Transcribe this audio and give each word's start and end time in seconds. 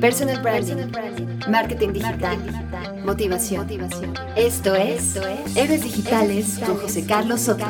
Personal 0.00 0.40
branding, 0.40 0.92
marketing 1.48 1.92
digital, 1.92 2.38
motivación. 3.04 3.66
Esto 4.36 4.76
es 4.76 5.16
Héroes 5.56 5.82
Digitales 5.82 6.60
con 6.64 6.76
José 6.76 7.04
Carlos 7.04 7.40
Soto. 7.40 7.64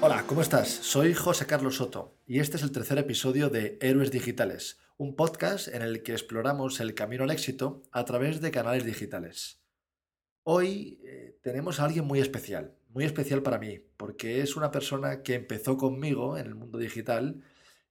Hola, 0.00 0.24
¿cómo 0.28 0.40
estás? 0.40 0.68
Soy 0.68 1.14
José 1.14 1.46
Carlos 1.46 1.76
Soto 1.76 2.14
y 2.24 2.38
este 2.38 2.58
es 2.58 2.62
el 2.62 2.70
tercer 2.70 2.98
episodio 2.98 3.48
de 3.48 3.76
Héroes 3.80 4.12
Digitales, 4.12 4.78
un 4.98 5.16
podcast 5.16 5.66
en 5.66 5.82
el 5.82 6.04
que 6.04 6.12
exploramos 6.12 6.78
el 6.78 6.94
camino 6.94 7.24
al 7.24 7.32
éxito 7.32 7.82
a 7.90 8.04
través 8.04 8.40
de 8.40 8.52
canales 8.52 8.84
digitales. 8.84 9.62
Hoy 10.44 11.00
eh, 11.04 11.38
tenemos 11.42 11.80
a 11.80 11.84
alguien 11.84 12.04
muy 12.04 12.20
especial, 12.20 12.76
muy 12.92 13.04
especial 13.04 13.42
para 13.42 13.58
mí, 13.58 13.80
porque 13.96 14.40
es 14.40 14.56
una 14.56 14.70
persona 14.70 15.22
que 15.22 15.34
empezó 15.34 15.76
conmigo 15.76 16.36
en 16.38 16.46
el 16.46 16.54
mundo 16.54 16.78
digital 16.78 17.42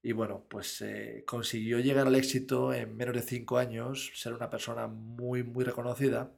y 0.04 0.14
bueno, 0.14 0.46
pues 0.50 0.82
eh, 0.82 1.24
consiguió 1.27 1.80
llegar 1.80 2.08
al 2.08 2.16
éxito 2.16 2.74
en 2.74 2.96
menos 2.98 3.16
de 3.16 3.22
cinco 3.22 3.58
años, 3.58 4.12
ser 4.16 4.34
una 4.34 4.50
persona 4.50 4.88
muy, 4.88 5.44
muy 5.44 5.64
reconocida. 5.64 6.32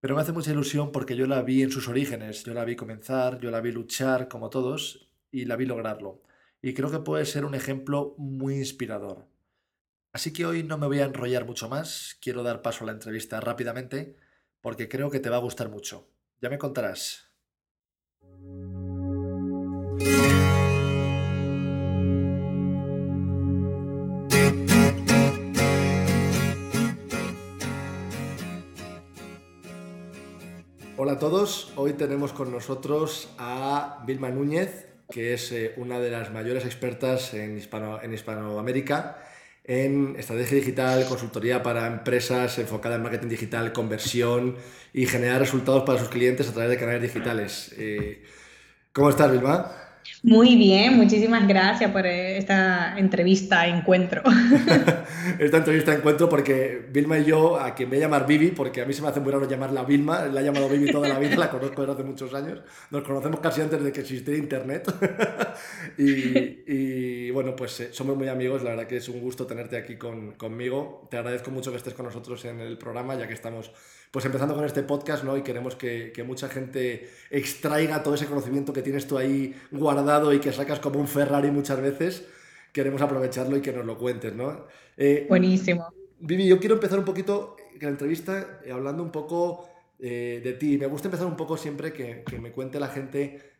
Pero 0.00 0.14
me 0.14 0.22
hace 0.22 0.32
mucha 0.32 0.52
ilusión 0.52 0.92
porque 0.92 1.16
yo 1.16 1.26
la 1.26 1.42
vi 1.42 1.62
en 1.62 1.72
sus 1.72 1.88
orígenes, 1.88 2.44
yo 2.44 2.54
la 2.54 2.64
vi 2.64 2.76
comenzar, 2.76 3.40
yo 3.40 3.50
la 3.50 3.60
vi 3.60 3.72
luchar 3.72 4.28
como 4.28 4.48
todos 4.50 5.10
y 5.32 5.44
la 5.44 5.56
vi 5.56 5.66
lograrlo. 5.66 6.22
Y 6.62 6.74
creo 6.74 6.90
que 6.90 7.00
puede 7.00 7.26
ser 7.26 7.44
un 7.44 7.54
ejemplo 7.54 8.14
muy 8.18 8.56
inspirador. 8.56 9.26
Así 10.12 10.32
que 10.32 10.46
hoy 10.46 10.62
no 10.62 10.78
me 10.78 10.86
voy 10.86 11.00
a 11.00 11.04
enrollar 11.04 11.46
mucho 11.46 11.68
más, 11.68 12.16
quiero 12.20 12.42
dar 12.42 12.62
paso 12.62 12.84
a 12.84 12.86
la 12.86 12.92
entrevista 12.92 13.40
rápidamente 13.40 14.16
porque 14.60 14.88
creo 14.88 15.10
que 15.10 15.20
te 15.20 15.30
va 15.30 15.36
a 15.36 15.40
gustar 15.40 15.68
mucho. 15.68 16.08
Ya 16.40 16.50
me 16.50 16.58
contarás. 16.58 17.27
Hola 30.96 31.12
a 31.12 31.18
todos, 31.18 31.72
hoy 31.76 31.92
tenemos 31.94 32.32
con 32.32 32.52
nosotros 32.52 33.28
a 33.38 34.02
Vilma 34.06 34.30
Núñez, 34.30 34.86
que 35.10 35.34
es 35.34 35.52
eh, 35.52 35.74
una 35.76 35.98
de 36.00 36.10
las 36.10 36.32
mayores 36.32 36.64
expertas 36.64 37.34
en, 37.34 37.56
Hispano, 37.56 38.02
en 38.02 38.12
Hispanoamérica 38.12 39.18
en 39.68 40.16
estrategia 40.18 40.56
digital, 40.56 41.04
consultoría 41.06 41.62
para 41.62 41.86
empresas 41.86 42.58
enfocada 42.58 42.96
en 42.96 43.02
marketing 43.02 43.28
digital, 43.28 43.72
conversión 43.74 44.56
y 44.94 45.06
generar 45.06 45.40
resultados 45.40 45.84
para 45.84 45.98
sus 45.98 46.08
clientes 46.08 46.48
a 46.48 46.52
través 46.52 46.70
de 46.70 46.78
canales 46.78 47.02
digitales. 47.02 47.74
Eh, 47.76 48.24
¿Cómo 48.92 49.10
estás, 49.10 49.30
Vilma? 49.30 49.87
Muy 50.22 50.56
bien, 50.56 50.96
muchísimas 50.96 51.46
gracias 51.46 51.90
por 51.92 52.04
esta 52.04 52.98
entrevista, 52.98 53.68
encuentro. 53.68 54.22
esta 55.38 55.58
entrevista 55.58 55.94
encuentro 55.94 56.28
porque 56.28 56.86
Vilma 56.90 57.18
y 57.18 57.24
yo, 57.24 57.58
a 57.58 57.74
quien 57.74 57.88
voy 57.88 57.98
a 57.98 58.02
llamar 58.02 58.26
Vivi, 58.26 58.48
porque 58.48 58.82
a 58.82 58.84
mí 58.84 58.92
se 58.92 59.02
me 59.02 59.08
hace 59.08 59.20
muy 59.20 59.32
raro 59.32 59.48
llamarla 59.48 59.84
Vilma, 59.84 60.26
la 60.26 60.40
he 60.40 60.44
llamado 60.44 60.68
Vivi 60.68 60.90
toda 60.90 61.08
la 61.08 61.18
vida, 61.18 61.36
la 61.36 61.50
conozco 61.50 61.82
desde 61.82 61.94
hace 61.94 62.02
muchos 62.02 62.34
años, 62.34 62.60
nos 62.90 63.04
conocemos 63.04 63.38
casi 63.40 63.60
antes 63.60 63.82
de 63.82 63.92
que 63.92 64.00
existiera 64.00 64.38
Internet. 64.38 64.92
y, 65.98 67.30
bueno, 67.30 67.54
pues 67.54 67.80
eh, 67.80 67.88
somos 67.92 68.16
muy 68.16 68.28
amigos, 68.28 68.62
la 68.62 68.70
verdad 68.70 68.86
que 68.86 68.96
es 68.96 69.08
un 69.08 69.20
gusto 69.20 69.46
tenerte 69.46 69.76
aquí 69.76 69.96
con, 69.96 70.32
conmigo. 70.32 71.06
Te 71.10 71.16
agradezco 71.16 71.50
mucho 71.50 71.70
que 71.70 71.76
estés 71.76 71.94
con 71.94 72.06
nosotros 72.06 72.44
en 72.44 72.60
el 72.60 72.76
programa, 72.76 73.14
ya 73.14 73.28
que 73.28 73.34
estamos 73.34 73.70
pues 74.10 74.24
empezando 74.24 74.54
con 74.54 74.64
este 74.64 74.82
podcast, 74.82 75.24
¿no? 75.24 75.36
Y 75.36 75.42
queremos 75.42 75.76
que, 75.76 76.12
mucha 76.26 76.48
gente 76.48 77.08
extraiga 77.30 78.02
todo 78.02 78.14
ese 78.14 78.26
conocimiento 78.26 78.72
que 78.72 78.82
tienes 78.82 79.06
tú 79.06 79.18
ahí 79.18 79.54
guardado 79.70 80.32
y 80.32 80.40
que 80.40 80.52
sacas 80.52 80.80
como 80.80 80.98
un 80.98 81.08
Ferrari 81.08 81.50
muchas 81.50 81.80
veces. 81.80 82.26
Queremos 82.72 83.02
aprovecharlo 83.02 83.56
y 83.56 83.60
que 83.60 83.72
nos 83.72 83.84
lo 83.84 83.98
cuentes, 83.98 84.34
¿no? 84.34 84.66
Eh, 84.96 85.26
Buenísimo. 85.28 85.92
Vivi, 86.20 86.46
yo 86.46 86.58
quiero 86.58 86.74
empezar 86.74 86.98
un 86.98 87.04
poquito 87.04 87.56
la 87.80 87.88
entrevista 87.88 88.60
eh, 88.64 88.72
hablando 88.72 89.02
un 89.02 89.10
poco 89.12 89.68
eh, 89.98 90.40
de 90.42 90.52
ti. 90.54 90.78
Me 90.78 90.86
gusta 90.86 91.08
empezar 91.08 91.26
un 91.26 91.36
poco 91.36 91.56
siempre 91.56 91.92
que, 91.92 92.24
me 92.40 92.50
cuente 92.50 92.80
la 92.80 92.88
gente 92.88 93.58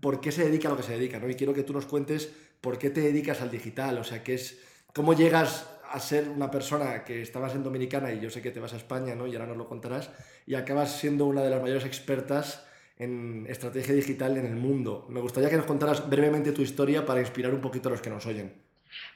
por 0.00 0.20
qué 0.20 0.30
se 0.30 0.44
dedica 0.44 0.68
a 0.68 0.70
lo 0.70 0.76
que 0.76 0.84
se 0.84 0.92
dedica, 0.92 1.18
¿no? 1.18 1.28
Y 1.28 1.34
quiero 1.34 1.52
que 1.52 1.64
tú 1.64 1.72
nos 1.72 1.86
cuentes 1.86 2.30
por 2.60 2.78
qué 2.78 2.90
te 2.90 3.00
dedicas 3.00 3.40
al 3.40 3.50
digital, 3.50 3.98
o 3.98 4.04
sea, 4.04 4.22
qué 4.22 4.34
es, 4.34 4.60
cómo 4.94 5.12
llegas 5.14 5.66
a 5.90 6.00
ser 6.00 6.28
una 6.28 6.50
persona 6.50 7.04
que 7.04 7.22
estabas 7.22 7.54
en 7.54 7.62
Dominicana 7.62 8.12
y 8.12 8.20
yo 8.20 8.30
sé 8.30 8.42
que 8.42 8.50
te 8.50 8.60
vas 8.60 8.74
a 8.74 8.76
España, 8.76 9.14
¿no? 9.14 9.26
Y 9.26 9.34
ahora 9.34 9.46
nos 9.46 9.56
lo 9.56 9.68
contarás, 9.68 10.10
y 10.46 10.54
acabas 10.54 10.98
siendo 10.98 11.26
una 11.26 11.42
de 11.42 11.50
las 11.50 11.62
mayores 11.62 11.84
expertas 11.84 12.66
en 12.98 13.46
estrategia 13.48 13.94
digital 13.94 14.36
en 14.36 14.46
el 14.46 14.56
mundo. 14.56 15.06
Me 15.08 15.20
gustaría 15.20 15.48
que 15.48 15.56
nos 15.56 15.66
contaras 15.66 16.08
brevemente 16.08 16.52
tu 16.52 16.62
historia 16.62 17.06
para 17.06 17.20
inspirar 17.20 17.54
un 17.54 17.60
poquito 17.60 17.88
a 17.88 17.92
los 17.92 18.00
que 18.00 18.10
nos 18.10 18.26
oyen. 18.26 18.52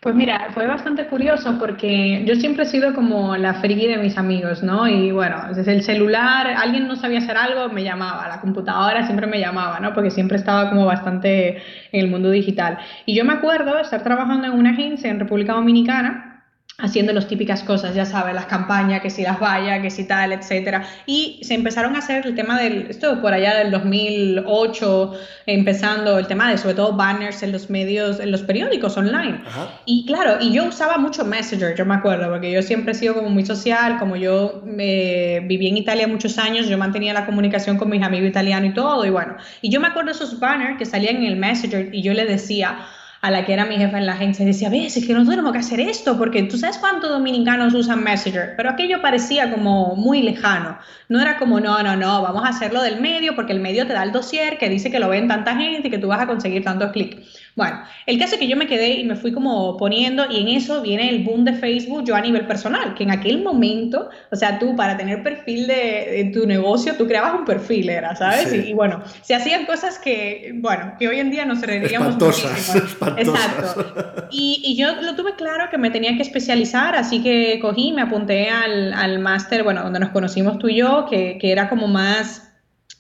Pues 0.00 0.15
mira, 0.15 0.49
fue 0.53 0.66
bastante 0.66 1.06
curioso 1.06 1.59
porque 1.59 2.25
yo 2.27 2.34
siempre 2.34 2.65
he 2.65 2.66
sido 2.66 2.94
como 2.94 3.37
la 3.37 3.55
friki 3.55 3.87
de 3.87 3.97
mis 3.97 4.19
amigos, 4.19 4.62
¿no? 4.62 4.87
Y 4.87 5.12
bueno, 5.12 5.37
desde 5.55 5.72
el 5.72 5.82
celular, 5.82 6.47
alguien 6.47 6.87
no 6.87 6.97
sabía 6.97 7.21
hacer 7.21 7.37
algo, 7.37 7.72
me 7.72 7.82
llamaba, 7.82 8.28
la 8.28 8.41
computadora 8.41 9.06
siempre 9.06 9.27
me 9.27 9.41
llamaba, 9.41 9.81
¿no? 9.81 9.94
Porque 9.94 10.11
siempre 10.11 10.37
estaba 10.37 10.69
como 10.69 10.84
bastante 10.84 11.56
en 11.56 12.00
el 12.00 12.09
mundo 12.09 12.31
digital. 12.31 12.78
Y 13.06 13.16
yo 13.16 13.25
me 13.25 13.32
acuerdo 13.32 13.78
estar 13.78 14.03
trabajando 14.03 14.49
en 14.49 14.53
una 14.53 14.71
agencia 14.71 15.11
en 15.11 15.21
República 15.21 15.55
Dominicana 15.55 16.31
haciendo 16.78 17.12
las 17.12 17.28
típicas 17.28 17.62
cosas, 17.62 17.94
ya 17.94 18.06
sabes, 18.06 18.34
las 18.34 18.47
campañas, 18.47 19.03
que 19.03 19.10
si 19.10 19.22
las 19.22 19.38
vallas, 19.38 19.81
que 19.83 19.91
si 19.91 20.05
tal, 20.05 20.33
etcétera. 20.33 20.84
Y 21.06 21.38
se 21.43 21.55
empezaron 21.55 21.94
a 21.94 21.99
hacer 21.99 22.27
el 22.27 22.34
tema 22.34 22.60
del, 22.60 22.87
esto 22.88 23.21
por 23.21 23.33
allá 23.33 23.56
del 23.56 23.71
2008, 23.71 25.12
empezando 25.47 26.19
el 26.19 26.27
tema 26.27 26.50
de 26.50 26.59
sobre 26.59 26.75
todo 26.75 26.94
banners 26.94 27.43
en 27.43 27.53
los 27.53 27.71
medios, 27.71 28.21
en 28.21 28.31
los 28.31 28.43
periódicos 28.43 28.97
online. 28.97 29.43
Y 29.84 30.06
claro, 30.06 30.38
y 30.41 30.53
yo 30.53 30.65
usaba 30.65 30.99
mucho 30.99 31.25
Messenger, 31.25 31.77
yo 31.77 31.84
me 31.84 31.94
acuerdo, 31.94 32.31
porque 32.31 32.50
yo 32.50 32.62
siempre 32.62 32.93
he 32.93 32.94
sido 32.94 33.15
como 33.15 33.28
muy 33.28 33.44
social, 33.44 33.99
como 33.99 34.16
yo 34.16 34.62
me, 34.65 35.41
viví 35.41 35.69
en 35.69 35.77
Italia 35.77 36.09
muchos 36.09 36.38
años, 36.38 36.69
yo 36.69 36.78
mantenía 36.78 37.12
la 37.12 37.27
comunicación 37.27 37.77
con 37.77 37.91
mis 37.91 38.03
amigos 38.03 38.28
italianos 38.28 38.71
y 38.71 38.75
todo, 38.75 39.05
y 39.05 39.11
bueno, 39.11 39.37
y 39.61 39.71
yo 39.71 39.81
me 39.81 39.88
acuerdo 39.88 40.11
esos 40.11 40.41
banners 40.41 40.78
que 40.78 40.87
salían 40.87 41.16
en 41.16 41.25
el 41.25 41.37
Messenger 41.37 41.94
y 41.94 42.03
yo 42.03 42.15
le 42.15 42.25
decía, 42.25 42.78
a 43.22 43.31
la 43.31 43.44
que 43.47 43.53
era 43.53 43.65
mi 43.66 43.77
jefa 43.77 43.99
en 43.99 44.06
la 44.06 44.15
agencia, 44.15 44.44
decía, 44.44 44.69
ves, 44.69 44.97
es 44.97 45.06
que 45.06 45.15
no 45.15 45.25
tenemos 45.25 45.53
que 45.53 45.59
hacer 45.59 45.78
esto, 45.78 46.19
porque 46.19 46.43
tú 46.43 46.59
sabes 46.59 46.78
cuántos 46.78 47.09
dominicanos 47.09 47.72
usan 47.72 48.03
Messenger, 48.03 48.55
pero 48.56 48.69
aquello 48.69 49.00
parecía 49.00 49.49
como 49.49 49.94
muy 49.94 50.22
lejano. 50.22 50.77
No 51.09 51.21
era 51.21 51.38
como, 51.38 51.61
no, 51.61 51.81
no, 51.84 51.94
no, 51.94 52.21
vamos 52.21 52.44
a 52.44 52.49
hacerlo 52.49 52.82
del 52.82 53.00
medio, 53.00 53.37
porque 53.37 53.53
el 53.53 53.61
medio 53.61 53.87
te 53.87 53.93
da 53.93 54.03
el 54.03 54.11
dossier 54.11 54.59
que 54.59 54.69
dice 54.69 54.91
que 54.91 54.99
lo 54.99 55.09
ven 55.09 55.28
tanta 55.28 55.55
gente 55.56 55.87
y 55.87 55.91
que 55.93 55.99
tú 55.99 56.09
vas 56.09 56.21
a 56.21 56.27
conseguir 56.27 56.65
tantos 56.65 56.91
clics. 56.91 57.42
Bueno, 57.55 57.83
el 58.07 58.19
caso 58.19 58.35
es 58.35 58.41
que 58.41 58.49
yo 58.49 58.57
me 58.57 58.67
quedé 58.67 58.95
y 58.95 59.05
me 59.05 59.15
fui 59.15 59.31
como 59.31 59.77
poniendo, 59.77 60.25
y 60.31 60.41
en 60.41 60.49
eso 60.49 60.81
viene 60.81 61.11
el 61.11 61.23
boom 61.23 61.45
de 61.45 61.53
Facebook 61.53 62.05
yo 62.05 62.17
a 62.17 62.21
nivel 62.21 62.47
personal, 62.47 62.95
que 62.95 63.03
en 63.03 63.11
aquel 63.11 63.43
momento, 63.43 64.09
o 64.31 64.37
sea, 64.37 64.59
tú 64.59 64.75
para 64.75 64.97
tener 64.97 65.23
perfil 65.23 65.67
de, 65.67 66.31
tu 66.33 66.47
negocio, 66.47 66.95
tú 66.97 67.07
creabas 67.07 67.35
un 67.35 67.45
perfil, 67.45 67.91
era, 67.91 68.17
¿sabes? 68.17 68.53
Y, 68.55 68.73
bueno, 68.73 69.03
se 69.21 69.35
hacían 69.35 69.67
cosas 69.67 69.99
que, 69.99 70.53
bueno, 70.55 70.95
que 70.99 71.09
hoy 71.09 71.21
en 71.21 71.31
día 71.31 71.45
nos 71.45 71.61
reiríamos 71.61 72.15
espantosas, 72.15 72.75
espantosas. 72.75 73.77
Exacto. 73.77 74.29
Y, 74.31 74.62
y, 74.65 74.77
yo 74.77 74.95
lo 75.03 75.15
tuve 75.15 75.35
claro 75.35 75.69
que 75.71 75.77
me 75.77 75.91
tenía 75.91 76.17
que 76.17 76.23
especializar, 76.23 76.95
así 76.97 77.23
que 77.23 77.59
cogí, 77.61 77.93
me 77.93 78.03
apunté 78.03 78.49
al, 78.49 78.95
al 78.95 79.19
máster, 79.19 79.62
bueno, 79.62 79.83
donde 79.83 80.01
nos 80.01 80.11
conocimos 80.11 80.59
tú 80.59 80.69
y 80.69 80.77
yo, 80.77 81.07
que, 81.09 81.37
que 81.39 81.53
era 81.53 81.69
como 81.69 81.87
más, 81.87 82.51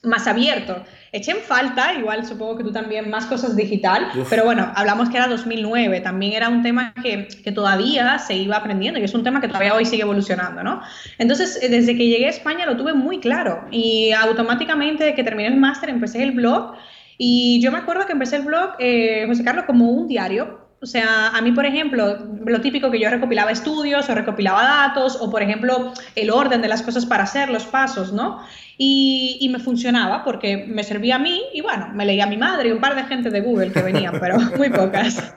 más 0.02 0.26
abierto 0.26 0.84
eché 1.12 1.32
en 1.32 1.38
falta, 1.38 1.92
igual 1.94 2.24
supongo 2.26 2.56
que 2.56 2.64
tú 2.64 2.72
también, 2.72 3.10
más 3.10 3.26
cosas 3.26 3.54
digital, 3.54 4.08
pero 4.30 4.44
bueno, 4.44 4.72
hablamos 4.74 5.10
que 5.10 5.18
era 5.18 5.28
2009, 5.28 6.00
también 6.00 6.32
era 6.32 6.48
un 6.48 6.62
tema 6.62 6.94
que, 7.02 7.28
que, 7.44 7.52
todavía 7.52 8.18
se 8.18 8.34
iba 8.34 8.56
aprendiendo 8.56 8.98
y 8.98 9.04
es 9.04 9.14
un 9.14 9.22
tema 9.22 9.40
que 9.40 9.48
todavía 9.48 9.74
hoy 9.74 9.84
sigue 9.84 10.02
evolucionando, 10.02 10.62
¿no? 10.62 10.80
Entonces, 11.18 11.62
eh, 11.62 11.68
desde 11.68 11.96
que 11.96 12.06
llegué 12.06 12.26
a 12.26 12.30
España 12.30 12.64
lo 12.64 12.78
tuve 12.78 12.94
muy 12.94 13.20
claro 13.20 13.66
y 13.70 14.10
automáticamente 14.12 15.04
de 15.04 15.14
que 15.14 15.22
terminé 15.22 15.50
el 15.50 15.56
máster 15.56 15.90
empecé 15.90 16.22
el 16.22 16.32
blog 16.32 16.74
y 17.18 17.60
yo 17.60 17.70
me 17.70 17.78
acuerdo 17.78 18.06
que 18.06 18.12
empecé 18.12 18.36
el 18.36 18.42
blog, 18.42 18.70
eh, 18.78 19.24
José 19.28 19.44
Carlos, 19.44 19.66
como 19.66 19.90
un 19.90 20.08
diario, 20.08 20.61
o 20.82 20.86
sea, 20.86 21.28
a 21.28 21.40
mí, 21.40 21.52
por 21.52 21.64
ejemplo, 21.64 22.18
lo 22.44 22.60
típico 22.60 22.90
que 22.90 22.98
yo 22.98 23.08
recopilaba 23.08 23.52
estudios 23.52 24.08
o 24.08 24.14
recopilaba 24.16 24.64
datos 24.64 25.16
o, 25.20 25.30
por 25.30 25.40
ejemplo, 25.40 25.92
el 26.16 26.28
orden 26.30 26.60
de 26.60 26.66
las 26.66 26.82
cosas 26.82 27.06
para 27.06 27.22
hacer, 27.22 27.50
los 27.50 27.64
pasos, 27.66 28.12
¿no? 28.12 28.44
Y, 28.76 29.48
me 29.52 29.60
funcionaba 29.60 30.24
porque 30.24 30.56
me 30.56 30.82
servía 30.82 31.16
a 31.16 31.18
mí 31.20 31.40
y 31.52 31.60
bueno, 31.60 31.90
me 31.94 32.04
leía 32.04 32.24
a 32.24 32.26
mi 32.26 32.36
madre 32.36 32.70
y 32.70 32.72
un 32.72 32.80
par 32.80 32.96
de 32.96 33.04
gente 33.04 33.30
de 33.30 33.40
Google 33.42 33.70
que 33.70 33.80
venían, 33.80 34.18
pero 34.18 34.38
muy 34.56 34.70
pocas. 34.70 35.34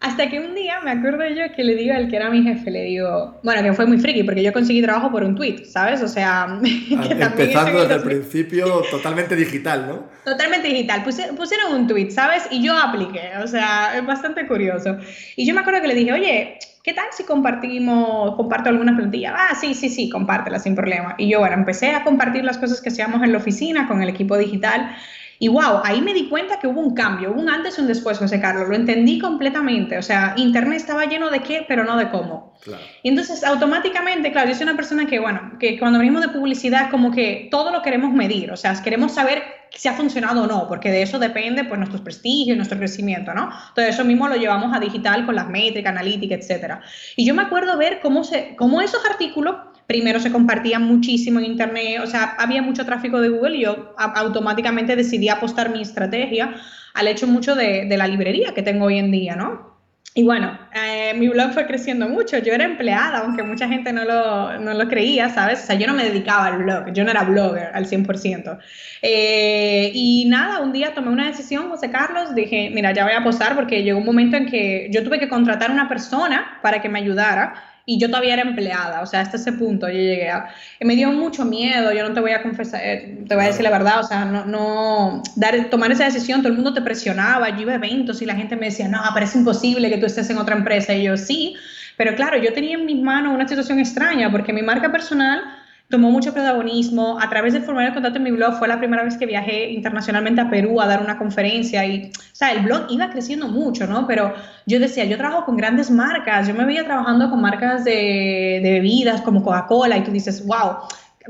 Hasta 0.00 0.30
que 0.30 0.38
un 0.38 0.54
día 0.54 0.80
me 0.80 0.92
acuerdo 0.92 1.26
yo 1.28 1.52
que 1.56 1.64
le 1.64 1.74
digo 1.74 1.92
al 1.92 2.08
que 2.08 2.14
era 2.14 2.30
mi 2.30 2.44
jefe, 2.44 2.70
le 2.70 2.84
digo, 2.84 3.40
bueno, 3.42 3.64
que 3.64 3.72
fue 3.72 3.84
muy 3.84 3.98
friki 3.98 4.22
porque 4.22 4.44
yo 4.44 4.52
conseguí 4.52 4.80
trabajo 4.80 5.10
por 5.10 5.24
un 5.24 5.34
tweet, 5.34 5.64
¿sabes? 5.64 6.00
O 6.02 6.06
sea, 6.06 6.60
empezando 6.90 7.80
desde 7.80 7.94
el 7.96 8.02
principio 8.02 8.82
totalmente 8.92 9.34
digital, 9.34 9.88
¿no? 9.88 10.04
Totalmente 10.24 10.68
digital. 10.68 11.02
pusieron 11.02 11.74
un 11.74 11.88
tweet, 11.88 12.10
¿sabes? 12.10 12.44
Y 12.52 12.62
yo 12.62 12.76
apliqué, 12.78 13.32
o 13.42 13.46
sea, 13.48 13.98
es 13.98 14.06
bastante 14.06 14.46
curioso. 14.46 14.98
Y 15.34 15.44
yo 15.44 15.52
me 15.52 15.62
acuerdo 15.62 15.82
que 15.82 15.88
le 15.88 15.94
dije, 15.96 16.12
oye, 16.12 16.58
¿qué 16.84 16.92
tal 16.92 17.06
si 17.10 17.24
compartimos, 17.24 18.36
comparto 18.36 18.68
alguna 18.68 18.94
plantilla? 18.94 19.34
Ah, 19.36 19.56
sí, 19.60 19.74
sí, 19.74 19.88
sí, 19.88 20.08
compártela 20.08 20.60
sin 20.60 20.76
problema. 20.76 21.16
Y 21.18 21.28
yo, 21.28 21.40
bueno, 21.40 21.56
empecé 21.56 21.90
a 21.90 22.04
compartir 22.04 22.44
las 22.44 22.56
cosas 22.56 22.80
que 22.80 22.90
hacíamos 22.90 23.24
en 23.24 23.32
la 23.32 23.38
oficina 23.38 23.88
con 23.88 24.00
el 24.00 24.08
equipo 24.08 24.38
digital 24.38 24.94
Y 25.38 25.48
wow, 25.48 25.80
ahí 25.84 26.00
me 26.00 26.14
di 26.14 26.28
cuenta 26.28 26.58
que 26.58 26.66
hubo 26.66 26.80
un 26.80 26.94
cambio, 26.94 27.30
hubo 27.30 27.40
un 27.40 27.48
antes 27.48 27.78
y 27.78 27.80
un 27.80 27.86
después, 27.86 28.18
José 28.18 28.40
Carlos, 28.40 28.68
lo 28.68 28.74
entendí 28.74 29.18
completamente, 29.18 29.98
o 29.98 30.02
sea, 30.02 30.34
Internet 30.36 30.78
estaba 30.78 31.04
lleno 31.04 31.30
de 31.30 31.40
qué, 31.40 31.64
pero 31.68 31.84
no 31.84 31.96
de 31.96 32.08
cómo. 32.10 32.54
Y 33.02 33.10
entonces 33.10 33.44
automáticamente, 33.44 34.32
claro, 34.32 34.48
yo 34.48 34.54
soy 34.54 34.64
una 34.64 34.76
persona 34.76 35.06
que, 35.06 35.18
bueno, 35.20 35.52
que 35.60 35.78
cuando 35.78 35.98
venimos 35.98 36.22
de 36.22 36.28
publicidad 36.28 36.90
como 36.90 37.12
que 37.12 37.48
todo 37.50 37.70
lo 37.70 37.82
queremos 37.82 38.12
medir, 38.12 38.50
o 38.50 38.56
sea, 38.56 38.80
queremos 38.82 39.12
saber 39.12 39.42
si 39.70 39.88
ha 39.88 39.92
funcionado 39.92 40.42
o 40.42 40.46
no, 40.46 40.66
porque 40.66 40.90
de 40.90 41.02
eso 41.02 41.18
depende 41.18 41.64
pues 41.64 41.78
nuestro 41.78 42.02
prestigio 42.02 42.54
y 42.54 42.56
nuestro 42.56 42.78
crecimiento, 42.78 43.34
¿no? 43.34 43.50
Todo 43.74 43.84
eso 43.84 44.04
mismo 44.04 44.28
lo 44.28 44.36
llevamos 44.36 44.74
a 44.74 44.80
digital 44.80 45.26
con 45.26 45.36
las 45.36 45.48
métricas, 45.48 45.92
analítica, 45.92 46.34
etcétera. 46.34 46.80
Y 47.16 47.26
yo 47.26 47.34
me 47.34 47.42
acuerdo 47.42 47.76
ver 47.76 48.00
cómo, 48.00 48.24
se, 48.24 48.56
cómo 48.56 48.80
esos 48.80 49.04
artículos 49.04 49.56
primero 49.88 50.20
se 50.20 50.30
compartían 50.30 50.82
muchísimo 50.82 51.40
en 51.40 51.46
Internet, 51.46 52.02
o 52.04 52.06
sea, 52.06 52.36
había 52.38 52.60
mucho 52.60 52.84
tráfico 52.84 53.22
de 53.22 53.30
Google 53.30 53.56
y 53.56 53.62
yo 53.62 53.94
automáticamente 53.96 54.94
decidí 54.94 55.30
apostar 55.30 55.70
mi 55.70 55.80
estrategia 55.80 56.54
al 56.92 57.08
hecho 57.08 57.26
mucho 57.26 57.54
de, 57.54 57.88
la 57.96 58.06
librería 58.06 58.52
que 58.52 58.62
tengo 58.62 58.84
hoy 58.84 58.98
en 58.98 59.10
día, 59.10 59.34
¿no? 59.34 59.78
Y 60.12 60.24
bueno, 60.24 60.58
eh, 60.74 61.14
mi 61.14 61.28
blog 61.28 61.52
fue 61.52 61.66
creciendo 61.66 62.08
mucho. 62.08 62.38
Yo 62.38 62.52
era 62.52 62.64
empleada, 62.64 63.20
aunque 63.20 63.42
mucha 63.42 63.68
gente 63.68 63.92
no 63.92 64.04
lo, 64.04 64.88
creía, 64.88 65.30
¿sabes? 65.30 65.62
O 65.62 65.66
sea, 65.66 65.76
yo 65.76 65.86
no 65.86 65.94
me 65.94 66.04
dedicaba 66.04 66.46
al 66.46 66.58
blog, 66.64 66.92
yo 66.92 67.04
no 67.04 67.10
era 67.10 67.22
blogger 67.22 67.70
al 67.72 67.86
100%. 67.86 68.58
Eh, 69.00 69.90
y 69.94 70.26
nada, 70.26 70.60
un 70.60 70.72
día 70.72 70.92
tomé 70.92 71.10
una 71.10 71.28
decisión, 71.28 71.70
José 71.70 71.90
Carlos, 71.90 72.34
dije, 72.34 72.70
mira, 72.74 72.92
ya 72.92 73.04
voy 73.04 73.14
a 73.14 73.24
posar 73.24 73.54
porque 73.54 73.82
llegó 73.82 74.00
un 74.00 74.06
momento 74.06 74.36
en 74.36 74.46
que 74.46 74.88
yo 74.90 75.02
tuve 75.02 75.18
que 75.18 75.28
contratar 75.28 75.70
una 75.70 75.88
persona 75.88 76.58
para 76.62 76.82
que 76.82 76.88
me 76.90 76.98
ayudara 76.98 77.67
y 77.90 77.98
yo 77.98 78.08
todavía 78.08 78.34
era 78.34 78.42
empleada, 78.42 79.00
o 79.00 79.06
sea, 79.06 79.22
hasta 79.22 79.38
ese 79.38 79.50
punto 79.50 79.88
yo 79.88 79.94
llegué 79.94 80.28
a... 80.28 80.50
Me 80.80 80.94
dio 80.94 81.10
mucho 81.10 81.46
miedo, 81.46 81.90
yo 81.90 82.06
no 82.06 82.12
te 82.12 82.20
voy 82.20 82.32
a 82.32 82.42
confesar, 82.42 82.82
eh, 82.84 83.24
te 83.26 83.34
voy 83.34 83.44
a 83.44 83.46
decir 83.46 83.62
la 83.62 83.70
verdad, 83.70 84.00
o 84.00 84.02
sea, 84.02 84.26
no, 84.26 84.44
no 84.44 85.22
dar, 85.36 85.70
tomar 85.70 85.90
esa 85.90 86.04
decisión, 86.04 86.42
todo 86.42 86.50
el 86.50 86.56
mundo 86.56 86.74
te 86.74 86.82
presionaba, 86.82 87.48
yo 87.48 87.62
iba 87.62 87.72
a 87.72 87.76
eventos 87.76 88.20
y 88.20 88.26
la 88.26 88.34
gente 88.34 88.56
me 88.56 88.66
decía, 88.66 88.88
no, 88.88 89.00
parece 89.14 89.38
imposible 89.38 89.88
que 89.88 89.96
tú 89.96 90.04
estés 90.04 90.28
en 90.28 90.36
otra 90.36 90.54
empresa, 90.54 90.92
y 90.92 91.04
yo 91.04 91.16
sí, 91.16 91.56
pero 91.96 92.14
claro, 92.14 92.36
yo 92.36 92.52
tenía 92.52 92.76
en 92.76 92.84
mis 92.84 93.00
manos 93.00 93.34
una 93.34 93.48
situación 93.48 93.78
extraña, 93.78 94.30
porque 94.30 94.52
mi 94.52 94.60
marca 94.60 94.92
personal 94.92 95.40
tomó 95.88 96.10
mucho 96.10 96.32
protagonismo. 96.32 97.18
A 97.20 97.28
través 97.28 97.54
del 97.54 97.62
formulario 97.62 97.90
de 97.90 97.94
contacto 97.94 98.18
en 98.18 98.24
mi 98.24 98.30
blog 98.30 98.58
fue 98.58 98.68
la 98.68 98.78
primera 98.78 99.02
vez 99.02 99.16
que 99.16 99.26
viajé 99.26 99.70
internacionalmente 99.70 100.40
a 100.40 100.50
Perú 100.50 100.80
a 100.80 100.86
dar 100.86 101.02
una 101.02 101.18
conferencia 101.18 101.84
y, 101.84 102.10
o 102.14 102.34
sea, 102.34 102.52
el 102.52 102.60
blog 102.60 102.86
iba 102.90 103.10
creciendo 103.10 103.48
mucho, 103.48 103.86
¿no? 103.86 104.06
Pero 104.06 104.34
yo 104.66 104.78
decía, 104.78 105.04
yo 105.04 105.16
trabajo 105.16 105.44
con 105.44 105.56
grandes 105.56 105.90
marcas, 105.90 106.46
yo 106.46 106.54
me 106.54 106.64
veía 106.64 106.84
trabajando 106.84 107.30
con 107.30 107.40
marcas 107.40 107.84
de, 107.84 108.60
de 108.62 108.70
bebidas 108.72 109.22
como 109.22 109.42
Coca-Cola 109.42 109.96
y 109.96 110.04
tú 110.04 110.10
dices, 110.10 110.46
wow, 110.46 110.78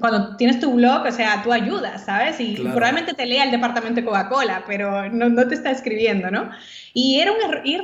cuando 0.00 0.36
tienes 0.36 0.60
tu 0.60 0.72
blog, 0.72 1.06
o 1.06 1.12
sea, 1.12 1.42
tú 1.42 1.52
ayudas, 1.52 2.04
¿sabes? 2.04 2.40
Y 2.40 2.54
probablemente 2.54 3.14
te 3.14 3.26
lea 3.26 3.44
el 3.44 3.50
departamento 3.50 4.00
de 4.00 4.06
Coca-Cola, 4.06 4.64
pero 4.66 5.08
no, 5.10 5.28
no, 5.28 5.48
te 5.48 5.54
está 5.54 5.70
escribiendo, 5.70 6.30
¿no? 6.30 6.50
Y 6.94 7.20
era 7.20 7.32
un 7.32 7.38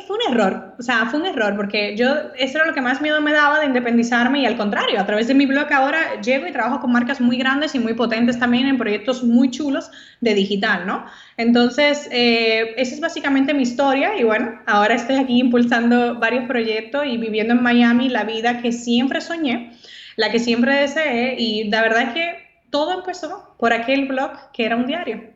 fue 0.06 0.16
un 0.16 0.32
error, 0.32 0.74
o 0.78 0.82
sea, 0.82 1.06
fue 1.06 1.20
un 1.20 1.26
error, 1.26 1.54
porque 1.56 1.96
yo, 1.96 2.08
eso 2.36 2.58
era 2.58 2.66
lo 2.66 2.74
que 2.74 2.80
más 2.80 3.00
miedo 3.00 3.20
me 3.20 3.32
daba 3.32 3.60
de 3.60 3.66
independizarme 3.66 4.40
y 4.40 4.46
al 4.46 4.56
contrario, 4.56 5.00
a 5.00 5.06
través 5.06 5.28
de 5.28 5.34
mi 5.34 5.46
blog 5.46 5.72
ahora 5.72 6.20
llego 6.20 6.46
y 6.46 6.52
trabajo 6.52 6.80
con 6.80 6.92
marcas 6.92 7.20
muy 7.20 7.36
grandes 7.36 7.74
y 7.74 7.78
muy 7.78 7.94
potentes 7.94 8.38
también 8.38 8.66
en 8.66 8.78
proyectos 8.78 9.22
muy 9.22 9.50
chulos 9.50 9.90
de 10.20 10.34
digital, 10.34 10.86
¿no? 10.86 11.06
Entonces, 11.36 12.08
eh, 12.10 12.74
esa 12.76 12.94
es 12.94 13.00
básicamente 13.00 13.54
mi 13.54 13.62
historia 13.62 14.18
y 14.18 14.24
bueno, 14.24 14.60
ahora 14.66 14.94
estoy 14.94 15.16
aquí 15.16 15.38
impulsando 15.38 16.18
varios 16.18 16.46
proyectos 16.46 17.04
y 17.06 17.16
viviendo 17.16 17.54
en 17.54 17.62
Miami 17.62 18.08
la 18.08 18.24
vida 18.24 18.60
que 18.62 18.72
siempre 18.72 19.20
soñé 19.20 19.72
la 20.16 20.30
que 20.30 20.38
siempre 20.38 20.74
deseé 20.74 21.36
y 21.38 21.64
la 21.64 21.82
verdad 21.82 22.02
es 22.02 22.14
que 22.14 22.44
todo 22.70 22.92
empezó 22.92 23.54
por 23.58 23.72
aquel 23.72 24.06
blog 24.08 24.30
que 24.52 24.66
era 24.66 24.76
un 24.76 24.86
diario. 24.86 25.34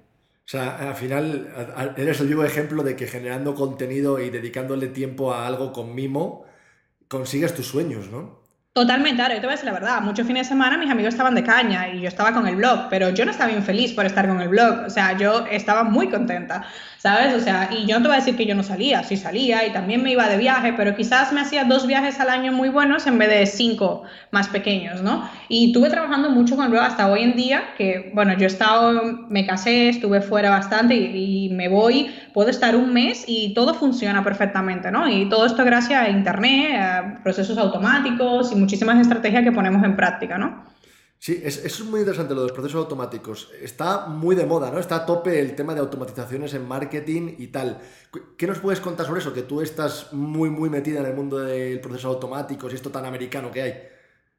O 0.48 0.50
sea, 0.50 0.88
al 0.88 0.94
final 0.94 1.94
eres 1.96 2.20
el 2.20 2.28
vivo 2.28 2.42
ejemplo 2.42 2.82
de 2.82 2.96
que 2.96 3.06
generando 3.06 3.54
contenido 3.54 4.18
y 4.18 4.30
dedicándole 4.30 4.88
tiempo 4.88 5.32
a 5.32 5.46
algo 5.46 5.72
con 5.72 5.94
mimo, 5.94 6.46
consigues 7.06 7.54
tus 7.54 7.66
sueños, 7.66 8.08
¿no? 8.10 8.40
Totalmente, 8.78 9.20
ahora 9.20 9.34
yo 9.34 9.40
te 9.40 9.46
voy 9.48 9.54
a 9.54 9.56
decir 9.56 9.66
la 9.66 9.72
verdad, 9.72 10.00
muchos 10.02 10.24
fines 10.24 10.46
de 10.46 10.50
semana 10.50 10.78
mis 10.78 10.88
amigos 10.88 11.12
estaban 11.12 11.34
de 11.34 11.42
caña 11.42 11.88
y 11.88 12.00
yo 12.00 12.06
estaba 12.06 12.32
con 12.32 12.46
el 12.46 12.54
blog, 12.54 12.86
pero 12.88 13.10
yo 13.10 13.24
no 13.24 13.32
estaba 13.32 13.50
bien 13.50 13.64
feliz 13.64 13.92
por 13.92 14.06
estar 14.06 14.28
con 14.28 14.40
el 14.40 14.48
blog, 14.48 14.84
o 14.86 14.90
sea, 14.90 15.18
yo 15.18 15.46
estaba 15.50 15.82
muy 15.82 16.08
contenta, 16.10 16.64
¿sabes? 16.98 17.34
O 17.34 17.40
sea, 17.40 17.70
y 17.72 17.86
yo 17.86 17.96
no 17.96 18.02
te 18.02 18.08
voy 18.08 18.16
a 18.16 18.20
decir 18.20 18.36
que 18.36 18.46
yo 18.46 18.54
no 18.54 18.62
salía, 18.62 19.02
sí 19.02 19.16
salía 19.16 19.66
y 19.66 19.72
también 19.72 20.00
me 20.04 20.12
iba 20.12 20.28
de 20.28 20.36
viaje, 20.36 20.74
pero 20.76 20.94
quizás 20.94 21.32
me 21.32 21.40
hacía 21.40 21.64
dos 21.64 21.88
viajes 21.88 22.20
al 22.20 22.28
año 22.30 22.52
muy 22.52 22.68
buenos 22.68 23.08
en 23.08 23.18
vez 23.18 23.30
de 23.30 23.46
cinco 23.46 24.04
más 24.30 24.46
pequeños, 24.46 25.02
¿no? 25.02 25.28
Y 25.48 25.66
estuve 25.66 25.90
trabajando 25.90 26.30
mucho 26.30 26.54
con 26.54 26.66
el 26.66 26.70
blog 26.70 26.84
hasta 26.84 27.10
hoy 27.10 27.22
en 27.22 27.34
día, 27.34 27.74
que 27.76 28.12
bueno, 28.14 28.34
yo 28.34 28.44
he 28.44 28.46
estado, 28.46 29.02
me 29.28 29.44
casé, 29.44 29.88
estuve 29.88 30.20
fuera 30.20 30.50
bastante 30.50 30.94
y, 30.94 31.46
y 31.46 31.48
me 31.48 31.68
voy, 31.68 32.14
puedo 32.32 32.48
estar 32.48 32.76
un 32.76 32.92
mes 32.92 33.24
y 33.26 33.54
todo 33.54 33.74
funciona 33.74 34.22
perfectamente, 34.22 34.92
¿no? 34.92 35.08
Y 35.08 35.28
todo 35.28 35.46
esto 35.46 35.64
gracias 35.64 36.00
a 36.00 36.08
Internet, 36.08 36.80
a 36.80 37.20
procesos 37.24 37.58
automáticos 37.58 38.52
y 38.52 38.67
muchísimas 38.68 39.00
estrategias 39.00 39.44
que 39.44 39.50
ponemos 39.50 39.82
en 39.82 39.96
práctica, 39.96 40.36
¿no? 40.36 40.62
Sí, 41.18 41.40
eso 41.42 41.66
es 41.66 41.84
muy 41.84 42.00
interesante 42.00 42.34
lo 42.34 42.42
de 42.42 42.48
los 42.48 42.52
procesos 42.52 42.80
automáticos. 42.80 43.50
Está 43.62 44.06
muy 44.06 44.36
de 44.36 44.44
moda, 44.44 44.70
¿no? 44.70 44.78
Está 44.78 44.96
a 44.96 45.06
tope 45.06 45.40
el 45.40 45.56
tema 45.56 45.72
de 45.74 45.80
automatizaciones 45.80 46.52
en 46.52 46.68
marketing 46.68 47.34
y 47.38 47.46
tal. 47.46 47.78
¿Qué 48.36 48.46
nos 48.46 48.58
puedes 48.58 48.80
contar 48.80 49.06
sobre 49.06 49.20
eso? 49.20 49.32
Que 49.32 49.42
tú 49.42 49.62
estás 49.62 50.12
muy, 50.12 50.50
muy 50.50 50.68
metida 50.68 51.00
en 51.00 51.06
el 51.06 51.14
mundo 51.14 51.38
del 51.38 51.80
proceso 51.80 52.08
automático 52.08 52.70
y 52.70 52.74
esto 52.74 52.90
tan 52.90 53.06
americano 53.06 53.50
que 53.50 53.62
hay. 53.62 53.74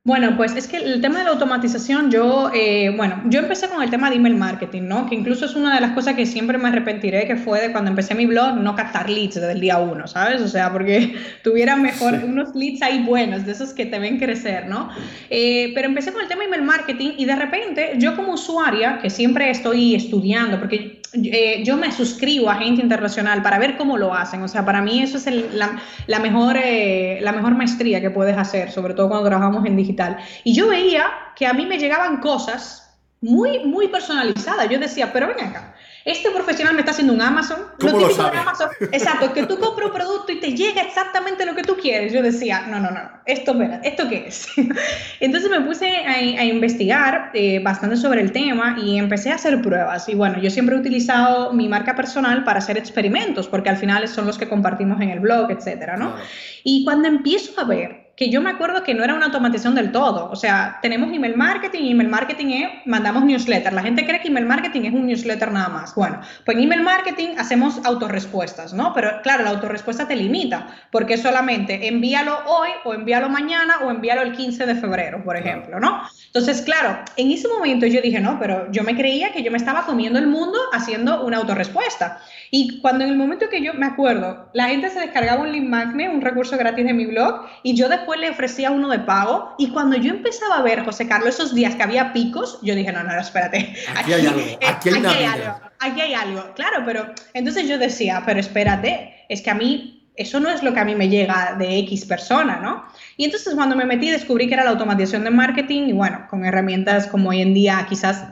Bueno, 0.09 0.35
pues 0.37 0.55
es 0.55 0.67
que 0.67 0.77
el 0.77 1.01
tema 1.01 1.19
de 1.19 1.25
la 1.25 1.29
automatización, 1.29 2.09
yo, 2.09 2.49
eh, 2.51 2.91
bueno, 2.97 3.21
yo 3.25 3.41
empecé 3.41 3.69
con 3.69 3.83
el 3.83 3.91
tema 3.91 4.09
de 4.09 4.15
email 4.15 4.35
marketing, 4.37 4.87
¿no? 4.87 5.07
Que 5.07 5.13
incluso 5.13 5.45
es 5.45 5.53
una 5.53 5.75
de 5.75 5.81
las 5.81 5.91
cosas 5.91 6.15
que 6.15 6.25
siempre 6.25 6.57
me 6.57 6.69
arrepentiré, 6.69 7.27
que 7.27 7.35
fue 7.35 7.61
de 7.61 7.71
cuando 7.71 7.91
empecé 7.91 8.15
mi 8.15 8.25
blog, 8.25 8.55
no 8.55 8.75
captar 8.75 9.07
leads 9.07 9.35
desde 9.35 9.51
el 9.51 9.59
día 9.59 9.77
uno, 9.77 10.07
¿sabes? 10.07 10.41
O 10.41 10.47
sea, 10.47 10.73
porque 10.73 11.13
tuviera 11.43 11.75
mejor 11.75 12.15
unos 12.25 12.55
leads 12.55 12.81
ahí 12.81 13.03
buenos, 13.03 13.45
de 13.45 13.51
esos 13.51 13.71
que 13.71 13.85
te 13.85 13.99
ven 13.99 14.17
crecer, 14.17 14.65
¿no? 14.65 14.89
Eh, 15.29 15.73
pero 15.75 15.87
empecé 15.87 16.11
con 16.11 16.23
el 16.23 16.27
tema 16.27 16.41
de 16.41 16.47
email 16.47 16.63
marketing 16.63 17.11
y 17.15 17.25
de 17.25 17.35
repente 17.35 17.91
yo 17.99 18.15
como 18.15 18.33
usuaria, 18.33 18.97
que 19.03 19.11
siempre 19.11 19.51
estoy 19.51 19.93
estudiando, 19.93 20.57
porque 20.57 20.98
eh, 21.13 21.63
yo 21.63 21.77
me 21.77 21.91
suscribo 21.91 22.49
a 22.49 22.55
gente 22.55 22.81
internacional 22.81 23.41
para 23.41 23.59
ver 23.59 23.77
cómo 23.77 23.97
lo 23.97 24.13
hacen, 24.13 24.41
o 24.43 24.47
sea, 24.47 24.65
para 24.65 24.81
mí 24.81 25.01
eso 25.01 25.17
es 25.17 25.53
la, 25.53 25.81
la, 26.07 26.19
mejor, 26.19 26.57
la 26.57 27.31
mejor 27.31 27.55
maestría 27.55 28.01
que 28.01 28.09
puedes 28.09 28.37
hacer, 28.37 28.71
sobre 28.71 28.93
todo 28.93 29.09
cuando 29.09 29.27
trabajamos 29.29 29.65
en 29.65 29.75
digital 29.75 30.17
y 30.43 30.53
yo 30.53 30.69
veía 30.69 31.07
que 31.35 31.47
a 31.47 31.53
mí 31.53 31.65
me 31.65 31.77
llegaban 31.77 32.17
cosas 32.17 32.89
muy, 33.21 33.59
muy 33.65 33.87
personalizadas. 33.87 34.69
Yo 34.69 34.79
decía, 34.79 35.11
pero 35.11 35.27
ven 35.27 35.47
acá, 35.47 35.73
este 36.11 36.31
profesional 36.31 36.73
me 36.73 36.79
está 36.79 36.91
haciendo 36.91 37.13
un 37.13 37.21
Amazon. 37.21 37.59
¿Cómo 37.79 37.99
lo, 37.99 38.09
sabe? 38.09 38.37
Amazon, 38.37 38.69
exacto, 38.91 39.31
que 39.31 39.45
tú 39.45 39.59
compras 39.59 39.89
un 39.89 39.93
producto 39.93 40.31
y 40.31 40.39
te 40.39 40.53
llega 40.53 40.81
exactamente 40.81 41.45
lo 41.45 41.55
que 41.55 41.61
tú 41.61 41.77
quieres. 41.77 42.11
Yo 42.11 42.23
decía, 42.23 42.65
no, 42.67 42.79
no, 42.79 42.89
no, 42.89 43.01
esto, 43.25 43.55
¿esto 43.83 44.09
qué 44.09 44.25
es? 44.27 44.47
Entonces 45.19 45.49
me 45.49 45.61
puse 45.61 45.87
a, 45.87 46.43
investigar 46.43 47.29
eh, 47.33 47.59
bastante 47.59 47.95
sobre 47.95 48.21
el 48.21 48.31
tema 48.31 48.77
y 48.81 48.97
empecé 48.97 49.31
a 49.31 49.35
hacer 49.35 49.61
pruebas. 49.61 50.09
Y 50.09 50.15
bueno, 50.15 50.39
yo 50.39 50.49
siempre 50.49 50.75
he 50.75 50.79
utilizado 50.79 51.53
mi 51.53 51.67
marca 51.67 51.95
personal 51.95 52.43
para 52.43 52.59
hacer 52.59 52.77
experimentos, 52.77 53.47
porque 53.47 53.69
al 53.69 53.77
final 53.77 54.07
son 54.07 54.25
los 54.25 54.37
que 54.37 54.49
compartimos 54.49 54.99
en 55.01 55.09
el 55.09 55.19
blog, 55.19 55.51
etcétera, 55.51 55.95
¿no? 55.95 56.15
Y 56.63 56.83
cuando 56.85 57.07
empiezo 57.07 57.59
a 57.59 57.65
ver 57.65 57.98
que 58.19 58.29
yo 58.29 58.41
me 58.41 58.49
acuerdo 58.49 58.83
que 58.83 58.93
no 58.93 59.05
era 59.05 59.13
una 59.13 59.27
automatización 59.27 59.75
del 59.75 59.93
todo. 59.93 60.29
O 60.29 60.35
sea, 60.35 60.77
tenemos 60.81 61.13
email 61.13 61.37
marketing 61.37 61.83
y 61.83 61.91
email 61.91 62.09
marketing 62.09 62.47
es, 62.47 62.69
mandamos 62.85 63.23
newsletter. 63.23 63.71
La 63.71 63.81
gente 63.81 64.05
cree 64.05 64.19
que 64.19 64.27
email 64.27 64.45
marketing 64.45 64.81
es 64.81 64.93
un 64.93 65.07
newsletter 65.07 65.49
nada 65.53 65.69
más. 65.69 65.95
Bueno, 65.95 66.19
pues 66.43 66.57
en 66.57 66.65
email 66.65 66.81
marketing 66.81 67.37
hacemos 67.37 67.79
autorrespuestas, 67.85 68.73
¿no? 68.73 68.93
Pero 68.93 69.21
claro, 69.23 69.45
la 69.45 69.51
autorrespuesta 69.51 70.05
te 70.05 70.17
limita, 70.17 70.67
porque 70.91 71.17
solamente 71.17 71.87
envíalo 71.87 72.39
hoy 72.45 72.67
o 72.83 72.93
envíalo 72.93 73.29
mañana 73.29 73.75
o 73.85 73.89
envíalo 73.89 74.23
el 74.23 74.33
15 74.33 74.65
de 74.65 74.75
febrero, 74.75 75.23
por 75.23 75.37
ejemplo, 75.37 75.79
¿no? 75.79 76.01
Entonces, 76.25 76.61
claro, 76.61 76.99
en 77.15 77.31
ese 77.31 77.47
momento 77.47 77.85
yo 77.85 78.01
dije, 78.01 78.19
no, 78.19 78.37
pero 78.37 78.69
yo 78.69 78.83
me 78.83 78.97
creía 78.97 79.31
que 79.31 79.43
yo 79.43 79.49
me 79.49 79.57
estaba 79.57 79.85
comiendo 79.85 80.19
el 80.19 80.27
mundo 80.27 80.59
haciendo 80.73 81.23
una 81.23 81.37
autorrespuesta. 81.37 82.19
Y 82.51 82.81
cuando 82.81 83.05
en 83.05 83.11
el 83.11 83.17
momento 83.17 83.47
que 83.47 83.63
yo 83.63 83.73
me 83.75 83.85
acuerdo, 83.85 84.49
la 84.53 84.65
gente 84.65 84.89
se 84.89 84.99
descargaba 84.99 85.41
un 85.41 85.53
link 85.53 85.69
magnet, 85.69 86.11
un 86.13 86.19
recurso 86.19 86.57
gratis 86.57 86.85
de 86.85 86.93
mi 86.93 87.05
blog, 87.05 87.45
y 87.63 87.75
yo 87.75 87.87
después 87.87 88.08
le 88.15 88.29
ofrecía 88.29 88.71
uno 88.71 88.89
de 88.89 88.99
pago, 88.99 89.55
y 89.57 89.69
cuando 89.69 89.97
yo 89.97 90.11
empezaba 90.11 90.57
a 90.57 90.61
ver, 90.61 90.83
José 90.83 91.07
Carlos, 91.07 91.35
esos 91.35 91.53
días 91.53 91.75
que 91.75 91.83
había 91.83 92.13
picos, 92.13 92.59
yo 92.61 92.75
dije, 92.75 92.91
no, 92.91 93.03
no, 93.03 93.19
espérate. 93.19 93.75
Aquí, 93.95 94.13
hay 94.13 94.25
algo, 94.25 94.41
aquí 94.67 94.89
hay, 94.89 95.25
algo, 95.25 95.59
aquí 95.79 96.01
hay 96.01 96.13
algo. 96.13 96.53
Claro, 96.55 96.83
pero 96.85 97.13
entonces 97.33 97.67
yo 97.67 97.77
decía, 97.77 98.23
pero 98.25 98.39
espérate, 98.39 99.25
es 99.29 99.41
que 99.41 99.49
a 99.49 99.55
mí 99.55 99.99
eso 100.19 100.41
no 100.41 100.49
es 100.49 100.63
lo 100.63 100.73
que 100.73 100.79
a 100.81 100.85
mí 100.85 100.95
me 100.95 101.07
llega 101.07 101.55
de 101.57 101.79
X 101.79 102.05
persona, 102.05 102.59
¿no? 102.61 102.83
Y 103.15 103.23
entonces 103.23 103.55
cuando 103.55 103.77
me 103.77 103.85
metí 103.85 104.09
descubrí 104.09 104.47
que 104.47 104.53
era 104.53 104.65
la 104.65 104.71
automatización 104.71 105.23
de 105.23 105.29
marketing 105.29 105.83
y 105.83 105.93
bueno, 105.93 106.27
con 106.29 106.43
herramientas 106.43 107.07
como 107.07 107.29
hoy 107.29 107.41
en 107.41 107.53
día 107.53 107.85
quizás 107.87 108.25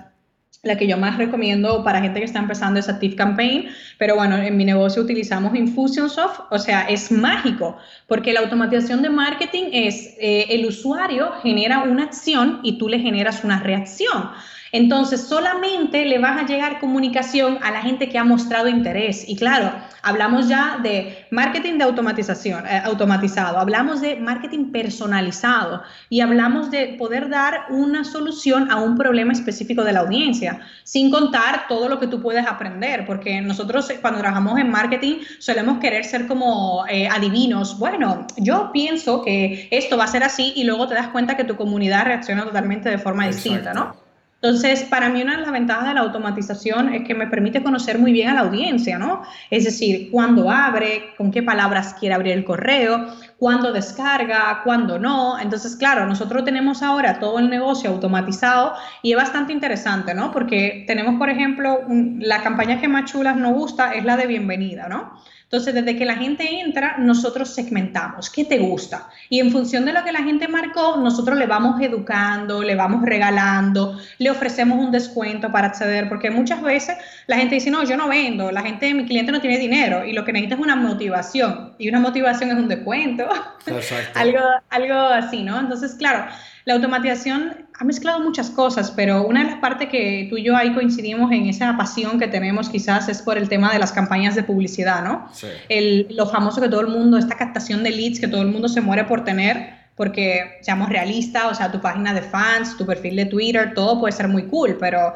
la 0.67 0.77
que 0.77 0.87
yo 0.87 0.97
más 0.97 1.17
recomiendo 1.17 1.83
para 1.83 2.01
gente 2.01 2.19
que 2.19 2.25
está 2.25 2.39
empezando 2.39 2.79
es 2.79 2.89
Active 2.89 3.15
Campaign, 3.15 3.69
pero 3.97 4.15
bueno, 4.15 4.37
en 4.37 4.55
mi 4.55 4.65
negocio 4.65 5.01
utilizamos 5.01 5.55
Infusionsoft, 5.55 6.41
o 6.51 6.59
sea, 6.59 6.81
es 6.83 7.11
mágico, 7.11 7.77
porque 8.07 8.33
la 8.33 8.41
automatización 8.41 9.01
de 9.01 9.09
marketing 9.09 9.69
es 9.71 10.15
eh, 10.19 10.45
el 10.49 10.65
usuario 10.65 11.31
genera 11.41 11.83
una 11.83 12.03
acción 12.03 12.59
y 12.63 12.77
tú 12.77 12.89
le 12.89 12.99
generas 12.99 13.43
una 13.43 13.59
reacción. 13.59 14.29
Entonces, 14.71 15.21
solamente 15.21 16.05
le 16.05 16.19
vas 16.19 16.41
a 16.41 16.45
llegar 16.45 16.79
comunicación 16.79 17.59
a 17.63 17.71
la 17.71 17.81
gente 17.81 18.09
que 18.09 18.17
ha 18.17 18.23
mostrado 18.23 18.67
interés. 18.67 19.27
Y 19.27 19.35
claro, 19.35 19.71
hablamos 20.01 20.47
ya 20.47 20.79
de 20.81 21.25
marketing 21.31 21.77
de 21.77 21.83
automatización, 21.83 22.65
eh, 22.65 22.81
automatizado, 22.83 23.59
hablamos 23.59 24.01
de 24.01 24.15
marketing 24.15 24.71
personalizado 24.71 25.83
y 26.09 26.21
hablamos 26.21 26.71
de 26.71 26.95
poder 26.97 27.29
dar 27.29 27.65
una 27.69 28.03
solución 28.03 28.71
a 28.71 28.77
un 28.77 28.97
problema 28.97 29.33
específico 29.33 29.83
de 29.83 29.93
la 29.93 29.99
audiencia, 30.01 30.61
sin 30.83 31.11
contar 31.11 31.67
todo 31.67 31.89
lo 31.89 31.99
que 31.99 32.07
tú 32.07 32.21
puedes 32.21 32.45
aprender, 32.47 33.05
porque 33.05 33.41
nosotros 33.41 33.89
eh, 33.89 33.99
cuando 34.01 34.19
trabajamos 34.19 34.59
en 34.59 34.69
marketing 34.69 35.15
solemos 35.39 35.79
querer 35.79 36.05
ser 36.05 36.27
como 36.27 36.85
eh, 36.87 37.07
adivinos. 37.07 37.77
Bueno, 37.79 38.25
yo 38.37 38.71
pienso 38.71 39.21
que 39.23 39.67
esto 39.71 39.97
va 39.97 40.05
a 40.05 40.07
ser 40.07 40.23
así 40.23 40.53
y 40.55 40.63
luego 40.63 40.87
te 40.87 40.95
das 40.95 41.09
cuenta 41.09 41.35
que 41.35 41.43
tu 41.43 41.55
comunidad 41.55 42.05
reacciona 42.05 42.43
totalmente 42.45 42.89
de 42.89 42.97
forma 42.97 43.27
distinta, 43.27 43.73
¿no? 43.73 44.06
Entonces, 44.39 44.83
para 44.83 45.09
mí 45.09 45.23
una 45.23 45.35
de 45.35 45.41
las 45.41 45.51
ventajas 45.51 45.87
de 45.87 45.95
la 45.95 46.01
automatización 46.01 46.93
es 46.93 47.07
que 47.07 47.15
me 47.15 47.25
permite 47.25 47.63
conocer 47.63 47.97
muy 47.97 48.11
bien 48.11 48.29
a 48.29 48.35
la 48.35 48.41
audiencia, 48.41 48.99
¿no? 48.99 49.23
Es 49.49 49.65
decir, 49.65 50.11
cuándo 50.11 50.51
abre, 50.51 51.15
con 51.17 51.31
qué 51.31 51.41
palabras 51.41 51.95
quiere 51.99 52.13
abrir 52.13 52.33
el 52.33 52.45
correo, 52.45 53.07
cuándo 53.39 53.73
descarga, 53.73 54.61
cuándo 54.63 54.99
no. 54.99 55.39
Entonces, 55.39 55.75
claro, 55.75 56.05
nosotros 56.05 56.45
tenemos 56.45 56.83
ahora 56.83 57.19
todo 57.19 57.39
el 57.39 57.49
negocio 57.49 57.89
automatizado 57.89 58.73
y 59.01 59.13
es 59.13 59.17
bastante 59.17 59.53
interesante, 59.53 60.13
¿no? 60.13 60.31
Porque 60.31 60.83
tenemos, 60.85 61.15
por 61.15 61.31
ejemplo, 61.31 61.79
la 62.19 62.43
campaña 62.43 62.79
que 62.79 62.87
más 62.87 63.11
chulas 63.11 63.37
nos 63.37 63.53
gusta 63.53 63.93
es 63.93 64.05
la 64.05 64.17
de 64.17 64.27
bienvenida, 64.27 64.87
¿no? 64.87 65.13
Entonces, 65.47 65.73
desde 65.73 65.97
que 65.97 66.03
la 66.03 66.17
gente 66.17 66.59
entra, 66.59 66.97
nosotros 66.97 67.55
segmentamos 67.55 68.29
qué 68.29 68.43
te 68.43 68.59
gusta. 68.59 69.07
Y 69.29 69.39
en 69.39 69.49
función 69.49 69.85
de 69.85 69.93
lo 69.93 70.03
que 70.03 70.11
la 70.11 70.21
gente 70.21 70.45
marcó, 70.49 70.97
nosotros 70.97 71.37
le 71.37 71.45
vamos 71.45 71.79
educando, 71.81 72.61
le 72.61 72.75
vamos 72.75 73.01
regalando, 73.03 73.97
le 74.17 74.29
ofrecemos 74.29 74.77
un 74.77 74.91
descuento 74.91 75.49
para 75.49 75.67
acceder, 75.67 76.09
porque 76.09 76.29
muchas 76.29 76.61
veces 76.61 76.97
la 77.27 77.37
gente 77.37 77.55
dice, 77.55 77.71
no, 77.71 77.85
yo 77.85 77.95
no 77.95 78.09
vendo, 78.09 78.51
la 78.51 78.61
gente, 78.61 78.93
mi 78.93 79.05
cliente 79.05 79.31
no 79.31 79.39
tiene 79.39 79.57
dinero 79.57 80.03
y 80.03 80.11
lo 80.11 80.25
que 80.25 80.33
necesita 80.33 80.55
es 80.55 80.61
una 80.61 80.75
motivación. 80.75 81.73
Y 81.77 81.87
una 81.87 82.01
motivación 82.01 82.51
es 82.51 82.57
un 82.57 82.67
descuento. 82.67 83.29
algo, 84.15 84.39
algo 84.69 84.95
así, 84.95 85.43
¿no? 85.43 85.61
Entonces, 85.61 85.95
claro, 85.95 86.25
la 86.67 86.73
automatización 86.73 87.65
ha 87.79 87.85
mezclado 87.85 88.19
muchas 88.19 88.49
cosas, 88.49 88.91
pero 88.91 89.25
una 89.25 89.41
de 89.41 89.51
las 89.51 89.59
partes 89.61 89.87
que 89.87 90.27
tú 90.29 90.35
y 90.35 90.43
yo 90.43 90.53
ahí 90.53 90.73
coincidimos 90.73 91.31
en 91.31 91.45
esa 91.45 91.77
pasión 91.77 92.19
que 92.19 92.27
tenemos 92.27 92.67
quizás 92.67 93.07
es 93.07 93.21
por 93.21 93.37
el 93.37 93.47
tema 93.47 93.71
de 93.71 93.79
las 93.79 93.93
campañas 93.93 94.35
de 94.35 94.43
publicidad, 94.43 95.01
¿no? 95.01 95.29
Sí. 95.31 95.47
El, 95.69 96.07
lo 96.09 96.27
famoso 96.27 96.59
que 96.59 96.67
todo 96.67 96.81
el 96.81 96.87
mundo, 96.87 97.17
esta 97.17 97.37
captación 97.37 97.83
de 97.83 97.91
leads 97.91 98.19
que 98.19 98.27
todo 98.27 98.41
el 98.41 98.49
mundo 98.49 98.67
se 98.67 98.81
muere 98.81 99.05
por 99.05 99.23
tener, 99.23 99.75
porque 99.95 100.57
seamos 100.59 100.89
realistas, 100.89 101.45
o 101.45 101.55
sea, 101.55 101.71
tu 101.71 101.79
página 101.79 102.13
de 102.13 102.21
fans, 102.21 102.75
tu 102.75 102.85
perfil 102.85 103.15
de 103.15 103.27
Twitter, 103.27 103.73
todo 103.73 104.01
puede 104.01 104.11
ser 104.11 104.27
muy 104.27 104.43
cool, 104.47 104.75
pero... 104.77 105.13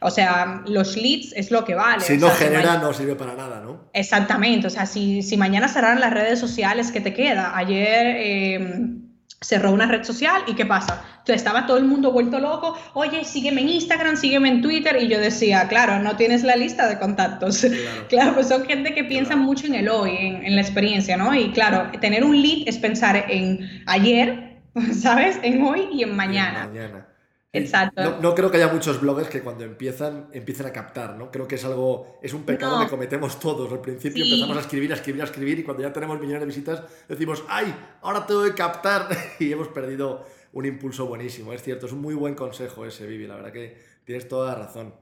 O 0.00 0.10
sea, 0.10 0.62
los 0.66 0.96
leads 0.96 1.32
es 1.34 1.50
lo 1.50 1.64
que 1.64 1.74
vale. 1.74 2.02
Si 2.02 2.18
no 2.18 2.28
genera, 2.28 2.76
no 2.76 2.92
sirve 2.92 3.14
para 3.14 3.34
nada, 3.34 3.62
¿no? 3.64 3.88
Exactamente. 3.94 4.66
O 4.66 4.70
sea, 4.70 4.84
si, 4.84 5.22
si 5.22 5.38
mañana 5.38 5.66
cerraran 5.66 5.98
las 5.98 6.12
redes 6.12 6.38
sociales, 6.38 6.90
¿qué 6.92 7.00
te 7.00 7.14
queda? 7.14 7.56
Ayer 7.56 8.16
eh, 8.18 9.03
cerró 9.44 9.72
una 9.72 9.86
red 9.86 10.04
social 10.04 10.42
y 10.46 10.54
¿qué 10.54 10.66
pasa? 10.66 11.04
Entonces 11.10 11.36
estaba 11.36 11.66
todo 11.66 11.78
el 11.78 11.84
mundo 11.84 12.12
vuelto 12.12 12.38
loco, 12.38 12.76
oye, 12.94 13.24
sígueme 13.24 13.62
en 13.62 13.68
Instagram, 13.70 14.16
sígueme 14.16 14.48
en 14.48 14.62
Twitter 14.62 14.96
y 15.00 15.08
yo 15.08 15.18
decía, 15.18 15.66
claro, 15.68 15.98
no 16.00 16.16
tienes 16.16 16.42
la 16.42 16.56
lista 16.56 16.88
de 16.88 16.98
contactos. 16.98 17.66
Claro, 18.08 18.34
pues 18.34 18.48
son 18.48 18.64
gente 18.66 18.94
que 18.94 19.04
piensa 19.04 19.36
mucho 19.36 19.66
en 19.66 19.74
el 19.74 19.88
hoy, 19.88 20.16
en, 20.18 20.44
en, 20.44 20.54
la 20.56 20.62
experiencia, 20.62 21.16
¿no? 21.16 21.34
Y 21.34 21.50
claro, 21.52 21.90
tener 22.00 22.24
un 22.24 22.40
lead 22.40 22.66
es 22.66 22.78
pensar 22.78 23.24
en 23.28 23.82
ayer, 23.86 24.60
¿sabes? 24.92 25.38
En 25.42 25.62
hoy 25.62 25.88
y 25.92 26.02
en 26.02 26.14
mañana. 26.16 26.66
mañana. 26.66 27.13
Exacto. 27.54 28.18
No, 28.20 28.34
creo 28.34 28.50
que 28.50 28.56
haya 28.56 28.72
muchos 28.72 29.00
bloggers 29.00 29.28
que 29.28 29.40
cuando 29.40 29.64
empiezan, 29.64 30.28
empiecen 30.32 30.66
a 30.66 30.72
captar, 30.72 31.16
¿no? 31.16 31.30
Creo 31.30 31.46
que 31.46 31.54
es 31.54 31.64
algo, 31.64 32.18
es 32.22 32.34
un 32.34 32.42
pecado 32.42 32.80
que 32.80 32.90
cometemos 32.90 33.38
todos. 33.38 33.72
Al 33.72 33.80
principio 33.80 34.24
empezamos 34.24 34.56
a 34.56 34.60
escribir, 34.60 34.92
a 34.92 34.96
escribir, 34.96 35.22
a 35.22 35.24
escribir 35.24 35.58
y 35.60 35.62
cuando 35.62 35.82
ya 35.82 35.92
tenemos 35.92 36.18
millones 36.20 36.40
de 36.40 36.46
visitas 36.46 36.82
decimos, 37.08 37.44
¡ay! 37.48 37.74
Ahora 38.02 38.26
tengo 38.26 38.42
que 38.44 38.54
captar 38.54 39.08
y 39.38 39.52
hemos 39.52 39.68
perdido 39.68 40.26
un 40.52 40.66
impulso 40.66 41.06
buenísimo. 41.06 41.52
Es 41.52 41.62
cierto, 41.62 41.86
es 41.86 41.92
un 41.92 42.00
muy 42.00 42.14
buen 42.14 42.34
consejo 42.34 42.84
ese, 42.84 43.06
Vivi. 43.06 43.26
La 43.26 43.36
verdad 43.36 43.52
que 43.52 43.76
tienes 44.04 44.28
toda 44.28 44.52
la 44.52 44.66
razón. 44.66 44.94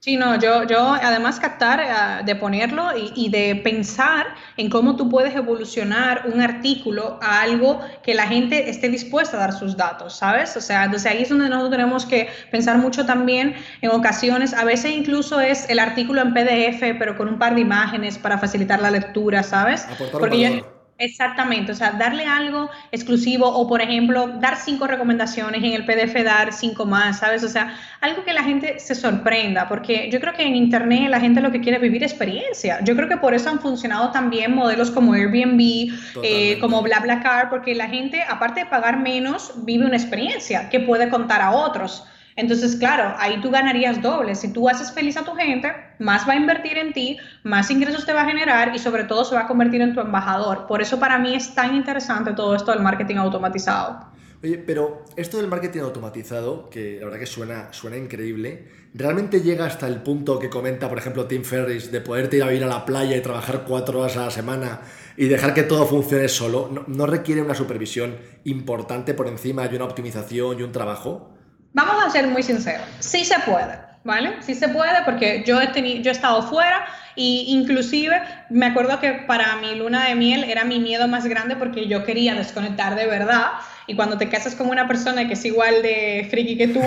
Sí, 0.00 0.16
no, 0.16 0.38
yo, 0.38 0.62
yo 0.64 0.92
además 0.92 1.40
captar, 1.40 1.80
eh, 1.80 2.24
de 2.24 2.36
ponerlo 2.36 2.90
y, 2.96 3.28
de 3.28 3.56
pensar 3.56 4.26
en 4.56 4.70
cómo 4.70 4.94
tú 4.94 5.08
puedes 5.08 5.34
evolucionar 5.34 6.26
un 6.32 6.40
artículo 6.40 7.18
a 7.20 7.40
algo 7.40 7.80
que 8.04 8.14
la 8.14 8.28
gente 8.28 8.70
esté 8.70 8.88
dispuesta 8.88 9.36
a 9.36 9.40
dar 9.40 9.52
sus 9.52 9.76
datos, 9.76 10.14
¿sabes? 10.14 10.56
O 10.56 10.60
sea, 10.60 10.84
entonces 10.84 11.10
ahí 11.10 11.22
es 11.22 11.28
donde 11.28 11.48
nosotros 11.48 11.70
tenemos 11.72 12.06
que 12.06 12.28
pensar 12.52 12.78
mucho 12.78 13.04
también 13.04 13.56
en 13.80 13.90
ocasiones, 13.90 14.54
a 14.54 14.64
veces 14.64 14.92
incluso 14.92 15.40
es 15.40 15.68
el 15.68 15.80
artículo 15.80 16.20
en 16.20 16.32
PDF, 16.34 16.96
pero 16.98 17.16
con 17.16 17.26
un 17.28 17.38
par 17.38 17.56
de 17.56 17.62
imágenes 17.62 18.16
para 18.16 18.38
facilitar 18.38 18.80
la 18.80 18.92
lectura, 18.92 19.42
¿sabes? 19.42 19.88
Porque 20.12 20.38
yo, 20.40 20.75
Exactamente, 20.98 21.72
o 21.72 21.74
sea, 21.74 21.90
darle 21.90 22.24
algo 22.24 22.70
exclusivo 22.90 23.46
o, 23.46 23.68
por 23.68 23.82
ejemplo, 23.82 24.28
dar 24.40 24.56
cinco 24.56 24.86
recomendaciones 24.86 25.62
en 25.62 25.74
el 25.74 25.84
PDF, 25.84 26.24
dar 26.24 26.54
cinco 26.54 26.86
más, 26.86 27.18
¿sabes? 27.18 27.44
O 27.44 27.48
sea, 27.50 27.76
algo 28.00 28.24
que 28.24 28.32
la 28.32 28.42
gente 28.42 28.78
se 28.78 28.94
sorprenda, 28.94 29.68
porque 29.68 30.08
yo 30.10 30.20
creo 30.20 30.32
que 30.32 30.44
en 30.44 30.56
Internet 30.56 31.10
la 31.10 31.20
gente 31.20 31.42
lo 31.42 31.52
que 31.52 31.60
quiere 31.60 31.76
es 31.76 31.82
vivir 31.82 32.02
experiencia. 32.02 32.82
Yo 32.82 32.96
creo 32.96 33.08
que 33.10 33.18
por 33.18 33.34
eso 33.34 33.50
han 33.50 33.60
funcionado 33.60 34.10
también 34.10 34.54
modelos 34.54 34.90
como 34.90 35.12
Airbnb, 35.12 35.92
eh, 36.22 36.58
como 36.60 36.80
BlaBlaCar, 36.80 37.50
porque 37.50 37.74
la 37.74 37.88
gente, 37.88 38.22
aparte 38.22 38.60
de 38.60 38.66
pagar 38.66 38.98
menos, 38.98 39.52
vive 39.66 39.84
una 39.84 39.96
experiencia 39.96 40.70
que 40.70 40.80
puede 40.80 41.10
contar 41.10 41.42
a 41.42 41.50
otros. 41.50 42.04
Entonces, 42.36 42.76
claro, 42.76 43.14
ahí 43.18 43.40
tú 43.40 43.50
ganarías 43.50 44.02
doble. 44.02 44.34
Si 44.34 44.52
tú 44.52 44.68
haces 44.68 44.92
feliz 44.92 45.16
a 45.16 45.24
tu 45.24 45.32
gente, 45.32 45.72
más 45.98 46.28
va 46.28 46.34
a 46.34 46.36
invertir 46.36 46.76
en 46.76 46.92
ti, 46.92 47.16
más 47.44 47.70
ingresos 47.70 48.04
te 48.04 48.12
va 48.12 48.22
a 48.22 48.26
generar 48.26 48.74
y 48.74 48.78
sobre 48.78 49.04
todo 49.04 49.24
se 49.24 49.34
va 49.34 49.42
a 49.42 49.48
convertir 49.48 49.80
en 49.80 49.94
tu 49.94 50.00
embajador. 50.00 50.66
Por 50.66 50.82
eso 50.82 51.00
para 51.00 51.18
mí 51.18 51.34
es 51.34 51.54
tan 51.54 51.74
interesante 51.74 52.32
todo 52.34 52.54
esto 52.54 52.72
del 52.72 52.82
marketing 52.82 53.16
automatizado. 53.16 54.14
Oye, 54.44 54.58
pero 54.58 55.02
esto 55.16 55.38
del 55.38 55.48
marketing 55.48 55.80
automatizado, 55.80 56.68
que 56.68 56.98
la 56.98 57.06
verdad 57.06 57.20
que 57.20 57.26
suena, 57.26 57.72
suena 57.72 57.96
increíble, 57.96 58.68
¿realmente 58.92 59.40
llega 59.40 59.64
hasta 59.64 59.88
el 59.88 60.02
punto 60.02 60.38
que 60.38 60.50
comenta, 60.50 60.90
por 60.90 60.98
ejemplo, 60.98 61.24
Tim 61.24 61.42
Ferris, 61.42 61.90
de 61.90 62.02
poderte 62.02 62.36
ir 62.36 62.42
a 62.42 62.52
ir 62.52 62.62
a 62.62 62.66
la 62.66 62.84
playa 62.84 63.16
y 63.16 63.22
trabajar 63.22 63.64
cuatro 63.66 64.00
horas 64.00 64.18
a 64.18 64.26
la 64.26 64.30
semana 64.30 64.82
y 65.16 65.28
dejar 65.28 65.54
que 65.54 65.62
todo 65.62 65.86
funcione 65.86 66.28
solo? 66.28 66.68
¿No, 66.70 66.84
no 66.86 67.06
requiere 67.06 67.40
una 67.40 67.54
supervisión 67.54 68.14
importante 68.44 69.14
por 69.14 69.26
encima 69.26 69.66
de 69.68 69.76
una 69.76 69.86
optimización 69.86 70.60
y 70.60 70.62
un 70.62 70.72
trabajo? 70.72 71.35
Vamos 71.76 72.02
a 72.02 72.08
ser 72.08 72.26
muy 72.26 72.42
sinceros, 72.42 72.86
sí 73.00 73.22
se 73.26 73.38
puede, 73.40 73.78
¿vale? 74.02 74.36
Sí 74.40 74.54
se 74.54 74.66
puede 74.70 75.04
porque 75.04 75.44
yo 75.46 75.60
he, 75.60 75.66
tenido, 75.66 76.00
yo 76.00 76.10
he 76.10 76.14
estado 76.14 76.42
fuera 76.44 76.86
y 77.14 77.48
inclusive 77.48 78.18
me 78.48 78.64
acuerdo 78.64 78.98
que 78.98 79.12
para 79.12 79.56
mi 79.56 79.74
luna 79.74 80.08
de 80.08 80.14
miel 80.14 80.44
era 80.44 80.64
mi 80.64 80.80
miedo 80.80 81.06
más 81.06 81.26
grande 81.26 81.54
porque 81.54 81.86
yo 81.86 82.02
quería 82.02 82.34
desconectar 82.34 82.94
de 82.94 83.06
verdad 83.06 83.48
y 83.86 83.94
cuando 83.94 84.16
te 84.16 84.30
casas 84.30 84.54
con 84.54 84.70
una 84.70 84.88
persona 84.88 85.26
que 85.26 85.34
es 85.34 85.44
igual 85.44 85.82
de 85.82 86.26
friki 86.30 86.56
que 86.56 86.68
tú, 86.68 86.80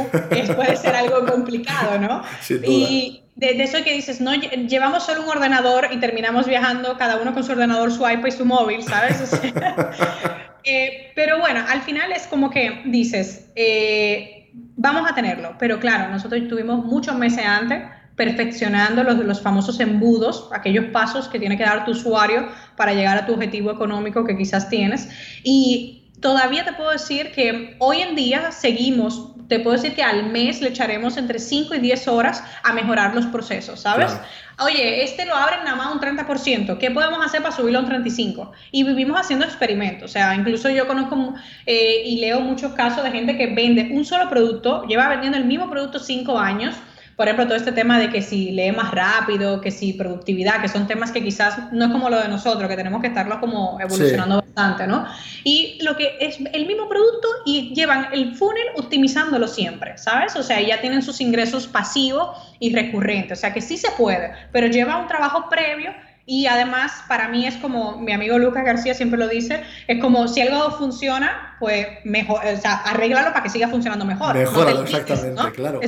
puede 0.55 0.75
ser 0.75 0.96
algo 0.96 1.24
complicado, 1.31 2.00
¿no? 2.00 2.24
Y 2.50 3.22
de, 3.36 3.63
eso 3.63 3.84
que 3.84 3.93
dices, 3.93 4.19
no, 4.19 4.34
llevamos 4.34 5.05
solo 5.05 5.22
un 5.22 5.29
ordenador 5.29 5.89
y 5.91 5.98
terminamos 5.98 6.48
viajando 6.48 6.98
cada 6.98 7.17
uno 7.17 7.36
con 7.36 7.43
su 7.43 7.51
ordenador, 7.51 7.91
su 7.91 8.10
iPad 8.10 8.25
y 8.25 8.31
su 8.31 8.43
móvil, 8.43 8.81
¿sabes? 8.81 9.22
eh, 10.63 11.12
pero 11.13 11.38
bueno, 11.38 11.63
al 11.69 11.84
final 11.84 12.12
es 12.12 12.25
como 12.25 12.50
que 12.50 12.81
dices, 12.86 13.51
eh, 13.55 14.38
vamos 14.75 15.09
a 15.09 15.13
tenerlo, 15.13 15.55
pero 15.59 15.79
claro, 15.79 16.09
nosotros 16.11 16.47
tuvimos 16.47 16.85
muchos 16.85 17.15
meses 17.15 17.45
antes 17.45 17.83
perfeccionando 18.15 19.03
los, 19.03 19.17
los 19.19 19.41
famosos 19.41 19.79
embudos, 19.79 20.49
aquellos 20.51 20.85
pasos 20.87 21.29
que 21.29 21.39
tiene 21.39 21.57
que 21.57 21.63
dar 21.63 21.85
tu 21.85 21.91
usuario 21.91 22.49
para 22.75 22.93
llegar 22.93 23.17
a 23.17 23.25
tu 23.25 23.33
objetivo 23.33 23.71
económico 23.71 24.25
que 24.25 24.35
quizás 24.35 24.67
tienes. 24.67 25.09
Y 25.41 26.11
todavía 26.19 26.65
te 26.65 26.73
puedo 26.73 26.91
decir 26.91 27.31
que 27.31 27.77
hoy 27.79 28.01
en 28.01 28.15
día 28.15 28.51
seguimos, 28.51 29.35
te 29.50 29.60
puedo 29.60 29.75
decir 29.75 29.96
que 29.96 30.03
al 30.03 30.32
mes 30.32 30.62
le 30.62 30.70
echaremos 30.70 31.18
entre 31.18 31.39
5 31.39 31.75
y 31.75 31.79
10 31.79 32.08
horas 32.08 32.44
a 32.63 32.72
mejorar 32.72 33.15
los 33.15 33.25
procesos, 33.25 33.82
¿sabes? 33.82 34.15
Oye, 34.60 35.03
este 35.03 35.25
lo 35.25 35.36
abren 35.36 35.63
nada 35.63 35.75
más 35.75 35.94
un 35.94 36.00
30%, 36.00 36.77
¿qué 36.77 36.91
podemos 36.91 37.25
hacer 37.25 37.41
para 37.41 37.56
subirlo 37.56 37.79
a 37.79 37.82
un 37.82 37.89
35%? 37.89 38.51
Y 38.72 38.84
vivimos 38.84 39.20
haciendo 39.20 39.46
experimentos, 39.46 40.12
o 40.12 40.13
sea, 40.13 40.36
incluso 40.36 40.70
yo 40.70 40.88
conozco 40.88 41.34
eh, 41.65 42.03
y 42.06 42.20
leo 42.20 42.41
muchos 42.41 42.74
casos 42.74 43.03
de 43.03 43.12
gente 43.12 43.38
que 43.38 43.48
vende 43.48 43.89
un 43.91 44.06
solo 44.06 44.29
producto, 44.29 44.86
lleva 44.86 45.10
vendiendo 45.10 45.38
el 45.38 45.46
mismo 45.46 45.70
producto 45.70 45.98
5 45.98 46.38
años, 46.38 46.75
por 47.19 47.27
ejemplo, 47.27 47.47
todo 47.47 47.57
este 47.57 47.73
tema 47.73 47.99
de 47.99 48.09
que 48.09 48.21
si 48.21 48.51
lee 48.51 48.71
más 48.71 48.91
rápido, 48.91 49.59
que 49.59 49.71
si 49.71 49.91
productividad, 49.91 50.61
que 50.61 50.69
son 50.69 50.88
temas 50.88 51.11
que 51.11 51.21
quizás 51.21 51.69
no 51.73 51.88
es 51.88 51.91
como 51.91 52.09
lo 52.09 52.17
de 52.17 52.29
nosotros, 52.29 52.69
que 52.69 52.77
tenemos 52.77 53.01
que 53.01 53.07
estarlo 53.07 53.41
como 53.41 53.77
evolucionando 53.81 54.38
bastante, 54.38 54.88
¿no? 54.88 55.05
Y 55.43 55.79
lo 55.81 55.97
que 55.97 56.15
es 56.21 56.38
el 56.53 56.65
mismo 56.65 56.88
producto 56.88 57.27
y 57.45 57.73
llevan 57.75 58.07
el 58.13 58.35
funnel 58.35 58.67
optimizándolo 58.77 59.49
siempre, 59.49 59.97
¿sabes? 59.97 60.38
O 60.38 60.43
sea, 60.43 60.61
ya 60.61 60.79
tienen 60.79 61.01
sus 61.01 61.19
ingresos 61.19 61.67
pasivos 61.67 62.38
y 62.57 62.73
recurrentes, 62.73 63.38
o 63.38 63.41
sea 63.41 63.53
que 63.53 63.59
sí 63.59 63.75
se 63.75 63.91
puede, 63.97 64.31
pero 64.53 64.67
lleva 64.67 64.95
un 64.95 65.09
trabajo 65.09 65.49
previo 65.49 65.91
y 66.25 66.45
además 66.45 67.03
para 67.07 67.27
mí 67.27 67.47
es 67.47 67.55
como, 67.55 67.97
mi 67.97 68.13
amigo 68.13 68.38
Lucas 68.38 68.63
García 68.63 68.93
siempre 68.93 69.17
lo 69.17 69.27
dice, 69.27 69.63
es 69.88 69.99
como 69.99 70.27
si 70.27 70.41
algo 70.41 70.71
funciona, 70.77 71.57
pues 71.59 71.88
mejor, 72.05 72.39
o 72.45 72.61
sea, 72.61 72.75
arréglalo 72.85 73.33
para 73.33 73.41
que 73.41 73.49
siga 73.49 73.67
funcionando 73.67 74.05
mejor. 74.05 74.38
Mejoralo, 74.38 74.83
exactamente, 74.83 75.51
claro. 75.53 75.81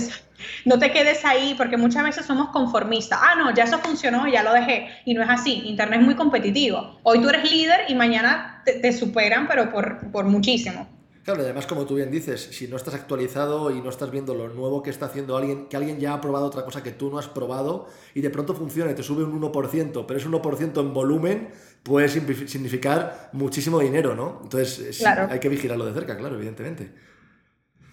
No 0.66 0.80
te 0.80 0.92
quedes 0.92 1.24
ahí 1.26 1.56
porque 1.58 1.78
muchas 1.78 2.04
veces 2.04 2.26
somos 2.26 2.50
conformistas. 2.50 3.20
Ah, 3.22 3.36
no, 3.36 3.54
ya 3.54 3.64
eso 3.64 3.80
funcionó, 3.80 4.28
ya 4.28 4.44
lo 4.44 4.54
dejé. 4.54 4.90
Y 5.06 5.14
no 5.14 5.24
es 5.24 5.30
así. 5.30 5.64
Internet 5.66 6.02
es 6.02 6.06
muy 6.06 6.16
competitivo. 6.16 7.00
Hoy 7.04 7.22
tú 7.22 7.30
eres 7.30 7.50
líder 7.52 7.82
y 7.88 7.96
mañana 7.96 8.64
te, 8.66 8.92
superan, 8.94 9.48
pero 9.48 9.72
por, 9.72 10.12
por 10.12 10.26
muchísimo. 10.26 10.88
Claro, 11.24 11.42
además, 11.44 11.68
como 11.68 11.86
tú 11.86 11.96
bien 11.96 12.10
dices, 12.10 12.42
si 12.52 12.68
no 12.68 12.78
estás 12.78 12.96
actualizado 12.96 13.70
y 13.70 13.80
no 13.80 13.90
estás 13.90 14.10
viendo 14.10 14.34
lo 14.34 14.50
nuevo 14.50 14.82
que 14.82 14.90
está 14.90 15.06
haciendo 15.06 15.38
alguien, 15.38 15.68
que 15.68 15.78
alguien 15.78 16.00
ya 16.00 16.14
ha 16.14 16.22
probado 16.22 16.48
otra 16.48 16.66
cosa 16.66 16.82
que 16.82 16.92
tú 16.92 17.12
no 17.12 17.20
has 17.20 17.28
probado 17.28 17.88
y 18.16 18.22
de 18.22 18.32
pronto 18.32 18.56
funciona 18.56 18.90
y 18.90 18.96
te 18.96 19.04
sube 19.04 19.24
un 19.24 19.40
1%, 19.40 20.06
pero 20.08 20.20
es 20.20 20.28
1% 20.28 20.80
en 20.80 20.94
volumen, 20.94 21.50
puede 21.84 22.10
significar 22.10 23.30
muchísimo 23.34 23.80
dinero, 23.80 24.16
¿no? 24.16 24.40
Entonces, 24.44 25.06
hay 25.06 25.40
que 25.40 25.50
vigilarlo 25.50 25.86
de 25.86 25.94
cerca, 25.94 26.18
claro, 26.18 26.36
evidentemente. 26.36 26.92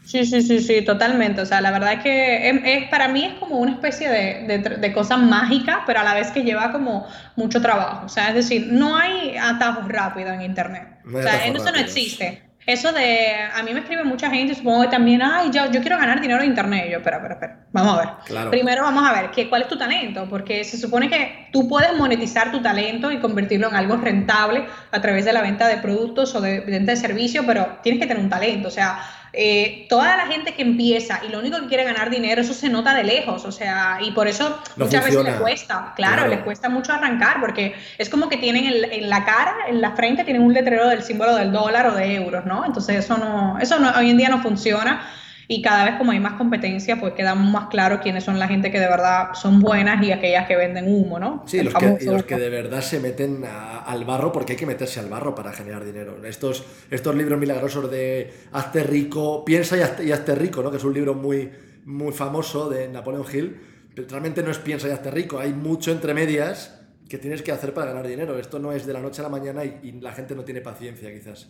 Sí, 0.09 0.25
sí, 0.25 0.41
sí, 0.41 0.61
sí, 0.61 0.81
totalmente. 0.81 1.43
O 1.43 1.47
sea, 1.47 1.61
la 1.61 1.71
verdad 1.71 1.93
es 1.93 2.03
que 2.03 2.49
es, 2.49 2.88
para 2.88 3.09
mí 3.09 3.27
es 3.27 3.35
como 3.35 3.59
una 3.59 3.73
especie 3.73 4.09
de, 4.09 4.59
de, 4.59 4.93
cosa 4.95 5.19
mágica, 5.19 5.83
pero 5.87 6.00
a 6.00 6.03
la 6.03 6.15
vez 6.15 6.31
que 6.31 6.45
lleva 6.45 6.73
como 6.73 7.07
mucho 7.37 7.61
trabajo. 7.61 8.07
O 8.07 8.09
sea, 8.09 8.29
es 8.29 8.35
decir, 8.35 8.69
no 8.71 8.97
hay 8.97 9.37
atajos 9.37 9.87
rápidos 9.87 10.33
en 10.33 10.43
Internet. 10.43 10.88
o 11.05 11.21
sea, 11.21 11.47
eso 11.47 11.71
no 11.71 11.79
existe 11.79 12.49
eso 12.69 12.93
de, 12.93 13.33
a 13.57 13.62
mí 13.62 13.73
me 13.73 13.81
escribe 13.81 14.05
mucha 14.05 14.29
gente, 14.29 14.55
supongo 14.55 14.83
que 14.83 14.88
también, 14.88 15.23
ay, 15.23 15.50
yo, 15.50 15.71
yo 15.73 15.81
quiero 15.81 15.97
ganar 15.97 16.21
dinero 16.21 16.43
en 16.43 16.50
internet. 16.50 16.88
yo, 16.91 16.99
espera, 16.99 17.17
espera, 17.17 17.35
espera, 17.35 17.61
vamos 17.73 17.99
a 17.99 18.27
ver. 18.29 18.50
Primero 18.50 18.83
vamos 18.83 19.09
a 19.09 19.15
ver 19.15 19.31
¿qué, 19.31 19.49
cuál 19.49 19.62
es 19.62 19.69
tu 19.69 19.79
talento, 19.79 20.27
porque 20.29 20.62
se 20.65 20.77
supone 20.77 21.09
que 21.09 21.49
tú 21.50 21.67
puedes 21.67 21.97
monetizar 21.97 22.53
tu 22.53 22.61
talento 22.61 23.11
y 23.11 23.21
convertirlo 23.21 23.71
en 23.71 23.75
algo 23.75 23.97
rentable 23.97 24.67
a 24.91 25.00
través 25.00 25.25
de 25.25 25.33
la 25.33 25.41
venta 25.41 25.67
de 25.67 25.79
productos 25.79 26.35
o 26.35 26.43
de 26.43 26.61
venta 26.61 26.93
de 26.93 26.99
servicios, 26.99 27.47
pero 27.47 27.79
tienes 27.83 28.03
que 28.03 28.07
tener 28.07 28.23
un 28.23 28.29
talento, 28.29 28.69
o 28.69 28.71
sea, 28.71 29.00
eh, 29.32 29.87
toda 29.88 30.16
la 30.16 30.26
gente 30.26 30.54
que 30.54 30.62
empieza 30.62 31.20
y 31.26 31.30
lo 31.30 31.38
único 31.38 31.61
que 31.61 31.66
quiere 31.66 31.85
ganar 31.85 32.11
dinero, 32.11 32.40
eso 32.40 32.54
se 32.54 32.68
nota 32.68 32.94
de 32.94 33.04
lejos, 33.04 33.44
o 33.44 33.52
sea, 33.52 33.99
y 34.00 34.11
por 34.12 34.28
eso 34.28 34.58
muchas 34.76 35.04
veces 35.04 35.23
les 35.23 35.35
cuesta, 35.37 35.92
claro, 35.97 36.26
les 36.28 36.40
cuesta 36.40 36.68
mucho 36.68 36.92
arrancar, 36.92 37.40
porque 37.40 37.75
es 37.99 38.08
como 38.08 38.28
que 38.28 38.37
tienen 38.38 38.64
en, 38.66 39.11
la 39.11 39.25
cara, 39.25 39.54
en 39.68 39.80
la 39.80 39.92
frente, 39.92 40.25
tienen 40.25 40.42
un 40.42 40.54
letrero 40.54 40.88
del 40.88 41.02
símbolo 41.02 41.37
del 41.37 41.52
dólar 41.52 41.87
o 41.88 41.94
de 41.94 42.14
euros, 42.14 42.47
¿no? 42.47 42.64
Entonces 42.64 43.04
eso 43.04 43.18
no, 43.18 43.58
eso 43.61 43.78
no, 43.78 43.90
hoy 43.99 44.11
en 44.11 44.16
día 44.16 44.28
no 44.28 44.42
funciona 44.42 45.06
y 45.50 45.62
cada 45.62 45.87
vez 45.87 45.95
como 45.97 46.12
hay 46.12 46.21
más 46.21 46.35
competencia, 46.35 47.00
pues 47.00 47.14
queda 47.14 47.35
más 47.35 47.69
claro 47.71 48.00
quiénes 48.02 48.23
son 48.23 48.38
la 48.38 48.47
gente 48.47 48.71
que 48.71 48.78
de 48.78 48.87
verdad 48.87 49.33
son 49.33 49.61
buenas 49.61 50.05
y 50.07 50.12
aquellas 50.12 50.47
que 50.47 50.55
venden 50.57 50.87
humo, 50.87 51.19
¿no? 51.19 51.43
Sí, 51.47 51.62
los 51.62 51.73
que, 51.73 51.97
y 52.02 52.05
los 52.05 52.23
que, 52.25 52.37
de 52.37 52.50
verdad 52.50 52.83
se 52.83 53.00
meten 53.00 53.43
al 53.47 54.05
barro 54.05 54.31
porque 54.31 54.52
hay 54.52 54.59
que 54.59 54.67
meterse 54.67 55.00
al 55.00 55.09
barro 55.09 55.35
para 55.35 55.55
generar 55.55 55.87
dinero. 55.87 56.23
Estos, 56.23 56.64
estos 56.90 57.14
libros 57.17 57.40
milagrosos 57.40 57.90
de 57.90 58.31
Hazte 58.52 58.83
rico, 58.83 59.43
piensa 59.43 59.78
y 59.78 60.12
hazte, 60.12 60.35
rico, 60.35 60.62
¿no? 60.62 60.71
Que 60.71 60.76
es 60.76 60.85
un 60.85 60.93
libro 60.93 61.14
muy, 61.14 61.50
muy 61.87 62.12
famoso 62.12 62.69
de 62.69 62.87
Napoleon 62.88 63.25
Hill, 63.33 63.57
pero 63.95 64.07
realmente 64.07 64.43
no 64.43 64.50
es 64.50 64.59
piensa 64.59 64.87
y 64.87 64.90
hazte 64.90 65.11
rico, 65.11 65.38
hay 65.38 65.55
mucho 65.55 65.93
entre 65.93 66.12
medias 66.12 66.78
que 67.09 67.17
tienes 67.17 67.40
que 67.40 67.52
hacer 67.52 67.73
para 67.73 67.87
ganar 67.87 68.07
dinero. 68.07 68.38
Esto 68.38 68.59
no 68.59 68.73
es 68.73 68.85
de 68.85 68.93
la 68.93 69.00
noche 69.00 69.23
a 69.23 69.25
la 69.25 69.31
mañana 69.31 69.64
y 69.64 69.93
la 69.93 70.12
gente 70.12 70.35
no 70.35 70.45
tiene 70.45 70.61
paciencia 70.61 71.11
quizás. 71.11 71.49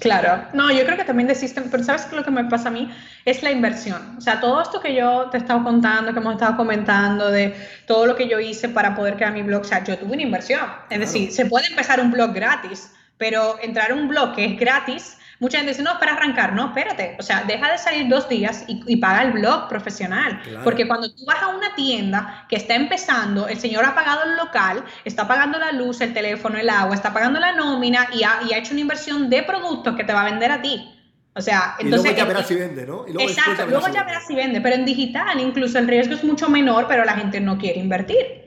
Claro, 0.00 0.44
no, 0.52 0.70
yo 0.72 0.84
creo 0.84 0.96
que 0.96 1.04
también 1.04 1.30
existen, 1.30 1.68
pero 1.70 1.82
¿sabes 1.84 2.02
qué 2.06 2.16
lo 2.16 2.24
que 2.24 2.30
me 2.30 2.44
pasa 2.44 2.68
a 2.68 2.72
mí? 2.72 2.90
Es 3.24 3.42
la 3.42 3.50
inversión. 3.50 4.16
O 4.18 4.20
sea, 4.20 4.40
todo 4.40 4.60
esto 4.60 4.80
que 4.80 4.94
yo 4.94 5.28
te 5.30 5.38
he 5.38 5.40
estado 5.40 5.62
contando, 5.62 6.12
que 6.12 6.18
hemos 6.18 6.34
estado 6.34 6.56
comentando, 6.56 7.30
de 7.30 7.54
todo 7.86 8.06
lo 8.06 8.16
que 8.16 8.28
yo 8.28 8.40
hice 8.40 8.68
para 8.68 8.94
poder 8.94 9.14
crear 9.14 9.32
mi 9.32 9.42
blog, 9.42 9.62
o 9.62 9.64
sea, 9.64 9.84
yo 9.84 9.96
tuve 9.96 10.12
una 10.12 10.22
inversión. 10.22 10.60
Es 10.90 10.98
decir, 10.98 11.30
se 11.30 11.46
puede 11.46 11.68
empezar 11.68 12.00
un 12.00 12.10
blog 12.10 12.32
gratis, 12.32 12.90
pero 13.18 13.56
entrar 13.62 13.92
a 13.92 13.94
un 13.94 14.08
blog 14.08 14.34
que 14.34 14.44
es 14.44 14.58
gratis 14.58 15.16
Mucha 15.44 15.58
gente 15.58 15.72
dice, 15.72 15.82
no, 15.82 15.98
para 15.98 16.14
arrancar, 16.14 16.54
no, 16.54 16.68
espérate, 16.68 17.16
o 17.18 17.22
sea, 17.22 17.44
deja 17.46 17.70
de 17.70 17.76
salir 17.76 18.08
dos 18.08 18.26
días 18.30 18.64
y, 18.66 18.96
paga 18.96 19.24
el 19.24 19.32
blog 19.32 19.68
profesional, 19.68 20.40
porque 20.64 20.88
cuando 20.88 21.14
tú 21.14 21.26
vas 21.26 21.42
a 21.42 21.48
una 21.48 21.74
tienda 21.74 22.46
que 22.48 22.56
está 22.56 22.74
empezando, 22.74 23.46
el 23.46 23.58
señor 23.58 23.84
ha 23.84 23.94
pagado 23.94 24.22
el 24.22 24.36
local, 24.36 24.82
está 25.04 25.28
pagando 25.28 25.58
la 25.58 25.72
luz, 25.72 26.00
el 26.00 26.14
teléfono, 26.14 26.56
el 26.56 26.70
agua, 26.70 26.94
está 26.94 27.12
pagando 27.12 27.38
la 27.40 27.52
nómina 27.52 28.08
y 28.14 28.22
ha, 28.22 28.38
y 28.48 28.54
ha 28.54 28.56
hecho 28.56 28.72
una 28.72 28.80
inversión 28.80 29.28
de 29.28 29.42
productos 29.42 29.94
que 29.94 30.04
te 30.04 30.14
va 30.14 30.22
a 30.22 30.30
vender 30.30 30.50
a 30.50 30.62
ti. 30.62 30.90
O 31.34 31.42
sea, 31.42 31.76
entonces. 31.78 32.12
Y 32.12 32.14
luego 32.14 32.16
ya 32.16 32.24
verás 32.24 32.48
si 32.48 32.54
vende, 32.54 32.86
¿no? 32.86 33.04
exacto, 33.06 33.66
luego 33.66 33.88
ya 33.92 34.04
verás 34.04 34.26
si 34.26 34.34
vende, 34.34 34.62
pero 34.62 34.76
en 34.76 34.86
digital 34.86 35.38
incluso 35.40 35.78
el 35.78 35.88
riesgo 35.88 36.14
es 36.14 36.24
mucho 36.24 36.48
menor, 36.48 36.86
pero 36.88 37.04
la 37.04 37.16
gente 37.16 37.38
no 37.38 37.58
quiere 37.58 37.80
invertir. 37.80 38.43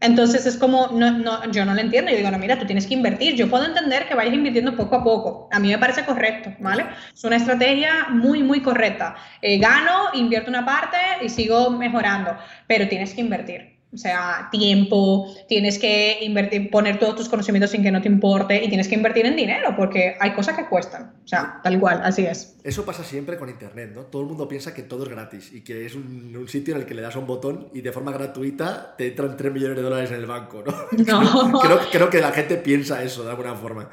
Entonces 0.00 0.46
es 0.46 0.56
como, 0.56 0.88
no, 0.88 1.10
no, 1.10 1.50
yo 1.50 1.64
no 1.64 1.74
lo 1.74 1.80
entiendo. 1.80 2.10
Yo 2.10 2.16
digo, 2.16 2.30
no, 2.30 2.38
mira, 2.38 2.58
tú 2.58 2.66
tienes 2.66 2.86
que 2.86 2.94
invertir. 2.94 3.34
Yo 3.34 3.50
puedo 3.50 3.66
entender 3.66 4.08
que 4.08 4.14
vayas 4.14 4.34
invirtiendo 4.34 4.76
poco 4.76 4.96
a 4.96 5.04
poco. 5.04 5.48
A 5.52 5.58
mí 5.58 5.68
me 5.68 5.78
parece 5.78 6.04
correcto, 6.04 6.54
¿vale? 6.58 6.86
Es 7.14 7.22
una 7.24 7.36
estrategia 7.36 8.08
muy, 8.08 8.42
muy 8.42 8.62
correcta. 8.62 9.16
Eh, 9.42 9.58
gano, 9.58 10.08
invierto 10.14 10.48
una 10.50 10.64
parte 10.64 10.96
y 11.22 11.28
sigo 11.28 11.70
mejorando, 11.70 12.36
pero 12.66 12.88
tienes 12.88 13.14
que 13.14 13.20
invertir. 13.20 13.79
O 13.92 13.96
sea, 13.96 14.48
tiempo, 14.52 15.34
tienes 15.48 15.78
que 15.78 16.18
invertir, 16.22 16.70
poner 16.70 16.98
todos 17.00 17.16
tus 17.16 17.28
conocimientos 17.28 17.70
sin 17.70 17.82
que 17.82 17.90
no 17.90 18.00
te 18.00 18.08
importe 18.08 18.62
y 18.62 18.68
tienes 18.68 18.86
que 18.86 18.94
invertir 18.94 19.26
en 19.26 19.34
dinero 19.34 19.74
porque 19.76 20.16
hay 20.20 20.32
cosas 20.32 20.56
que 20.56 20.66
cuestan. 20.66 21.14
O 21.24 21.28
sea, 21.28 21.60
tal 21.62 21.80
cual, 21.80 22.00
así 22.04 22.24
es. 22.24 22.56
Eso 22.62 22.84
pasa 22.84 23.02
siempre 23.02 23.36
con 23.36 23.48
Internet, 23.48 23.90
¿no? 23.92 24.02
Todo 24.02 24.22
el 24.22 24.28
mundo 24.28 24.46
piensa 24.46 24.72
que 24.72 24.82
todo 24.82 25.02
es 25.04 25.08
gratis 25.08 25.50
y 25.52 25.62
que 25.62 25.86
es 25.86 25.96
un, 25.96 26.46
sitio 26.46 26.74
en 26.74 26.82
el 26.82 26.86
que 26.86 26.94
le 26.94 27.02
das 27.02 27.16
a 27.16 27.18
un 27.18 27.26
botón 27.26 27.68
y 27.74 27.80
de 27.80 27.92
forma 27.92 28.12
gratuita 28.12 28.94
te 28.96 29.08
entran 29.08 29.36
3 29.36 29.52
millones 29.52 29.76
de 29.76 29.82
dólares 29.82 30.10
en 30.10 30.16
el 30.16 30.26
banco, 30.26 30.62
¿no? 30.64 30.72
No. 31.04 31.60
creo, 31.60 31.80
creo 31.90 32.10
que 32.10 32.20
la 32.20 32.32
gente 32.32 32.56
piensa 32.56 33.02
eso 33.02 33.24
de 33.24 33.30
alguna 33.30 33.54
forma. 33.54 33.90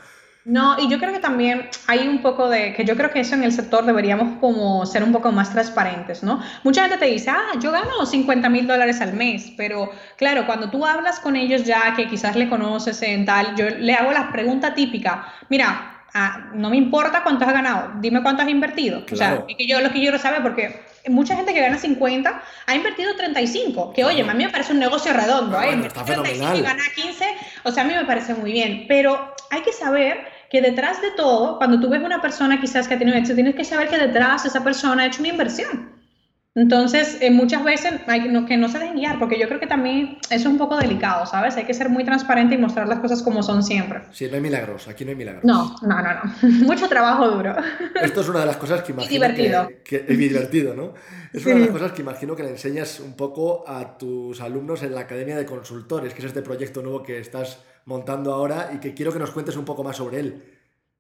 No, 0.48 0.80
y 0.80 0.90
yo 0.90 0.98
creo 0.98 1.12
que 1.12 1.20
también 1.20 1.68
hay 1.88 2.08
un 2.08 2.22
poco 2.22 2.48
de, 2.48 2.74
que 2.74 2.86
yo 2.86 2.96
creo 2.96 3.12
que 3.12 3.20
eso 3.20 3.36
en 3.36 3.44
el 3.44 3.52
sector 3.52 3.86
deberíamos 3.86 4.40
como 4.40 4.86
ser 4.86 5.04
un 5.04 5.12
poco 5.12 5.30
más 5.34 5.52
transparentes, 5.52 6.24
¿no? 6.24 6.42
Mucha 6.64 6.84
gente 6.84 6.98
te 6.98 7.06
dice, 7.08 7.32
ah, 7.32 7.60
yo 7.60 7.70
gano 7.70 8.06
50 8.06 8.48
mil 8.48 8.66
dólares 8.66 9.02
al 9.02 9.12
mes, 9.12 9.52
pero 9.58 9.92
claro, 10.16 10.46
cuando 10.46 10.70
tú 10.70 10.86
hablas 10.86 11.20
con 11.20 11.36
ellos 11.36 11.66
ya, 11.66 11.94
que 11.98 12.08
quizás 12.08 12.38
le 12.38 12.48
conoces 12.48 13.02
en 13.02 13.26
tal, 13.26 13.58
yo 13.58 13.70
le 13.72 13.94
hago 13.94 14.14
la 14.14 14.32
pregunta 14.32 14.74
típica, 14.74 15.34
mira, 15.50 16.06
ah, 16.14 16.50
no 16.54 16.70
me 16.70 16.78
importa 16.78 17.24
cuánto 17.24 17.44
has 17.44 17.52
ganado, 17.52 17.92
dime 18.00 18.24
cuánto 18.24 18.44
has 18.44 18.48
invertido. 18.48 19.04
O 19.12 19.16
sea, 19.18 19.44
es 19.50 19.58
que 19.58 19.68
yo 19.68 19.82
lo 19.82 19.92
que 19.92 20.00
quiero 20.00 20.18
saber, 20.18 20.42
porque 20.44 20.80
mucha 21.10 21.36
gente 21.36 21.54
que 21.54 21.60
gana 21.60 21.78
50 21.78 22.42
ha 22.68 22.74
invertido 22.74 23.14
35, 23.18 23.92
que 23.92 24.06
oye, 24.06 24.22
a 24.22 24.34
mí 24.34 24.46
me 24.46 24.50
parece 24.50 24.72
un 24.72 24.80
negocio 24.80 25.12
redondo, 25.12 25.62
¿eh? 25.62 25.78
está 25.86 26.06
35 26.06 26.56
y 26.56 26.62
gana 26.62 26.84
15, 26.96 27.26
o 27.64 27.72
sea, 27.74 27.84
a 27.84 27.86
mí 27.86 27.94
me 27.94 28.06
parece 28.06 28.34
muy 28.34 28.54
bien, 28.54 28.86
pero 28.88 29.36
hay 29.50 29.62
que 29.62 29.74
saber 29.74 30.37
que 30.50 30.62
detrás 30.62 31.02
de 31.02 31.12
todo, 31.12 31.58
cuando 31.58 31.80
tú 31.80 31.90
ves 31.90 32.02
una 32.02 32.22
persona 32.22 32.60
quizás 32.60 32.88
que 32.88 32.96
ha 32.96 33.00
tenido 33.00 33.18
éxito, 33.18 33.36
tienes 33.36 33.56
que 33.56 33.64
saber 33.64 33.90
que 33.90 33.98
detrás 33.98 34.46
esa 34.46 34.64
persona 34.64 35.04
ha 35.04 35.06
hecho 35.08 35.22
una 35.22 35.30
inversión. 35.30 35.98
Entonces, 36.58 37.20
eh, 37.22 37.30
muchas 37.30 37.64
veces 37.64 37.94
hay 38.08 38.24
que 38.48 38.58
no 38.58 38.68
se 38.68 38.80
dejen 38.80 38.96
guiar, 38.96 39.20
porque 39.20 39.40
yo 39.40 39.48
creo 39.48 39.60
que 39.60 39.68
también 39.68 40.18
eso 40.32 40.34
es 40.34 40.46
un 40.48 40.58
poco 40.58 40.76
delicado, 40.76 41.28
¿sabes? 41.28 41.56
Hay 41.56 41.66
que 41.66 41.74
ser 41.76 41.88
muy 41.88 42.04
transparente 42.04 42.56
y 42.56 42.58
mostrar 42.58 42.88
las 42.88 42.98
cosas 42.98 43.22
como 43.22 43.44
son 43.44 43.62
siempre. 43.62 44.02
Sí, 44.12 44.28
no 44.28 44.38
hay 44.38 44.42
milagros, 44.42 44.88
aquí 44.88 45.06
no 45.06 45.12
hay 45.12 45.18
milagros. 45.18 45.44
No, 45.44 45.76
no, 45.84 46.02
no, 46.02 46.10
no. 46.16 46.50
Mucho 46.66 46.90
trabajo 46.90 47.30
duro. 47.30 47.56
Esto 48.02 48.22
es 48.22 48.30
una 48.30 48.40
de 48.40 48.48
las 48.48 48.58
cosas 48.58 48.82
que 48.82 48.92
imagino. 48.92 49.12
divertido. 49.12 49.70
Que, 49.86 49.98
es 50.08 50.18
divertido, 50.18 50.74
¿no? 50.74 50.96
Es 51.32 51.46
una 51.46 51.56
de 51.56 51.62
las 51.62 51.70
cosas 51.70 51.92
que 51.92 52.02
imagino 52.02 52.36
que 52.36 52.42
le 52.42 52.50
enseñas 52.50 53.02
un 53.02 53.16
poco 53.16 53.64
a 53.68 53.96
tus 53.96 54.42
alumnos 54.42 54.82
en 54.82 54.96
la 54.96 55.02
Academia 55.02 55.38
de 55.38 55.46
Consultores, 55.46 56.16
que 56.16 56.22
es 56.22 56.26
este 56.26 56.42
proyecto 56.42 56.82
nuevo 56.82 57.04
que 57.04 57.20
estás 57.20 57.60
montando 57.88 58.34
ahora 58.34 58.70
y 58.74 58.78
que 58.78 58.94
quiero 58.94 59.12
que 59.12 59.20
nos 59.20 59.32
cuentes 59.32 59.56
un 59.56 59.66
poco 59.66 59.84
más 59.84 59.98
sobre 59.98 60.20
él. 60.20 60.44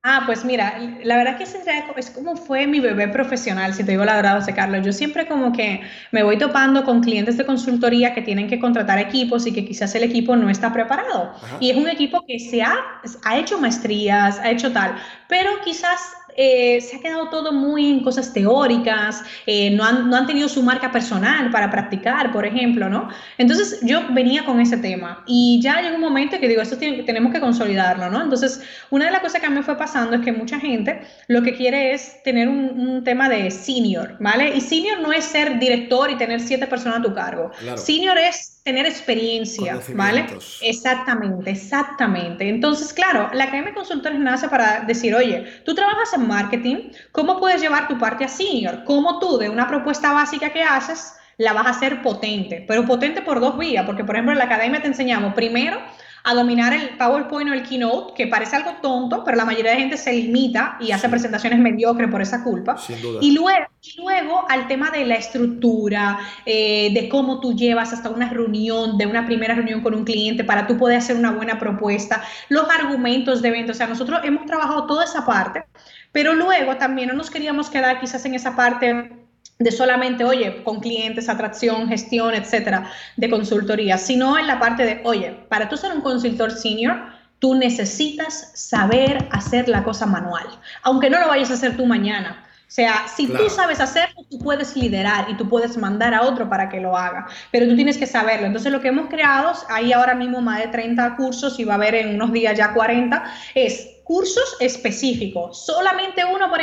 Ah, 0.03 0.23
pues 0.25 0.45
mira, 0.45 0.79
la 1.03 1.17
verdad 1.17 1.37
que 1.37 1.43
es 1.43 2.09
como 2.11 2.37
fue 2.37 2.65
mi 2.65 2.79
bebé 2.79 3.09
profesional, 3.09 3.73
si 3.73 3.83
te 3.83 3.91
digo 3.91 4.05
la 4.05 4.15
verdad, 4.15 4.39
José 4.39 4.53
Carlos. 4.53 4.85
Yo 4.85 4.93
siempre 4.93 5.27
como 5.27 5.51
que 5.51 5.81
me 6.13 6.23
voy 6.23 6.37
topando 6.37 6.85
con 6.85 7.01
clientes 7.01 7.35
de 7.35 7.45
consultoría 7.45 8.13
que 8.13 8.21
tienen 8.21 8.47
que 8.47 8.57
contratar 8.57 8.99
equipos 8.99 9.45
y 9.47 9.51
que 9.51 9.65
quizás 9.65 9.93
el 9.95 10.03
equipo 10.03 10.37
no 10.37 10.49
está 10.49 10.71
preparado. 10.71 11.33
Y 11.59 11.71
es 11.71 11.77
un 11.77 11.89
equipo 11.89 12.23
que 12.25 12.39
se 12.39 12.61
ha, 12.61 13.01
ha 13.25 13.37
hecho 13.37 13.59
maestrías, 13.59 14.39
ha 14.39 14.49
hecho 14.49 14.71
tal, 14.71 14.95
pero 15.27 15.49
quizás 15.65 16.13
eh, 16.37 16.79
se 16.81 16.95
ha 16.95 16.99
quedado 16.99 17.29
todo 17.29 17.51
muy 17.51 17.89
en 17.89 18.03
cosas 18.03 18.31
teóricas, 18.31 19.23
eh, 19.47 19.71
no, 19.71 19.83
han, 19.83 20.09
no, 20.09 20.15
han, 20.15 20.27
tenido 20.27 20.47
su 20.47 20.61
marca 20.61 20.91
personal 20.91 21.49
para 21.49 21.71
practicar, 21.71 22.31
por 22.31 22.45
ejemplo, 22.45 22.87
¿no? 22.89 23.09
Entonces 23.39 23.79
yo 23.81 24.01
venía 24.11 24.45
con 24.45 24.61
ese 24.61 24.77
tema 24.77 25.23
y 25.25 25.59
ya 25.61 25.81
llegó 25.81 25.95
un 25.95 26.01
momento 26.01 26.39
que 26.39 26.47
digo, 26.47 26.61
esto 26.61 26.77
tenemos 26.77 27.33
que 27.33 27.39
consolidarlo, 27.39 28.09
¿no? 28.11 28.21
Entonces, 28.21 28.61
una 28.91 29.05
de 29.05 29.11
las 29.11 29.21
cosas 29.21 29.41
que 29.41 29.47
a 29.47 29.49
mí 29.49 29.55
me 29.55 29.63
fue 29.63 29.77
pasando 29.77 30.15
es 30.15 30.21
que 30.21 30.31
mucha 30.31 30.59
gente 30.59 31.01
lo 31.27 31.41
que 31.41 31.55
quiere 31.55 31.93
es 31.93 32.21
tener 32.23 32.47
un, 32.47 32.79
un 32.79 33.03
tema 33.03 33.29
de 33.29 33.49
senior, 33.49 34.15
¿vale? 34.19 34.55
Y 34.55 34.61
senior 34.61 34.99
no 34.99 35.11
es 35.11 35.25
ser 35.25 35.57
director 35.57 36.11
y 36.11 36.17
tener 36.17 36.39
siete 36.39 36.67
personas 36.67 36.99
a 36.99 37.01
tu 37.01 37.13
cargo. 37.13 37.51
Senior 37.75 38.17
es 38.17 38.56
tener 38.67 38.85
experiencia, 38.85 39.79
¿vale? 39.93 40.27
Exactamente, 40.61 41.51
exactamente. 41.51 42.49
Entonces, 42.49 42.91
claro, 42.91 43.29
la 43.31 43.45
Academia 43.45 43.69
de 43.69 43.75
Consultores 43.75 44.19
nace 44.19 44.49
para 44.49 44.81
decir, 44.81 45.15
oye, 45.15 45.45
tú 45.63 45.73
trabajas 45.73 46.13
en 46.13 46.27
marketing, 46.27 46.91
¿cómo 47.13 47.39
puedes 47.39 47.61
llevar 47.61 47.87
tu 47.87 47.97
parte 47.97 48.25
a 48.25 48.27
senior? 48.27 48.83
¿Cómo 48.83 49.19
tú 49.19 49.37
de 49.37 49.47
una 49.47 49.69
propuesta 49.69 50.11
básica 50.11 50.49
que 50.49 50.63
haces 50.63 51.13
la 51.37 51.53
vas 51.53 51.65
a 51.67 51.69
hacer 51.69 52.01
potente? 52.01 52.65
Pero 52.67 52.85
potente 52.85 53.21
por 53.21 53.39
dos 53.39 53.57
vías, 53.57 53.85
porque 53.85 54.03
por 54.03 54.15
ejemplo 54.15 54.33
en 54.33 54.39
la 54.39 54.43
Academia 54.43 54.81
te 54.81 54.87
enseñamos 54.87 55.33
primero 55.33 55.79
a 56.27 56.33
dominar 56.33 56.73
el 56.73 56.89
PowerPoint 56.97 57.49
o 57.49 57.53
el 57.53 57.63
Keynote, 57.63 58.13
que 58.13 58.27
parece 58.27 58.57
algo 58.57 58.71
tonto, 58.81 59.23
pero 59.23 59.37
la 59.37 59.45
mayoría 59.45 59.71
de 59.71 59.77
gente 59.77 59.95
se 59.95 60.11
limita 60.11 60.75
y 60.77 60.91
hace 60.91 61.07
presentaciones 61.07 61.57
mediocres 61.57 62.11
por 62.11 62.21
esa 62.21 62.43
culpa. 62.43 62.77
Sin 62.77 63.01
duda. 63.01 63.19
Y 63.21 63.31
luego, 63.31 63.65
y 63.81 64.01
luego 64.01 64.45
al 64.49 64.67
tema 64.67 64.91
de 64.91 65.05
la 65.05 65.15
estructura, 65.15 66.19
eh, 66.45 66.91
de 66.93 67.07
cómo 67.07 67.39
tú 67.39 67.55
llevas 67.55 67.93
hasta 67.93 68.09
una 68.09 68.27
reunión, 68.27 68.97
de 68.97 69.07
una 69.07 69.25
primera 69.25 69.55
reunión 69.55 69.79
con 69.79 69.95
un 69.95 70.03
cliente 70.03 70.43
para 70.43 70.67
tú 70.67 70.77
poder 70.77 70.97
hacer 70.97 71.15
una 71.15 71.31
buena 71.31 71.57
propuesta, 71.59 72.21
los 72.49 72.69
argumentos 72.69 73.41
de 73.41 73.49
venta. 73.49 73.71
O 73.71 73.75
sea, 73.75 73.87
nosotros 73.87 74.19
hemos 74.25 74.45
trabajado 74.45 74.85
toda 74.85 75.05
esa 75.05 75.25
parte, 75.25 75.63
pero 76.11 76.33
luego 76.33 76.75
también 76.75 77.07
no 77.07 77.13
nos 77.13 77.29
queríamos 77.29 77.69
quedar 77.69 78.01
quizás 78.01 78.25
en 78.25 78.35
esa 78.35 78.53
parte 78.53 79.26
de 79.59 79.71
solamente, 79.71 80.23
oye, 80.23 80.63
con 80.63 80.79
clientes, 80.79 81.29
atracción, 81.29 81.87
gestión, 81.87 82.33
etcétera, 82.35 82.91
de 83.15 83.29
consultoría, 83.29 83.97
sino 83.97 84.37
en 84.37 84.47
la 84.47 84.59
parte 84.59 84.83
de, 84.85 85.01
oye, 85.03 85.31
para 85.49 85.67
tú 85.67 85.77
ser 85.77 85.91
un 85.91 86.01
consultor 86.01 86.51
senior, 86.51 86.95
tú 87.39 87.55
necesitas 87.55 88.51
saber 88.55 89.27
hacer 89.31 89.67
la 89.69 89.83
cosa 89.83 90.05
manual, 90.05 90.45
aunque 90.83 91.09
no 91.09 91.19
lo 91.19 91.27
vayas 91.27 91.51
a 91.51 91.55
hacer 91.55 91.75
tú 91.77 91.85
mañana. 91.85 92.43
O 92.43 92.69
sea, 92.69 93.07
si 93.07 93.27
Claro. 93.27 93.45
tú 93.45 93.49
sabes 93.49 93.79
hacerlo, 93.79 94.25
tú 94.29 94.39
puedes 94.39 94.75
liderar 94.75 95.29
y 95.29 95.37
tú 95.37 95.47
puedes 95.47 95.77
mandar 95.77 96.13
a 96.13 96.23
otro 96.23 96.49
para 96.49 96.67
que 96.67 96.81
lo 96.81 96.97
haga, 96.97 97.25
pero 97.49 97.65
tú 97.65 97.75
tienes 97.77 97.97
que 97.97 98.05
saberlo. 98.05 98.45
Entonces, 98.45 98.73
lo 98.73 98.81
que 98.81 98.89
hemos 98.89 99.07
creado, 99.07 99.53
hay 99.69 99.93
ahora 99.93 100.15
mismo 100.15 100.41
más 100.41 100.59
de 100.59 100.67
30 100.67 101.15
cursos 101.15 101.57
y 101.59 101.63
va 101.63 101.75
a 101.75 101.77
haber 101.77 101.95
en 101.95 102.15
unos 102.15 102.33
días 102.33 102.57
ya 102.57 102.73
40, 102.73 103.23
es 103.55 103.87
cursos 104.03 104.57
específicos. 104.59 105.65
Solamente 105.65 106.23
uno, 106.25 106.49
por 106.49 106.59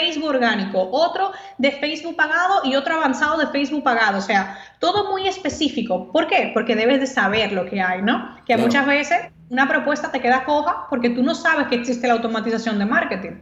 Facebook 0.00 0.28
orgánico, 0.28 0.88
otro 0.90 1.32
de 1.58 1.72
Facebook 1.72 2.16
pagado 2.16 2.62
y 2.64 2.74
otro 2.76 2.94
avanzado 2.94 3.38
de 3.38 3.46
Facebook 3.48 3.82
pagado. 3.82 4.18
O 4.18 4.22
sea, 4.22 4.58
todo 4.78 5.10
muy 5.10 5.28
específico. 5.28 6.10
¿Por 6.12 6.26
qué? 6.26 6.50
Porque 6.54 6.74
debes 6.74 7.00
de 7.00 7.06
saber 7.06 7.52
lo 7.52 7.66
que 7.66 7.80
hay, 7.80 8.02
¿no? 8.02 8.36
Que 8.46 8.54
Claro. 8.54 8.62
muchas 8.62 8.86
veces 8.86 9.18
una 9.50 9.68
propuesta 9.68 10.10
te 10.10 10.20
queda 10.20 10.44
coja 10.44 10.86
porque 10.88 11.10
tú 11.10 11.22
no 11.22 11.34
sabes 11.34 11.66
que 11.68 11.76
existe 11.76 12.06
la 12.06 12.14
automatización 12.14 12.78
de 12.78 12.86
marketing. 12.86 13.32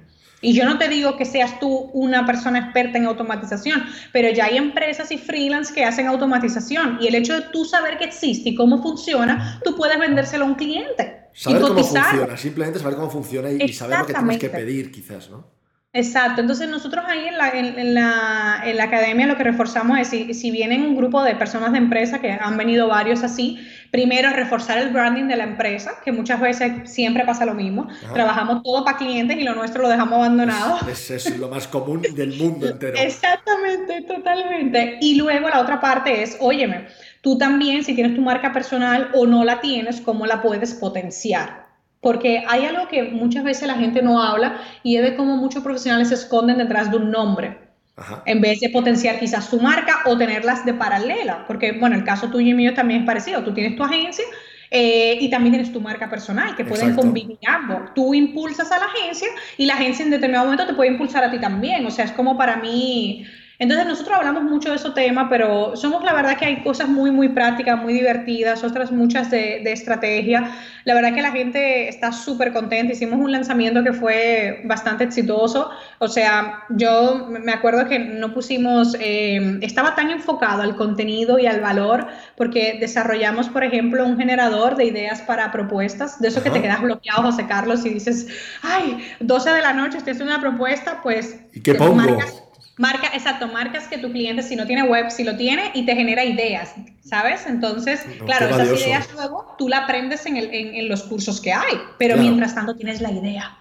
Y 0.40 0.52
yo 0.52 0.64
no 0.64 0.78
te 0.78 0.88
digo 0.88 1.16
que 1.16 1.24
seas 1.24 1.58
tú 1.58 1.90
una 1.92 2.24
persona 2.24 2.60
experta 2.60 2.96
en 2.98 3.06
automatización, 3.06 3.82
pero 4.12 4.30
ya 4.30 4.44
hay 4.44 4.56
empresas 4.56 5.10
y 5.10 5.18
freelance 5.18 5.74
que 5.74 5.84
hacen 5.84 6.06
automatización 6.06 6.98
y 7.00 7.08
el 7.08 7.16
hecho 7.16 7.34
de 7.34 7.42
tú 7.52 7.64
saber 7.64 7.98
que 7.98 8.04
existe 8.04 8.50
y 8.50 8.54
cómo 8.54 8.80
funciona, 8.80 9.60
tú 9.64 9.74
puedes 9.76 9.98
vendérselo 9.98 10.44
a 10.44 10.48
un 10.48 10.54
cliente 10.54 11.28
Saber 11.32 11.60
y 11.60 11.64
cómo 11.64 11.84
funciona, 11.84 12.36
simplemente 12.36 12.78
saber 12.78 12.94
cómo 12.96 13.10
funciona 13.10 13.50
y, 13.50 13.62
y 13.62 13.72
saber 13.72 13.98
lo 13.98 14.06
que 14.06 14.14
tienes 14.14 14.38
que 14.38 14.50
pedir, 14.50 14.92
quizás, 14.92 15.28
¿no? 15.28 15.57
Exacto, 15.98 16.40
entonces 16.42 16.68
nosotros 16.68 17.04
ahí 17.08 17.26
en 17.26 17.36
la, 17.36 17.48
en, 17.48 17.76
en 17.76 17.94
la, 17.94 18.62
en 18.64 18.76
la 18.76 18.84
academia 18.84 19.26
lo 19.26 19.36
que 19.36 19.42
reforzamos 19.42 19.98
es, 19.98 20.06
si, 20.06 20.32
si 20.32 20.52
vienen 20.52 20.82
un 20.82 20.94
grupo 20.94 21.24
de 21.24 21.34
personas 21.34 21.72
de 21.72 21.78
empresa, 21.78 22.20
que 22.20 22.30
han 22.30 22.56
venido 22.56 22.86
varios 22.86 23.24
así, 23.24 23.58
primero 23.90 24.30
reforzar 24.30 24.78
el 24.78 24.90
branding 24.90 25.24
de 25.24 25.34
la 25.34 25.42
empresa, 25.42 25.94
que 26.04 26.12
muchas 26.12 26.40
veces 26.40 26.88
siempre 26.88 27.24
pasa 27.24 27.44
lo 27.44 27.54
mismo, 27.54 27.88
Ajá. 27.90 28.14
trabajamos 28.14 28.62
todo 28.62 28.84
para 28.84 28.96
clientes 28.96 29.36
y 29.38 29.42
lo 29.42 29.56
nuestro 29.56 29.82
lo 29.82 29.88
dejamos 29.88 30.14
abandonado. 30.14 30.78
Es, 30.88 31.10
es 31.10 31.36
lo 31.36 31.48
más 31.48 31.66
común 31.66 32.02
del 32.02 32.36
mundo 32.36 32.68
entero. 32.68 32.96
Exactamente, 33.00 34.02
totalmente. 34.02 34.98
Y 35.00 35.16
luego 35.16 35.48
la 35.48 35.60
otra 35.60 35.80
parte 35.80 36.22
es, 36.22 36.36
óyeme, 36.38 36.86
tú 37.22 37.36
también 37.36 37.82
si 37.82 37.96
tienes 37.96 38.14
tu 38.14 38.22
marca 38.22 38.52
personal 38.52 39.10
o 39.14 39.26
no 39.26 39.44
la 39.44 39.60
tienes, 39.60 40.00
¿cómo 40.00 40.26
la 40.26 40.40
puedes 40.42 40.74
potenciar? 40.74 41.67
Porque 42.00 42.44
hay 42.48 42.64
algo 42.64 42.88
que 42.88 43.04
muchas 43.04 43.44
veces 43.44 43.66
la 43.66 43.74
gente 43.74 44.02
no 44.02 44.22
habla 44.22 44.60
y 44.82 44.96
es 44.96 45.02
de 45.02 45.16
cómo 45.16 45.36
muchos 45.36 45.62
profesionales 45.62 46.08
se 46.08 46.14
esconden 46.14 46.58
detrás 46.58 46.90
de 46.90 46.96
un 46.96 47.10
nombre 47.10 47.58
Ajá. 47.96 48.22
en 48.24 48.40
vez 48.40 48.60
de 48.60 48.70
potenciar 48.70 49.18
quizás 49.18 49.50
tu 49.50 49.60
marca 49.60 50.02
o 50.06 50.16
tenerlas 50.16 50.64
de 50.64 50.74
paralela. 50.74 51.44
Porque, 51.46 51.72
bueno, 51.72 51.96
el 51.96 52.04
caso 52.04 52.28
tuyo 52.28 52.50
y 52.50 52.54
mío 52.54 52.74
también 52.74 53.00
es 53.00 53.06
parecido. 53.06 53.42
Tú 53.42 53.52
tienes 53.52 53.76
tu 53.76 53.82
agencia 53.82 54.24
eh, 54.70 55.18
y 55.20 55.28
también 55.28 55.54
tienes 55.54 55.72
tu 55.72 55.80
marca 55.80 56.08
personal, 56.08 56.54
que 56.54 56.64
pueden 56.64 56.90
Exacto. 56.90 57.02
convivir 57.02 57.38
ambos. 57.46 57.94
Tú 57.94 58.14
impulsas 58.14 58.70
a 58.70 58.78
la 58.78 58.84
agencia 58.84 59.28
y 59.56 59.66
la 59.66 59.74
agencia 59.74 60.04
en 60.04 60.10
determinado 60.10 60.44
momento 60.44 60.66
te 60.66 60.74
puede 60.74 60.90
impulsar 60.90 61.24
a 61.24 61.30
ti 61.30 61.40
también. 61.40 61.84
O 61.84 61.90
sea, 61.90 62.04
es 62.04 62.12
como 62.12 62.36
para 62.36 62.56
mí... 62.56 63.26
Entonces 63.60 63.86
nosotros 63.88 64.16
hablamos 64.16 64.44
mucho 64.44 64.70
de 64.70 64.76
ese 64.76 64.90
tema, 64.90 65.28
pero 65.28 65.74
somos 65.76 66.04
la 66.04 66.12
verdad 66.14 66.36
que 66.38 66.44
hay 66.44 66.62
cosas 66.62 66.88
muy, 66.88 67.10
muy 67.10 67.30
prácticas, 67.30 67.76
muy 67.82 67.92
divertidas, 67.92 68.62
otras 68.62 68.92
muchas 68.92 69.32
de, 69.32 69.60
de 69.64 69.72
estrategia. 69.72 70.52
La 70.84 70.94
verdad 70.94 71.12
que 71.12 71.22
la 71.22 71.32
gente 71.32 71.88
está 71.88 72.12
súper 72.12 72.52
contenta. 72.52 72.92
Hicimos 72.92 73.18
un 73.18 73.32
lanzamiento 73.32 73.82
que 73.82 73.92
fue 73.92 74.62
bastante 74.64 75.02
exitoso. 75.02 75.70
O 75.98 76.06
sea, 76.06 76.62
yo 76.68 77.26
me 77.28 77.50
acuerdo 77.50 77.88
que 77.88 77.98
no 77.98 78.32
pusimos, 78.32 78.96
eh, 79.00 79.58
estaba 79.62 79.96
tan 79.96 80.10
enfocado 80.10 80.62
al 80.62 80.76
contenido 80.76 81.40
y 81.40 81.46
al 81.46 81.60
valor, 81.60 82.06
porque 82.36 82.78
desarrollamos, 82.80 83.48
por 83.48 83.64
ejemplo, 83.64 84.06
un 84.06 84.16
generador 84.16 84.76
de 84.76 84.84
ideas 84.84 85.20
para 85.22 85.50
propuestas, 85.50 86.20
de 86.20 86.28
eso 86.28 86.44
que 86.44 86.50
te 86.50 86.62
quedas 86.62 86.80
bloqueado, 86.80 87.22
José 87.22 87.46
Carlos, 87.48 87.84
y 87.84 87.90
dices, 87.90 88.28
ay, 88.62 88.98
12 89.18 89.50
de 89.50 89.62
la 89.62 89.72
noche, 89.72 89.98
estoy 89.98 90.12
haciendo 90.12 90.32
una 90.32 90.40
propuesta, 90.40 91.00
pues... 91.02 91.40
¿Y 91.52 91.60
qué 91.60 91.74
pongo? 91.74 91.96
marcas- 91.96 92.44
Marca, 92.78 93.08
exacto, 93.12 93.48
marcas 93.48 93.88
que 93.88 93.98
tu 93.98 94.10
cliente, 94.12 94.42
si 94.42 94.56
no 94.56 94.66
tiene 94.66 94.84
web, 94.84 95.10
si 95.10 95.24
lo 95.24 95.36
tiene, 95.36 95.70
y 95.74 95.84
te 95.84 95.94
genera 95.96 96.24
ideas, 96.24 96.74
¿sabes? 97.04 97.44
Entonces, 97.46 98.00
No, 98.18 98.24
claro, 98.24 98.46
esas 98.46 98.58
valioso. 98.58 98.84
ideas 98.86 99.08
luego 99.12 99.54
tú 99.58 99.68
la 99.68 99.78
aprendes 99.78 100.24
en, 100.26 100.36
el, 100.36 100.46
en, 100.54 100.74
en 100.74 100.88
los 100.88 101.02
cursos 101.02 101.40
que 101.40 101.52
hay, 101.52 101.74
pero 101.98 102.14
Claro. 102.14 102.22
mientras 102.22 102.54
tanto 102.54 102.76
tienes 102.76 103.00
la 103.00 103.10
idea. 103.10 103.56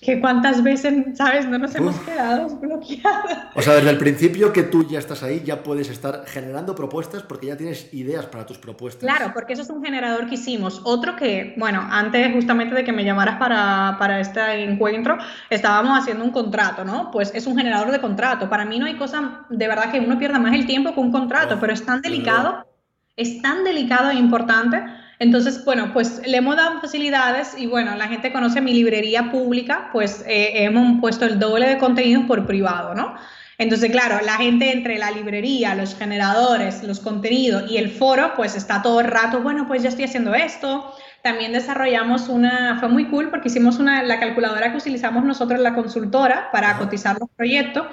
Que 0.00 0.20
cuántas 0.20 0.62
veces, 0.62 1.16
¿sabes? 1.16 1.48
No 1.48 1.58
nos 1.58 1.74
hemos 1.74 1.96
Uf. 1.96 2.04
quedado 2.04 2.48
bloqueados. 2.58 3.32
O 3.54 3.62
sea, 3.62 3.74
desde 3.74 3.88
el 3.88 3.96
principio 3.96 4.52
que 4.52 4.62
tú 4.62 4.86
ya 4.86 4.98
estás 4.98 5.22
ahí, 5.22 5.42
ya 5.42 5.62
puedes 5.62 5.88
estar 5.88 6.24
generando 6.26 6.74
propuestas 6.74 7.22
porque 7.22 7.46
ya 7.46 7.56
tienes 7.56 7.92
ideas 7.94 8.26
para 8.26 8.44
tus 8.44 8.58
propuestas. 8.58 9.00
Claro, 9.00 9.32
porque 9.32 9.54
eso 9.54 9.62
es 9.62 9.70
un 9.70 9.82
generador 9.82 10.28
que 10.28 10.34
hicimos. 10.34 10.82
Otro 10.84 11.16
que, 11.16 11.54
bueno, 11.56 11.80
antes 11.90 12.30
justamente 12.34 12.74
de 12.74 12.84
que 12.84 12.92
me 12.92 13.04
llamaras 13.04 13.38
para, 13.38 13.96
para 13.98 14.20
este 14.20 14.62
encuentro, 14.62 15.16
estábamos 15.48 15.98
haciendo 15.98 16.24
un 16.24 16.30
contrato, 16.30 16.84
¿no? 16.84 17.10
Pues 17.10 17.32
es 17.34 17.46
un 17.46 17.56
generador 17.56 17.90
de 17.90 18.00
contrato. 18.00 18.50
Para 18.50 18.66
mí 18.66 18.78
no 18.78 18.84
hay 18.84 18.96
cosa, 18.96 19.46
de 19.48 19.66
verdad, 19.66 19.90
que 19.90 20.00
uno 20.00 20.18
pierda 20.18 20.38
más 20.38 20.52
el 20.54 20.66
tiempo 20.66 20.94
con 20.94 21.06
un 21.06 21.12
contrato, 21.12 21.56
pero 21.58 21.72
es 21.72 21.84
tan 21.84 22.02
de 22.02 22.10
delicado, 22.10 22.66
es 23.16 23.40
tan 23.40 23.64
delicado 23.64 24.10
e 24.10 24.14
importante. 24.16 24.82
Entonces, 25.18 25.64
bueno, 25.64 25.92
pues 25.92 26.20
le 26.26 26.36
hemos 26.36 26.56
dado 26.56 26.80
facilidades 26.80 27.54
y 27.56 27.66
bueno, 27.66 27.94
la 27.96 28.08
gente 28.08 28.32
conoce 28.32 28.60
mi 28.60 28.74
librería 28.74 29.30
pública, 29.30 29.88
pues 29.92 30.22
eh, 30.26 30.64
hemos 30.64 31.00
puesto 31.00 31.24
el 31.24 31.38
doble 31.38 31.68
de 31.68 31.78
contenidos 31.78 32.24
por 32.26 32.46
privado, 32.46 32.94
¿no? 32.94 33.14
Entonces, 33.58 33.90
claro, 33.90 34.20
la 34.24 34.34
gente 34.34 34.70
entre 34.70 34.98
la 34.98 35.10
librería, 35.10 35.74
los 35.74 35.96
generadores, 35.96 36.82
los 36.82 37.00
contenidos 37.00 37.70
y 37.70 37.78
el 37.78 37.90
foro, 37.90 38.34
pues 38.36 38.54
está 38.54 38.82
todo 38.82 39.00
el 39.00 39.06
rato, 39.06 39.40
bueno, 39.40 39.66
pues 39.66 39.82
ya 39.82 39.88
estoy 39.88 40.04
haciendo 40.04 40.34
esto. 40.34 40.94
También 41.22 41.52
desarrollamos 41.52 42.28
una, 42.28 42.76
fue 42.78 42.88
muy 42.90 43.06
cool 43.06 43.30
porque 43.30 43.48
hicimos 43.48 43.78
una, 43.78 44.02
la 44.02 44.20
calculadora 44.20 44.70
que 44.70 44.78
utilizamos 44.78 45.24
nosotros 45.24 45.58
en 45.58 45.64
la 45.64 45.74
consultora 45.74 46.50
para 46.52 46.76
cotizar 46.76 47.16
los 47.18 47.30
proyectos, 47.30 47.86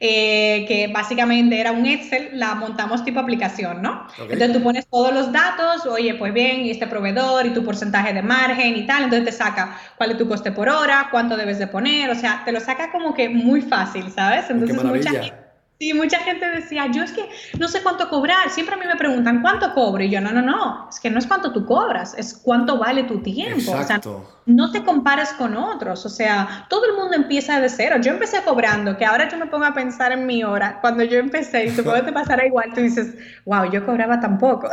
eh, 0.00 0.64
que 0.66 0.88
básicamente 0.88 1.60
era 1.60 1.72
un 1.72 1.84
Excel, 1.86 2.30
la 2.32 2.54
montamos 2.54 3.04
tipo 3.04 3.20
aplicación, 3.20 3.82
¿no? 3.82 4.06
Ok. 4.18 4.30
Entonces 4.30 4.52
tú 4.52 4.62
pones 4.62 4.86
todos 4.88 5.12
los 5.12 5.30
datos, 5.30 5.86
oye, 5.86 6.14
pues 6.14 6.32
bien, 6.32 6.62
y 6.62 6.70
este 6.70 6.86
proveedor, 6.86 7.46
y 7.46 7.50
tu 7.52 7.62
porcentaje 7.64 8.14
de 8.14 8.22
margen 8.22 8.76
y 8.76 8.86
tal, 8.86 9.04
entonces 9.04 9.26
te 9.26 9.32
saca 9.32 9.78
cuál 9.96 10.12
es 10.12 10.16
tu 10.18 10.26
coste 10.26 10.52
por 10.52 10.68
hora, 10.70 11.08
cuánto 11.10 11.36
debes 11.36 11.58
de 11.58 11.66
poner, 11.66 12.10
o 12.10 12.14
sea, 12.14 12.42
te 12.44 12.52
lo 12.52 12.60
saca 12.60 12.90
como 12.90 13.12
que 13.14 13.28
muy 13.28 13.60
fácil, 13.62 14.10
¿sabes? 14.10 14.46
Qué 14.64 14.74
Entonces 14.74 14.82
mucha 14.82 15.12
maravilla. 15.12 15.12
gente, 15.12 15.49
sí, 15.80 15.94
mucha 15.94 16.18
gente 16.18 16.46
decía, 16.46 16.88
yo 16.92 17.02
es 17.02 17.10
que 17.10 17.26
no 17.58 17.66
sé 17.66 17.82
cuánto 17.82 18.08
cobrar, 18.10 18.50
siempre 18.50 18.74
a 18.74 18.78
mí 18.78 18.84
me 18.86 18.96
preguntan, 18.96 19.40
¿cuánto 19.40 19.72
cobro? 19.72 20.02
Y 20.04 20.10
yo, 20.10 20.20
no, 20.20 20.30
no, 20.30 20.42
no, 20.42 20.88
es 20.90 21.00
que 21.00 21.10
no 21.10 21.18
es 21.18 21.26
cuánto 21.26 21.52
tú 21.52 21.64
cobras, 21.64 22.14
es 22.18 22.34
cuánto 22.34 22.78
vale 22.78 23.04
tu 23.04 23.22
tiempo, 23.22 23.70
o 23.70 23.74
sea, 23.74 23.80
Exacto. 23.80 24.28
no 24.44 24.70
te 24.70 24.84
compares 24.84 25.30
con 25.32 25.56
otros, 25.56 26.04
o 26.04 26.10
sea, 26.10 26.66
todo 26.68 26.84
el 26.84 26.92
mundo 26.92 27.16
empieza 27.16 27.60
de 27.60 27.70
cero. 27.70 27.96
Yo 27.98 28.12
empecé 28.12 28.42
cobrando, 28.42 28.98
que 28.98 29.06
ahora 29.06 29.26
yo 29.30 29.38
me 29.38 29.46
pongo 29.46 29.64
a 29.64 29.72
pensar 29.72 30.12
en 30.12 30.26
mi 30.26 30.44
hora. 30.44 30.80
Cuando 30.82 31.02
yo 31.02 31.18
empecé, 31.18 31.64
y 31.64 31.70
supongo 31.70 31.96
que 31.96 32.02
te 32.02 32.12
pasará 32.20 32.46
igual, 32.46 32.72
tú 32.74 32.82
dices, 32.82 33.14
wow, 33.46 33.70
yo 33.70 33.86
cobraba 33.86 34.20
tan 34.20 34.36
poco. 34.36 34.68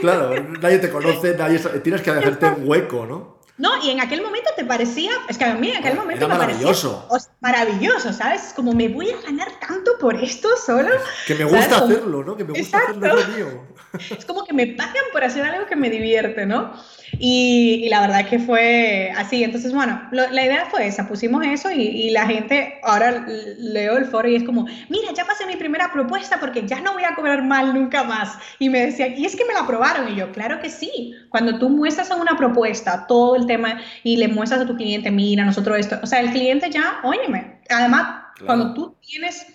Claro, 0.00 0.32
nadie 0.62 0.78
te 0.78 0.90
conoce, 0.90 1.36
nadie 1.36 1.58
tienes 1.82 2.02
que 2.02 2.10
hacerte 2.10 2.46
un 2.46 2.68
hueco, 2.68 3.04
¿no? 3.04 3.41
No, 3.62 3.80
y 3.80 3.90
en 3.90 4.00
aquel 4.00 4.22
momento 4.22 4.50
te 4.56 4.64
parecía, 4.64 5.12
es 5.28 5.38
que 5.38 5.44
a 5.44 5.54
mí 5.54 5.70
en 5.70 5.76
aquel 5.76 5.92
Era 5.92 6.00
momento 6.00 6.28
me 6.28 6.34
maravilloso. 6.34 7.06
parecía 7.08 7.16
o 7.16 7.20
sea, 7.20 7.32
maravilloso, 7.38 8.12
¿sabes? 8.12 8.52
Como 8.56 8.72
me 8.72 8.88
voy 8.88 9.10
a 9.10 9.20
ganar 9.20 9.52
tanto 9.60 9.92
por 10.00 10.16
esto 10.16 10.48
solo. 10.66 10.90
Que 11.28 11.36
me 11.36 11.44
gusta 11.44 11.76
hacerlo, 11.76 12.24
¿no? 12.24 12.36
Que 12.36 12.42
me 12.42 12.58
gusta 12.58 12.78
hacerlo 12.78 13.18
es 13.18 13.28
lo 13.28 13.34
mío. 13.36 13.62
Es 14.18 14.24
como 14.24 14.44
que 14.44 14.52
me 14.52 14.66
pagan 14.66 15.04
por 15.12 15.22
hacer 15.22 15.44
algo 15.44 15.66
que 15.66 15.76
me 15.76 15.90
divierte, 15.90 16.44
¿no? 16.44 16.72
Y, 17.18 17.82
y 17.84 17.88
la 17.88 18.00
verdad 18.00 18.28
que 18.28 18.38
fue 18.38 19.12
así. 19.16 19.44
Entonces, 19.44 19.72
bueno, 19.72 20.00
lo- 20.12 20.30
la 20.30 20.44
idea 20.44 20.66
fue 20.70 20.86
esa, 20.86 21.06
pusimos 21.06 21.44
eso 21.46 21.70
y, 21.70 21.82
y 21.82 22.10
la 22.10 22.26
gente, 22.26 22.78
ahora 22.82 23.26
leo 23.58 23.96
el 23.98 24.06
foro 24.06 24.28
y 24.28 24.36
es 24.36 24.44
como, 24.44 24.66
mira, 24.88 25.12
ya 25.14 25.24
pasé 25.24 25.46
mi 25.46 25.56
primera 25.56 25.92
propuesta 25.92 26.38
porque 26.40 26.66
ya 26.66 26.80
no 26.80 26.92
voy 26.94 27.04
a 27.04 27.14
cobrar 27.14 27.42
mal 27.44 27.74
nunca 27.74 28.02
más. 28.04 28.36
Y 28.58 28.68
me 28.68 28.86
decían, 28.86 29.14
y 29.16 29.24
es 29.26 29.36
que 29.36 29.44
me 29.44 29.52
la 29.54 29.60
aprobaron. 29.60 30.08
Y 30.12 30.16
yo, 30.16 30.32
claro 30.32 30.60
que 30.60 30.70
sí. 30.70 31.14
Cuando 31.28 31.58
tú 31.58 31.68
muestras 31.68 32.10
una 32.10 32.36
propuesta 32.36 33.06
todo 33.06 33.36
el 33.36 33.46
tema 33.46 33.80
y 34.02 34.16
le 34.16 34.28
muestras 34.28 34.62
a 34.62 34.66
tu 34.66 34.76
cliente, 34.76 35.10
mira, 35.10 35.44
nosotros 35.44 35.78
esto, 35.78 35.98
o 36.02 36.06
sea, 36.06 36.20
el 36.20 36.30
cliente 36.30 36.70
ya, 36.70 37.00
óyeme, 37.04 37.60
además, 37.70 38.18
Claro. 38.34 38.46
cuando 38.46 38.74
tú 38.74 38.96
tienes 39.06 39.46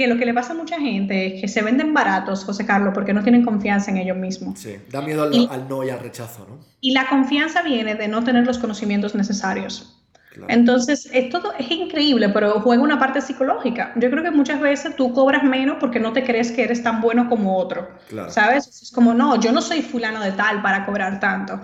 que 0.00 0.06
lo 0.06 0.16
que 0.16 0.24
le 0.24 0.32
pasa 0.32 0.54
a 0.54 0.56
mucha 0.56 0.80
gente 0.80 1.26
es 1.26 1.42
que 1.42 1.46
se 1.46 1.60
venden 1.60 1.92
baratos, 1.92 2.42
José 2.42 2.64
Carlos, 2.64 2.94
porque 2.94 3.12
no 3.12 3.22
tienen 3.22 3.44
confianza 3.44 3.90
en 3.90 3.98
ellos 3.98 4.16
mismos. 4.16 4.58
Sí, 4.58 4.76
da 4.88 5.02
miedo 5.02 5.24
al, 5.24 5.48
al 5.50 5.68
no 5.68 5.84
y 5.84 5.90
al 5.90 6.00
rechazo, 6.00 6.46
¿no? 6.48 6.56
Y 6.80 6.92
la 6.92 7.06
confianza 7.06 7.60
viene 7.60 7.94
de 7.96 8.08
no 8.08 8.24
tener 8.24 8.46
los 8.46 8.56
conocimientos 8.56 9.14
necesarios. 9.14 10.00
Entonces, 10.48 11.10
es, 11.12 11.28
todo, 11.28 11.52
es 11.58 11.70
increíble, 11.70 12.30
pero 12.30 12.60
juega 12.60 12.82
una 12.82 12.98
parte 12.98 13.20
psicológica. 13.20 13.92
Yo 13.96 14.10
creo 14.10 14.22
que 14.22 14.30
muchas 14.30 14.58
veces 14.58 14.96
tú 14.96 15.12
cobras 15.12 15.42
menos 15.42 15.76
porque 15.78 16.00
no 16.00 16.14
te 16.14 16.24
crees 16.24 16.50
que 16.50 16.62
eres 16.62 16.82
tan 16.82 17.02
bueno 17.02 17.28
como 17.28 17.58
otro. 17.58 17.90
¿Sabes? 18.28 18.68
Es 18.68 18.90
como, 18.90 19.12
no, 19.12 19.38
yo 19.38 19.52
no 19.52 19.60
soy 19.60 19.82
fulano 19.82 20.22
de 20.22 20.32
tal 20.32 20.62
para 20.62 20.86
cobrar 20.86 21.20
tanto. 21.20 21.60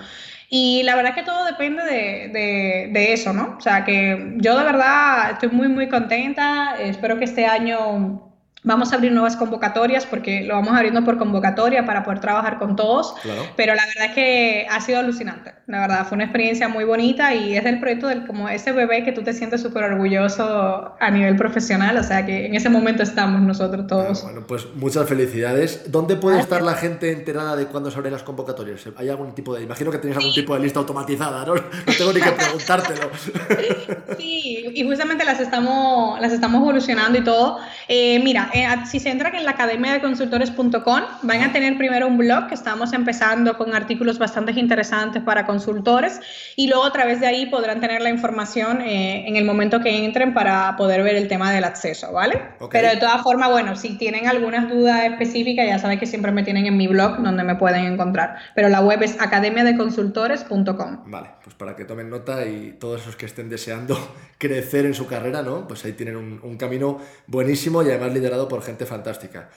Y 0.50 0.82
la 0.82 0.94
verdad 0.94 1.14
que 1.14 1.22
todo 1.22 1.46
depende 1.46 1.82
de, 1.84 2.30
de, 2.32 2.90
de, 2.92 3.12
eso, 3.14 3.32
¿no? 3.32 3.56
O 3.56 3.60
sea, 3.62 3.84
que 3.84 4.34
yo 4.36 4.58
de 4.58 4.64
verdad 4.64 5.30
estoy 5.32 5.48
muy, 5.48 5.68
muy 5.68 5.88
contenta. 5.88 6.76
Espero 6.78 7.18
que 7.18 7.24
este 7.24 7.46
año 7.46 8.25
Vamos 8.66 8.92
a 8.92 8.96
abrir 8.96 9.12
nuevas 9.12 9.36
convocatorias 9.36 10.06
porque 10.06 10.42
lo 10.42 10.54
vamos 10.54 10.74
abriendo 10.74 11.04
por 11.04 11.18
convocatoria 11.18 11.86
para 11.86 12.02
poder 12.02 12.18
trabajar 12.18 12.58
con 12.58 12.74
todos. 12.74 13.14
Pero 13.54 13.76
la 13.76 13.86
verdad 13.86 14.06
es 14.06 14.12
que 14.12 14.66
ha 14.68 14.80
sido 14.80 14.98
alucinante. 14.98 15.54
La 15.68 15.80
verdad, 15.80 16.04
fue 16.06 16.16
una 16.16 16.24
experiencia 16.24 16.68
muy 16.68 16.84
bonita 16.84 17.32
y 17.32 17.56
es 17.56 17.64
el 17.64 17.78
proyecto 17.78 18.08
del 18.08 18.26
como 18.26 18.48
ese 18.48 18.72
bebé 18.72 19.04
que 19.04 19.12
tú 19.12 19.22
te 19.22 19.32
sientes 19.32 19.62
súper 19.62 19.84
orgulloso 19.84 20.96
a 20.98 21.10
nivel 21.10 21.36
profesional. 21.36 21.96
O 21.96 22.02
sea 22.02 22.26
que 22.26 22.46
en 22.46 22.56
ese 22.56 22.68
momento 22.68 23.04
estamos 23.04 23.40
nosotros 23.40 23.86
todos. 23.86 24.24
bueno, 24.24 24.44
pues 24.48 24.66
muchas 24.74 25.08
felicidades. 25.08 25.90
¿Dónde 25.92 26.16
puede 26.16 26.40
estar 26.40 26.60
la 26.62 26.74
gente 26.74 27.12
enterada 27.12 27.54
de 27.54 27.66
cuándo 27.66 27.92
se 27.92 27.98
abren 27.98 28.12
las 28.12 28.24
convocatorias? 28.24 28.82
¿Hay 28.96 29.08
algún 29.08 29.32
tipo 29.32 29.54
de.? 29.54 29.62
Imagino 29.62 29.92
que 29.92 29.98
tenéis 29.98 30.16
algún 30.18 30.34
tipo 30.34 30.54
de 30.54 30.60
lista 30.60 30.80
automatizada, 30.80 31.44
¿no? 31.46 31.54
No 31.86 31.92
tengo 31.96 32.12
ni 32.12 32.20
que 32.20 32.32
preguntártelo. 32.32 33.10
sí, 34.18 34.72
y 34.74 34.84
justamente 34.84 35.24
las 35.24 35.38
estamos, 35.38 36.20
las 36.20 36.32
estamos 36.32 36.60
evolucionando 36.60 37.18
y 37.18 37.22
todo. 37.22 37.58
Eh, 37.86 38.20
mira, 38.24 38.50
si 38.86 39.00
se 39.00 39.10
entran 39.10 39.34
en 39.34 39.44
la 39.44 39.52
academia 39.52 39.92
de 39.92 40.00
consultores.com, 40.00 41.00
van 41.22 41.42
a 41.42 41.52
tener 41.52 41.76
primero 41.76 42.06
un 42.06 42.16
blog 42.16 42.48
que 42.48 42.54
estamos 42.54 42.92
empezando 42.92 43.56
con 43.56 43.74
artículos 43.74 44.18
bastante 44.18 44.52
interesantes 44.52 45.22
para 45.22 45.46
consultores 45.46 46.20
y 46.56 46.68
luego 46.68 46.84
a 46.84 46.92
través 46.92 47.20
de 47.20 47.26
ahí 47.26 47.46
podrán 47.46 47.80
tener 47.80 48.00
la 48.02 48.10
información 48.10 48.80
eh, 48.80 49.28
en 49.28 49.36
el 49.36 49.44
momento 49.44 49.80
que 49.80 50.04
entren 50.04 50.32
para 50.34 50.76
poder 50.76 51.02
ver 51.02 51.16
el 51.16 51.28
tema 51.28 51.52
del 51.52 51.64
acceso, 51.64 52.12
¿vale? 52.12 52.40
Pero 52.70 52.88
de 52.88 52.96
todas 52.96 53.22
formas, 53.22 53.50
bueno, 53.50 53.76
si 53.76 53.98
tienen 53.98 54.26
algunas 54.26 54.70
dudas 54.70 55.04
específicas, 55.04 55.66
ya 55.66 55.78
saben 55.78 55.98
que 55.98 56.06
siempre 56.06 56.32
me 56.32 56.42
tienen 56.42 56.66
en 56.66 56.76
mi 56.76 56.86
blog 56.86 57.18
donde 57.18 57.42
me 57.42 57.56
pueden 57.56 57.84
encontrar. 57.84 58.36
Pero 58.54 58.68
la 58.68 58.80
web 58.80 59.02
es 59.02 59.20
academiadeconsultores.com. 59.20 61.04
Vale, 61.06 61.30
pues 61.42 61.54
para 61.56 61.76
que 61.76 61.84
tomen 61.84 62.10
nota 62.10 62.44
y 62.46 62.76
todos 62.78 63.02
esos 63.02 63.16
que 63.16 63.26
estén 63.26 63.48
deseando 63.48 63.98
crecer 64.38 64.86
en 64.86 64.94
su 64.94 65.06
carrera, 65.06 65.42
¿no? 65.42 65.66
Pues 65.68 65.84
ahí 65.84 65.92
tienen 65.92 66.16
un, 66.16 66.40
un 66.42 66.56
camino 66.56 66.98
buenísimo 67.26 67.82
y 67.82 67.88
además 67.88 68.12
liderado 68.12 68.45
por 68.48 68.62
gente 68.62 68.86
fantástica. 68.86 69.50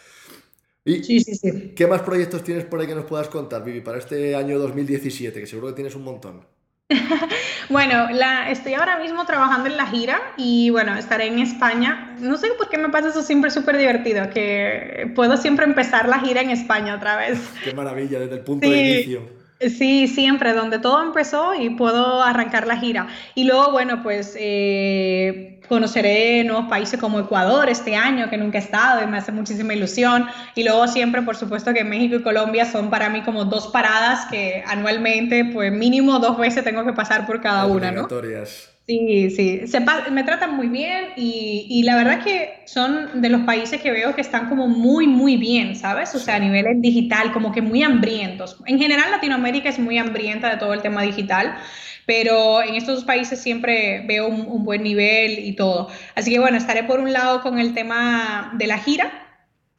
¿Y 0.86 1.04
sí, 1.04 1.20
sí, 1.20 1.36
sí. 1.36 1.74
qué 1.76 1.88
más 1.88 2.02
proyectos 2.02 2.44
tienes 2.44 2.66
por 2.66 2.80
ahí 2.80 2.88
que 2.88 2.96
nos 2.96 3.06
puedas 3.06 3.28
contar, 3.28 3.64
Vivi, 3.64 3.82
para 3.82 3.98
este 3.98 4.36
año 4.36 4.58
2017, 4.60 5.40
que 5.40 5.46
seguro 5.46 5.68
que 5.68 5.74
tienes 5.74 5.96
un 5.96 6.04
montón? 6.04 6.46
bueno, 7.70 8.10
la, 8.10 8.50
estoy 8.50 8.74
ahora 8.74 8.98
mismo 8.98 9.24
trabajando 9.26 9.70
en 9.70 9.78
la 9.78 9.86
gira 9.86 10.20
y 10.38 10.70
bueno, 10.72 10.96
estaré 10.98 11.28
en 11.28 11.40
España. 11.40 12.16
No 12.20 12.38
sé 12.38 12.48
por 12.58 12.70
qué 12.70 12.78
me 12.78 12.90
pasa 12.90 13.10
eso 13.10 13.22
siempre 13.22 13.52
súper 13.52 13.78
divertido, 13.78 14.30
que 14.32 15.12
puedo 15.16 15.38
siempre 15.38 15.66
empezar 15.66 16.10
la 16.10 16.20
gira 16.20 16.42
en 16.42 16.50
España 16.50 16.96
otra 16.96 17.16
vez. 17.18 17.40
Qué 17.64 17.74
maravilla 17.74 18.20
desde 18.20 18.36
el 18.36 18.42
punto 18.42 18.70
de 18.70 18.78
inicio. 18.78 19.40
Sí, 19.60 20.08
siempre, 20.08 20.54
donde 20.54 20.80
todo 20.80 21.04
empezó 21.04 21.54
y 21.54 21.70
puedo 21.72 22.24
arrancar 22.24 22.66
la 22.66 22.78
gira. 22.78 23.08
Y 23.36 23.44
luego, 23.44 23.72
bueno, 23.72 24.02
pues 24.02 24.36
eh, 24.40 25.59
conoceré 25.70 26.44
nuevos 26.44 26.66
países 26.68 27.00
como 27.00 27.20
Ecuador 27.20 27.70
este 27.70 27.96
año, 27.96 28.30
que 28.30 28.38
nunca 28.38 28.58
he 28.58 28.62
estado 28.62 29.04
y 29.04 29.08
me 29.08 29.18
hace 29.18 29.32
muchísima 29.32 29.74
ilusión. 29.74 30.26
Y 30.56 30.64
luego 30.64 30.88
siempre, 30.88 31.22
por 31.22 31.38
supuesto, 31.38 31.74
que 31.74 31.84
México 31.84 32.16
y 32.16 32.24
Colombia 32.24 32.66
son 32.66 32.90
para 32.90 33.10
mí 33.10 33.22
como 33.22 33.46
dos 33.46 33.68
paradas 33.68 34.26
que 34.30 34.64
anualmente, 34.68 35.46
pues 35.46 35.72
mínimo 35.72 36.20
dos 36.20 36.38
veces 36.38 36.64
tengo 36.64 36.84
que 36.84 36.94
pasar 36.94 37.26
por 37.26 37.40
cada 37.40 37.68
una, 37.68 37.92
¿no? 37.92 38.08
Sí, 38.90 39.30
sí, 39.30 39.68
se 39.68 39.80
me 40.10 40.24
tratan 40.24 40.56
muy 40.56 40.68
bien 40.68 41.10
y, 41.16 41.68
y, 41.70 41.84
la 41.84 41.96
verdad 41.96 42.24
que 42.24 42.64
son 42.66 43.22
de 43.22 43.30
los 43.30 43.42
países 43.42 43.80
que 43.80 43.92
veo 43.92 44.16
que 44.16 44.22
están 44.22 44.50
como 44.50 44.68
muy, 44.68 45.06
muy 45.06 45.38
bien, 45.38 45.76
¿sabes? 45.76 46.16
O 46.16 46.20
sea, 46.20 46.38
a 46.38 46.40
nivel 46.40 46.82
digital, 46.82 47.32
como 47.32 47.52
que 47.52 47.62
muy 47.62 47.84
hambrientos. 47.84 48.58
En 48.66 48.80
general 48.80 49.12
Latinoamérica 49.12 49.70
es 49.70 49.78
muy 49.78 50.00
hambrienta 50.00 50.50
de 50.50 50.58
todo 50.58 50.74
el 50.74 50.82
tema 50.82 51.04
digital, 51.04 51.56
pero 52.08 52.64
en 52.64 52.74
estos 52.74 53.04
países 53.04 53.40
siempre 53.40 54.06
veo 54.08 54.28
un, 54.28 54.48
un 54.48 54.64
buen 54.64 54.82
nivel 54.82 55.38
y 55.38 55.56
todo. 55.56 55.90
Así 56.16 56.32
que 56.32 56.40
bueno, 56.40 56.58
estaré 56.58 56.84
por 56.84 57.00
un 57.00 57.14
lado 57.14 57.42
con 57.42 57.60
el 57.60 57.76
tema 57.76 58.54
de 58.58 58.66
la 58.66 58.80
gira, 58.80 59.12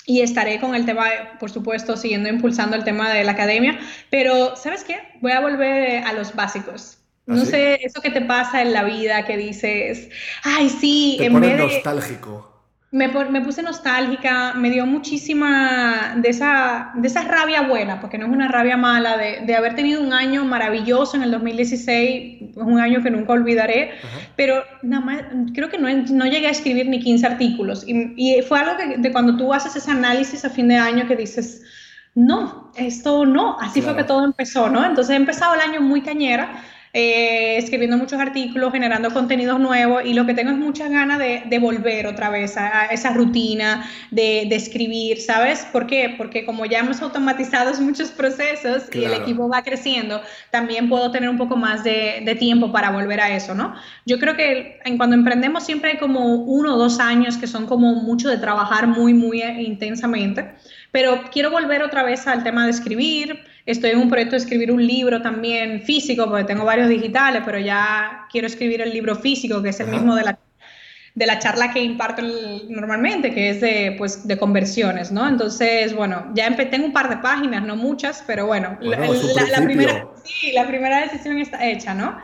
y 0.07 0.21
estaré 0.23 0.61
con 0.61 0.75
el 0.77 0.87
tema, 0.87 1.07
por 1.41 1.51
supuesto, 1.51 1.97
siguiendo 1.97 2.29
impulsando 2.29 2.77
el 2.77 2.85
tema 2.85 3.13
de 3.13 3.25
la 3.25 3.33
academia, 3.33 3.81
pero 4.09 4.57
¿sabes 4.57 4.85
qué? 4.85 4.99
Voy 5.21 5.33
a 5.33 5.41
volver 5.41 6.05
a 6.05 6.13
los 6.13 6.35
básicos. 6.35 7.00
¿Ah, 7.31 7.37
no 7.37 7.45
sé, 7.45 7.79
eso 7.85 8.01
que 8.01 8.11
te 8.11 8.21
pasa 8.23 8.61
en 8.61 8.73
la 8.73 8.83
vida 8.83 9.25
que 9.25 9.37
dices, 9.37 10.09
ay, 10.43 10.69
sí, 10.69 11.15
te 11.19 11.27
en 11.27 11.41
vez 11.41 11.57
de... 11.57 11.59
nostálgico. 11.59 12.47
Me, 12.93 13.07
me, 13.07 13.41
puse 13.41 13.63
nostálgica, 13.63 14.55
me 14.55 14.69
dio 14.69 14.85
muchísima 14.85 16.17
de 16.17 16.29
esa, 16.29 16.91
de 16.97 17.07
esa 17.07 17.23
rabia 17.23 17.63
buena, 17.63 18.01
porque 18.01 18.19
no 18.19 18.27
es 18.27 18.33
una 18.33 18.49
rabia 18.49 18.77
mala, 18.77 19.17
de, 19.17 19.43
de 19.47 19.55
haber 19.55 19.77
tenido 19.77 20.03
un 20.03 20.13
año 20.13 20.45
maravilloso 20.45 21.17
en 21.17 21.23
el 21.23 21.31
2016, 21.31 22.57
un 22.57 22.81
año 22.81 23.01
que 23.01 23.11
nunca 23.11 23.33
olvidaré, 23.33 23.93
pero 24.35 24.65
nada 24.83 25.05
más, 25.05 25.23
creo 25.55 25.69
que 25.69 25.79
no, 25.79 25.89
no, 25.89 26.27
llegué 26.27 26.49
a 26.49 26.51
escribir 26.51 26.89
ni 26.89 26.99
15 26.99 27.27
artículos. 27.29 27.85
Y, 27.87 28.13
y 28.17 28.43
fue 28.43 28.59
algo 28.59 28.77
que, 28.77 28.99
de 28.99 29.13
cuando 29.13 29.37
tú 29.37 29.55
haces 29.55 29.77
ese 29.77 29.93
análisis 29.93 30.45
a 30.45 30.51
fin 30.51 30.67
de 30.67 30.77
año 30.77 31.07
que 31.07 31.15
dices, 31.15 31.63
no, 32.17 32.73
esto 32.77 33.25
no, 33.25 33.57
así 33.61 33.83
fue 33.83 33.95
que 33.95 34.03
todo 34.03 34.25
empezó, 34.25 34.69
¿no? 34.69 34.85
Entonces 34.85 35.15
he 35.15 35.17
empezado 35.17 35.55
el 35.55 35.61
año 35.61 35.81
muy 35.81 36.03
cañera 36.03 36.65
eh, 36.93 37.57
escribiendo 37.57 37.97
muchos 37.97 38.19
artículos, 38.19 38.73
generando 38.73 39.13
contenidos 39.13 39.61
nuevos 39.61 40.03
y 40.05 40.13
lo 40.13 40.27
que 40.27 40.35
tengo 40.35 40.51
es 40.51 40.57
muchas 40.57 40.91
ganas 40.91 41.21
de, 41.21 41.45
de 41.47 41.59
volver 41.61 42.09
otra 42.09 42.31
vez 42.31 42.57
a, 42.57 42.87
esa 42.87 43.11
rutina 43.11 43.89
de, 44.11 44.47
de, 44.49 44.57
escribir, 44.57 45.21
¿sabes? 45.21 45.65
¿Por 45.73 45.87
qué? 45.87 46.17
Porque 46.19 46.45
como 46.45 46.67
ya 46.67 46.81
hemos 46.81 47.01
automatizado 47.01 47.73
muchos 47.81 48.11
procesos 48.11 48.85
y 48.93 49.05
el 49.05 49.15
equipo 49.15 49.49
va 49.49 49.63
creciendo, 49.63 50.21
también 50.51 50.89
puedo 50.89 51.13
tener 51.13 51.29
un 51.29 51.39
poco 51.39 51.57
más 51.57 51.85
de, 51.85 52.23
de, 52.25 52.35
tiempo 52.35 52.73
para 52.73 52.91
volver 52.91 53.21
a 53.21 53.37
eso, 53.37 53.55
¿no? 53.55 53.77
Yo 54.05 54.19
creo 54.19 54.35
que 54.35 54.81
en 54.85 54.97
cuando 54.97 55.15
emprendemos 55.15 55.63
siempre 55.63 55.93
hay 55.93 55.99
como 55.99 56.35
uno 56.35 56.75
o 56.75 56.77
dos 56.77 56.99
años 56.99 57.37
que 57.37 57.47
son 57.47 57.67
como 57.67 57.95
mucho 57.95 58.29
de 58.29 58.39
trabajar 58.39 58.89
muy, 58.89 59.15
muy 59.15 59.43
intensamente, 59.43 60.55
pero 60.91 61.23
quiero 61.31 61.53
volver 61.53 61.85
otra 61.85 62.03
vez 62.03 62.27
al 62.27 62.43
tema 62.43 62.65
de 62.65 62.73
escribir, 62.73 63.45
Estoy 63.67 63.91
en 63.91 63.99
un 63.99 64.09
proyecto 64.09 64.33
de 64.33 64.43
escribir 64.43 64.73
un 64.73 64.87
libro 64.87 65.21
también 65.23 65.83
físico, 65.83 66.27
porque 66.27 66.45
tengo 66.45 66.65
varios 66.65 66.89
digitales, 66.89 67.43
pero 67.45 67.59
ya 67.59 68.27
quiero 68.31 68.47
escribir 68.47 68.81
el 68.81 68.93
libro 68.93 69.15
físico, 69.17 69.63
que 69.63 69.71
es 69.71 69.81
el 69.81 69.89
mismo 69.89 70.15
de 70.15 70.25
la, 70.25 70.39
de 71.15 71.27
la 71.27 71.39
charla 71.39 71.73
que 71.73 71.83
imparto 71.83 72.23
normalmente, 72.69 73.33
que 73.33 73.51
es 73.51 73.61
de, 73.61 73.95
pues, 73.99 74.27
de 74.27 74.39
conversiones, 74.39 75.13
¿no? 75.13 75.29
Entonces, 75.29 75.95
bueno, 75.95 76.31
ya 76.35 76.55
tengo 76.57 76.87
un 76.87 76.93
par 76.93 77.09
de 77.09 77.19
páginas, 77.19 77.63
no 77.63 77.77
muchas, 77.77 78.25
pero 78.27 78.47
bueno, 78.47 78.79
la, 78.81 78.97
primera, 79.63 80.07
sí, 80.25 80.53
la 80.53 80.67
primera 80.67 81.01
decisión 81.01 81.39
está 81.39 81.67
hecha, 81.67 81.95
¿no? 81.95 82.19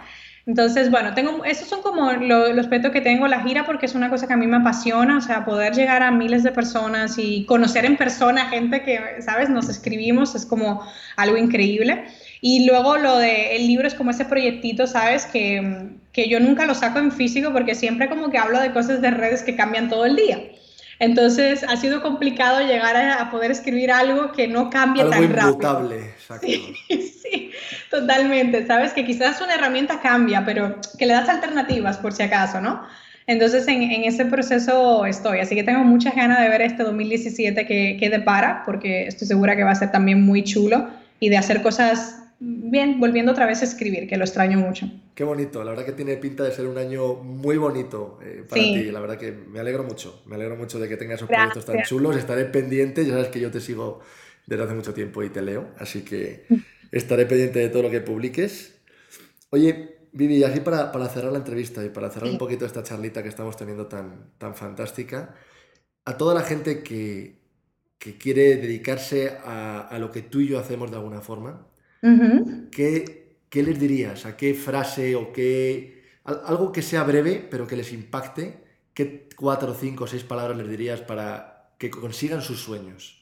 Entonces, 0.46 0.92
bueno, 0.92 1.12
tengo, 1.12 1.44
esos 1.44 1.68
son 1.68 1.82
como 1.82 2.12
los 2.12 2.56
aspectos 2.56 2.92
que 2.92 3.00
tengo 3.00 3.26
la 3.26 3.42
gira 3.42 3.66
porque 3.66 3.86
es 3.86 3.96
una 3.96 4.08
cosa 4.08 4.28
que 4.28 4.32
a 4.32 4.36
mí 4.36 4.46
me 4.46 4.58
apasiona, 4.58 5.18
o 5.18 5.20
sea, 5.20 5.44
poder 5.44 5.74
llegar 5.74 6.04
a 6.04 6.12
miles 6.12 6.44
de 6.44 6.52
personas 6.52 7.16
y 7.18 7.44
conocer 7.46 7.84
en 7.84 7.96
persona 7.96 8.48
gente 8.48 8.82
que, 8.82 9.20
¿sabes? 9.22 9.50
Nos 9.50 9.68
escribimos, 9.68 10.36
es 10.36 10.46
como 10.46 10.86
algo 11.16 11.36
increíble. 11.36 12.04
Y 12.40 12.64
luego 12.64 12.96
lo 12.96 13.18
de 13.18 13.56
el 13.56 13.66
libro 13.66 13.88
es 13.88 13.94
como 13.94 14.12
ese 14.12 14.24
proyectito, 14.24 14.86
¿sabes? 14.86 15.26
Que, 15.26 15.88
que 16.12 16.28
yo 16.28 16.38
nunca 16.38 16.64
lo 16.64 16.76
saco 16.76 17.00
en 17.00 17.10
físico 17.10 17.52
porque 17.52 17.74
siempre 17.74 18.08
como 18.08 18.30
que 18.30 18.38
hablo 18.38 18.60
de 18.60 18.72
cosas 18.72 19.00
de 19.00 19.10
redes 19.10 19.42
que 19.42 19.56
cambian 19.56 19.88
todo 19.88 20.06
el 20.06 20.14
día. 20.14 20.40
Entonces 20.98 21.64
ha 21.64 21.76
sido 21.76 22.00
complicado 22.02 22.60
llegar 22.60 22.96
a, 22.96 23.30
poder 23.30 23.50
escribir 23.50 23.90
algo 23.90 24.32
que 24.32 24.48
no 24.48 24.70
cambie 24.70 25.04
tan 25.04 25.32
rápido. 25.32 25.90
Exacto. 25.92 26.46
Sí, 26.46 26.76
sí, 26.88 27.15
totalmente. 27.90 28.66
Sabes 28.66 28.92
que 28.92 29.04
quizás 29.04 29.40
una 29.40 29.54
herramienta 29.54 30.00
cambia, 30.00 30.44
pero 30.44 30.80
que 30.98 31.06
le 31.06 31.12
das 31.12 31.28
alternativas 31.28 31.98
por 31.98 32.12
si 32.12 32.22
acaso, 32.22 32.60
¿no? 32.60 32.82
Entonces 33.26 33.66
en, 33.66 33.82
en 33.82 34.04
ese 34.04 34.24
proceso 34.24 35.04
estoy, 35.04 35.40
así 35.40 35.56
que 35.56 35.64
tengo 35.64 35.82
muchas 35.82 36.14
ganas 36.14 36.40
de 36.40 36.48
ver 36.48 36.62
este 36.62 36.84
2017 36.84 37.66
que, 37.66 37.96
que 37.98 38.08
depara, 38.10 38.62
porque 38.64 39.08
estoy 39.08 39.26
segura 39.26 39.56
que 39.56 39.64
va 39.64 39.72
a 39.72 39.74
ser 39.74 39.90
también 39.90 40.22
muy 40.22 40.44
chulo 40.44 40.88
y 41.18 41.28
de 41.28 41.36
hacer 41.36 41.60
cosas 41.62 42.22
bien, 42.38 43.00
volviendo 43.00 43.32
otra 43.32 43.46
vez 43.46 43.62
a 43.62 43.64
escribir, 43.64 44.08
que 44.08 44.16
lo 44.16 44.24
extraño 44.24 44.58
mucho. 44.58 44.88
Qué 45.14 45.24
bonito, 45.24 45.64
la 45.64 45.70
verdad 45.70 45.86
que 45.86 45.92
tiene 45.92 46.16
pinta 46.16 46.44
de 46.44 46.52
ser 46.52 46.66
un 46.66 46.78
año 46.78 47.14
muy 47.14 47.56
bonito 47.56 48.18
eh, 48.22 48.44
para 48.48 48.62
ti, 48.62 48.84
la 48.84 49.00
verdad 49.00 49.16
que 49.16 49.32
me 49.32 49.58
alegro 49.58 49.82
mucho, 49.84 50.22
me 50.26 50.34
alegro 50.34 50.56
mucho 50.56 50.78
de 50.78 50.88
que 50.88 50.96
tengas 50.96 51.16
esos 51.16 51.28
proyectos 51.28 51.64
tan 51.64 51.82
chulos, 51.82 52.16
estaré 52.16 52.44
pendiente, 52.44 53.04
ya 53.04 53.12
sabes 53.12 53.28
que 53.28 53.40
yo 53.40 53.50
te 53.50 53.60
sigo 53.60 54.00
desde 54.46 54.62
hace 54.62 54.74
mucho 54.74 54.94
tiempo 54.94 55.22
y 55.22 55.30
te 55.30 55.42
leo, 55.42 55.68
así 55.78 56.02
que 56.02 56.44
estaré 56.90 57.26
pendiente 57.26 57.58
de 57.58 57.68
todo 57.68 57.82
lo 57.82 57.90
que 57.90 58.00
publiques. 58.00 58.80
Oye, 59.50 59.96
Vivi, 60.12 60.42
así 60.44 60.60
para, 60.60 60.92
para 60.92 61.08
cerrar 61.08 61.32
la 61.32 61.38
entrevista 61.38 61.84
y 61.84 61.90
para 61.90 62.10
cerrar 62.10 62.30
un 62.30 62.38
poquito 62.38 62.64
esta 62.64 62.82
charlita 62.82 63.22
que 63.22 63.28
estamos 63.28 63.56
teniendo 63.56 63.86
tan, 63.86 64.32
tan 64.38 64.54
fantástica, 64.54 65.34
a 66.06 66.16
toda 66.16 66.34
la 66.34 66.42
gente 66.42 66.82
que, 66.82 67.44
quiere 68.18 68.56
dedicarse 68.56 69.36
a, 69.44 69.94
lo 69.98 70.12
que 70.12 70.22
tú 70.22 70.40
y 70.40 70.48
yo 70.48 70.60
hacemos 70.60 70.90
de 70.90 70.96
alguna 70.96 71.20
forma, 71.20 71.66
¿qué, 72.70 73.40
¿qué, 73.50 73.62
les 73.62 73.78
dirías? 73.80 74.24
¿A 74.26 74.36
qué 74.36 74.54
frase 74.54 75.16
o 75.16 75.32
qué... 75.32 76.04
algo 76.24 76.70
que 76.70 76.82
sea 76.82 77.02
breve, 77.02 77.46
pero 77.50 77.66
que 77.66 77.76
les 77.76 77.92
impacte? 77.92 78.64
¿Qué 78.94 79.28
cuatro, 79.36 79.74
cinco 79.74 80.04
o 80.04 80.06
seis 80.06 80.22
palabras 80.22 80.56
les 80.56 80.68
dirías 80.68 81.02
para 81.02 81.72
que 81.78 81.90
consigan 81.90 82.40
sus 82.40 82.60
sueños? 82.60 83.15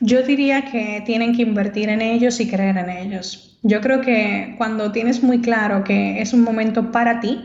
Yo 0.00 0.22
diría 0.22 0.64
que 0.64 1.02
tienen 1.06 1.34
que 1.34 1.42
invertir 1.42 1.88
en 1.88 2.02
ellos 2.02 2.40
y 2.40 2.48
creer 2.48 2.76
en 2.76 2.90
ellos. 2.90 3.58
Yo 3.62 3.80
creo 3.80 4.00
que 4.00 4.54
cuando 4.58 4.92
tienes 4.92 5.22
muy 5.22 5.40
claro 5.40 5.84
que 5.84 6.20
es 6.20 6.32
un 6.32 6.42
momento 6.42 6.90
para 6.90 7.20
ti 7.20 7.44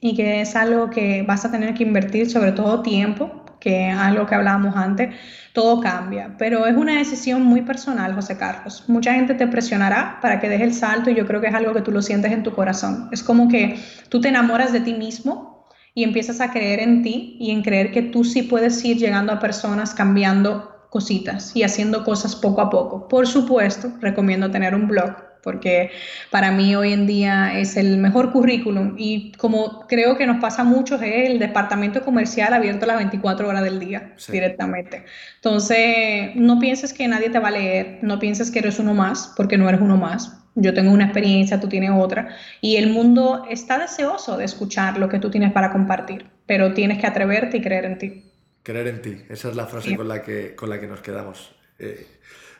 y 0.00 0.16
que 0.16 0.40
es 0.40 0.56
algo 0.56 0.90
que 0.90 1.22
vas 1.22 1.44
a 1.44 1.50
tener 1.50 1.74
que 1.74 1.82
invertir, 1.82 2.30
sobre 2.30 2.52
todo 2.52 2.82
tiempo, 2.82 3.44
que 3.60 3.86
algo 3.86 4.26
que 4.26 4.34
hablábamos 4.34 4.76
antes, 4.76 5.14
todo 5.52 5.80
cambia. 5.80 6.36
Pero 6.38 6.66
es 6.66 6.76
una 6.76 6.96
decisión 6.96 7.42
muy 7.42 7.62
personal, 7.62 8.14
José 8.14 8.36
Carlos. 8.36 8.84
Mucha 8.88 9.14
gente 9.14 9.34
te 9.34 9.46
presionará 9.46 10.18
para 10.22 10.40
que 10.40 10.48
deje 10.48 10.64
el 10.64 10.72
salto 10.72 11.10
y 11.10 11.14
yo 11.14 11.26
creo 11.26 11.40
que 11.40 11.48
es 11.48 11.54
algo 11.54 11.74
que 11.74 11.82
tú 11.82 11.90
lo 11.90 12.00
sientes 12.00 12.32
en 12.32 12.42
tu 12.42 12.52
corazón. 12.52 13.08
Es 13.12 13.22
como 13.22 13.48
que 13.48 13.78
tú 14.08 14.20
te 14.20 14.28
enamoras 14.28 14.72
de 14.72 14.80
ti 14.80 14.94
mismo 14.94 15.66
y 15.94 16.04
empiezas 16.04 16.40
a 16.40 16.50
creer 16.50 16.80
en 16.80 17.02
ti 17.02 17.36
y 17.40 17.50
en 17.50 17.62
creer 17.62 17.90
que 17.90 18.02
tú 18.02 18.24
sí 18.24 18.42
puedes 18.42 18.84
ir 18.84 18.98
llegando 18.98 19.32
a 19.32 19.40
personas 19.40 19.94
cambiando 19.94 20.77
cositas 20.90 21.54
y 21.54 21.62
haciendo 21.62 22.04
cosas 22.04 22.36
poco 22.36 22.60
a 22.60 22.70
poco. 22.70 23.08
Por 23.08 23.26
supuesto, 23.26 23.92
recomiendo 24.00 24.50
tener 24.50 24.74
un 24.74 24.88
blog 24.88 25.28
porque 25.42 25.90
para 26.30 26.50
mí 26.50 26.74
hoy 26.74 26.92
en 26.92 27.06
día 27.06 27.58
es 27.58 27.76
el 27.76 27.96
mejor 27.98 28.32
currículum 28.32 28.94
y 28.98 29.32
como 29.32 29.86
creo 29.86 30.16
que 30.16 30.26
nos 30.26 30.40
pasa 30.40 30.64
mucho 30.64 30.96
es 30.96 31.30
el 31.30 31.38
departamento 31.38 32.02
comercial 32.02 32.52
abierto 32.52 32.86
las 32.86 32.98
24 32.98 33.48
horas 33.48 33.62
del 33.62 33.78
día 33.78 34.14
directamente. 34.30 35.04
Entonces, 35.36 36.34
no 36.34 36.58
pienses 36.58 36.92
que 36.92 37.08
nadie 37.08 37.30
te 37.30 37.38
va 37.38 37.48
a 37.48 37.52
leer, 37.52 37.98
no 38.02 38.18
pienses 38.18 38.50
que 38.50 38.58
eres 38.58 38.78
uno 38.78 38.94
más, 38.94 39.32
porque 39.36 39.56
no 39.56 39.68
eres 39.68 39.80
uno 39.80 39.96
más. 39.96 40.34
Yo 40.54 40.74
tengo 40.74 40.90
una 40.90 41.04
experiencia, 41.04 41.60
tú 41.60 41.68
tienes 41.68 41.92
otra, 41.94 42.28
y 42.60 42.76
el 42.76 42.90
mundo 42.90 43.46
está 43.48 43.78
deseoso 43.78 44.36
de 44.36 44.44
escuchar 44.44 44.98
lo 44.98 45.08
que 45.08 45.20
tú 45.20 45.30
tienes 45.30 45.52
para 45.52 45.70
compartir, 45.70 46.26
pero 46.46 46.74
tienes 46.74 46.98
que 46.98 47.06
atreverte 47.06 47.58
y 47.58 47.62
creer 47.62 47.84
en 47.84 47.98
ti. 47.98 48.27
Creer 48.68 48.88
en 48.88 49.00
ti, 49.00 49.16
esa 49.30 49.48
es 49.48 49.56
la 49.56 49.64
frase 49.64 49.96
con, 49.96 50.06
la 50.06 50.22
que, 50.22 50.54
con 50.54 50.68
la 50.68 50.78
que 50.78 50.86
nos 50.86 51.00
quedamos. 51.00 51.54
Eh, 51.78 52.06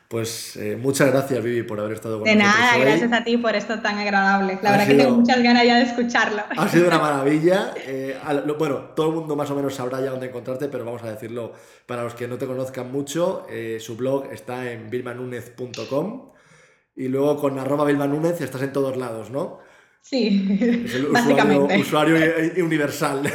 pues 0.07 0.55
eh, 0.55 0.75
muchas 0.75 1.11
gracias, 1.11 1.43
Vivi, 1.43 1.61
por 1.61 1.79
haber 1.79 1.93
estado 1.93 2.17
con 2.17 2.23
de 2.23 2.33
nosotros. 2.33 2.57
De 2.57 2.65
nada, 2.65 2.83
gracias 2.83 3.13
a 3.13 3.23
ti 3.23 3.37
por 3.37 3.55
esto 3.55 3.79
tan 3.79 3.99
agradable. 3.99 4.57
La 4.63 4.71
verdad 4.71 4.87
que 4.87 4.95
tengo 4.95 5.17
muchas 5.17 5.43
ganas 5.43 5.63
ya 5.63 5.77
de 5.77 5.83
escucharlo. 5.83 6.41
Ha 6.57 6.67
sido 6.67 6.87
una 6.87 6.97
maravilla. 6.97 7.75
Eh, 7.85 8.17
bueno, 8.57 8.77
todo 8.95 9.09
el 9.09 9.15
mundo 9.17 9.35
más 9.35 9.51
o 9.51 9.55
menos 9.55 9.75
sabrá 9.75 10.01
ya 10.01 10.09
dónde 10.09 10.25
encontrarte, 10.25 10.67
pero 10.67 10.83
vamos 10.83 11.03
a 11.03 11.11
decirlo 11.11 11.53
para 11.85 12.01
los 12.01 12.15
que 12.15 12.27
no 12.27 12.39
te 12.39 12.47
conozcan 12.47 12.91
mucho. 12.91 13.45
Eh, 13.47 13.77
su 13.79 13.95
blog 13.95 14.31
está 14.31 14.71
en 14.71 14.89
vilmanúnez.com 14.89 16.31
y 16.95 17.07
luego 17.07 17.37
con 17.37 17.59
arroba 17.59 17.85
vilmanúnez 17.85 18.41
estás 18.41 18.63
en 18.63 18.73
todos 18.73 18.97
lados, 18.97 19.29
¿no? 19.29 19.59
Sí, 20.01 20.57
es 20.87 20.95
el 20.95 21.05
básicamente. 21.05 21.77
usuario 21.77 22.15
universal. 22.65 23.31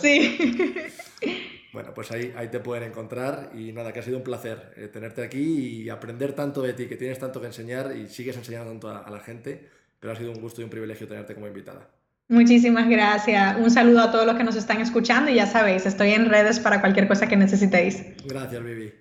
Sí. 0.00 0.72
Bueno, 1.76 1.92
pues 1.92 2.10
ahí, 2.10 2.32
ahí 2.38 2.48
te 2.48 2.58
pueden 2.58 2.84
encontrar 2.84 3.50
y 3.52 3.70
nada, 3.70 3.92
que 3.92 4.00
ha 4.00 4.02
sido 4.02 4.16
un 4.16 4.22
placer 4.22 4.72
eh, 4.78 4.88
tenerte 4.88 5.22
aquí 5.22 5.82
y 5.82 5.90
aprender 5.90 6.32
tanto 6.32 6.62
de 6.62 6.72
ti, 6.72 6.86
que 6.86 6.96
tienes 6.96 7.18
tanto 7.18 7.38
que 7.38 7.48
enseñar 7.48 7.94
y 7.94 8.08
sigues 8.08 8.34
enseñando 8.34 8.70
tanto 8.70 8.88
a, 8.88 9.10
la 9.10 9.20
gente, 9.20 9.68
pero 10.00 10.14
ha 10.14 10.16
sido 10.16 10.32
un 10.32 10.40
gusto 10.40 10.62
y 10.62 10.64
un 10.64 10.70
privilegio 10.70 11.06
tenerte 11.06 11.34
como 11.34 11.46
invitada. 11.46 11.90
Muchísimas 12.28 12.88
gracias. 12.88 13.58
Un 13.58 13.70
saludo 13.70 14.00
a 14.00 14.10
todos 14.10 14.24
los 14.24 14.36
que 14.36 14.44
nos 14.44 14.56
están 14.56 14.80
escuchando 14.80 15.30
y 15.30 15.34
ya 15.34 15.44
sabéis, 15.44 15.84
estoy 15.84 16.12
en 16.12 16.30
redes 16.30 16.60
para 16.60 16.80
cualquier 16.80 17.08
cosa 17.08 17.28
que 17.28 17.36
necesitéis. 17.36 18.02
Gracias, 18.24 18.64
Vivi. 18.64 18.94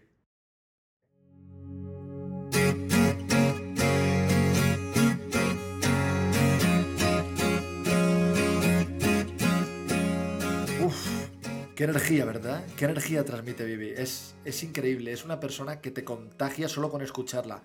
Qué 11.75 11.83
energía, 11.83 12.23
¿verdad? 12.23 12.63
Qué 12.77 12.85
energía 12.85 13.25
transmite 13.25 13.65
Vivi. 13.65 13.89
Es, 13.89 14.33
es 14.45 14.63
increíble, 14.63 15.11
es 15.11 15.25
una 15.25 15.41
persona 15.41 15.81
que 15.81 15.91
te 15.91 16.05
contagia 16.05 16.69
solo 16.69 16.89
con 16.89 17.01
escucharla. 17.01 17.63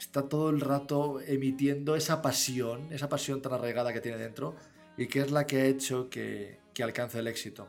Está 0.00 0.28
todo 0.28 0.50
el 0.50 0.60
rato 0.60 1.20
emitiendo 1.20 1.94
esa 1.94 2.22
pasión, 2.22 2.92
esa 2.92 3.08
pasión 3.08 3.40
tan 3.40 3.52
arraigada 3.52 3.92
que 3.92 4.00
tiene 4.00 4.18
dentro 4.18 4.56
y 4.96 5.06
que 5.06 5.20
es 5.20 5.30
la 5.30 5.46
que 5.46 5.60
ha 5.60 5.66
hecho 5.66 6.10
que, 6.10 6.58
alcance 6.82 7.20
el 7.20 7.28
éxito. 7.28 7.68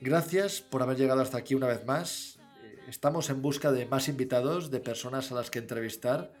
Gracias 0.00 0.60
por 0.60 0.82
haber 0.82 0.96
llegado 0.96 1.22
hasta 1.22 1.38
aquí 1.38 1.54
una 1.54 1.68
vez 1.68 1.86
más. 1.86 2.40
Eh, 2.64 2.80
estamos 2.88 3.30
en 3.30 3.42
busca 3.42 3.70
de 3.70 3.86
más 3.86 4.08
invitados, 4.08 4.72
de 4.72 4.80
personas 4.80 5.30
a 5.30 5.36
las 5.36 5.52
que 5.52 5.60
entrevistar. 5.60 6.32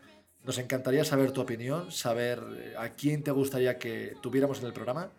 Nos 0.42 0.58
encantaría 0.58 1.04
saber 1.04 1.30
tu 1.30 1.40
opinión, 1.40 1.92
saber 1.92 2.42
eh, 2.56 2.74
a 2.76 2.94
quién 2.94 3.22
te 3.22 3.30
gustaría 3.30 3.78
que 3.78 4.16
tuviéramos 4.20 4.58
en 4.58 4.66
el 4.66 4.72
programa. 4.72 5.12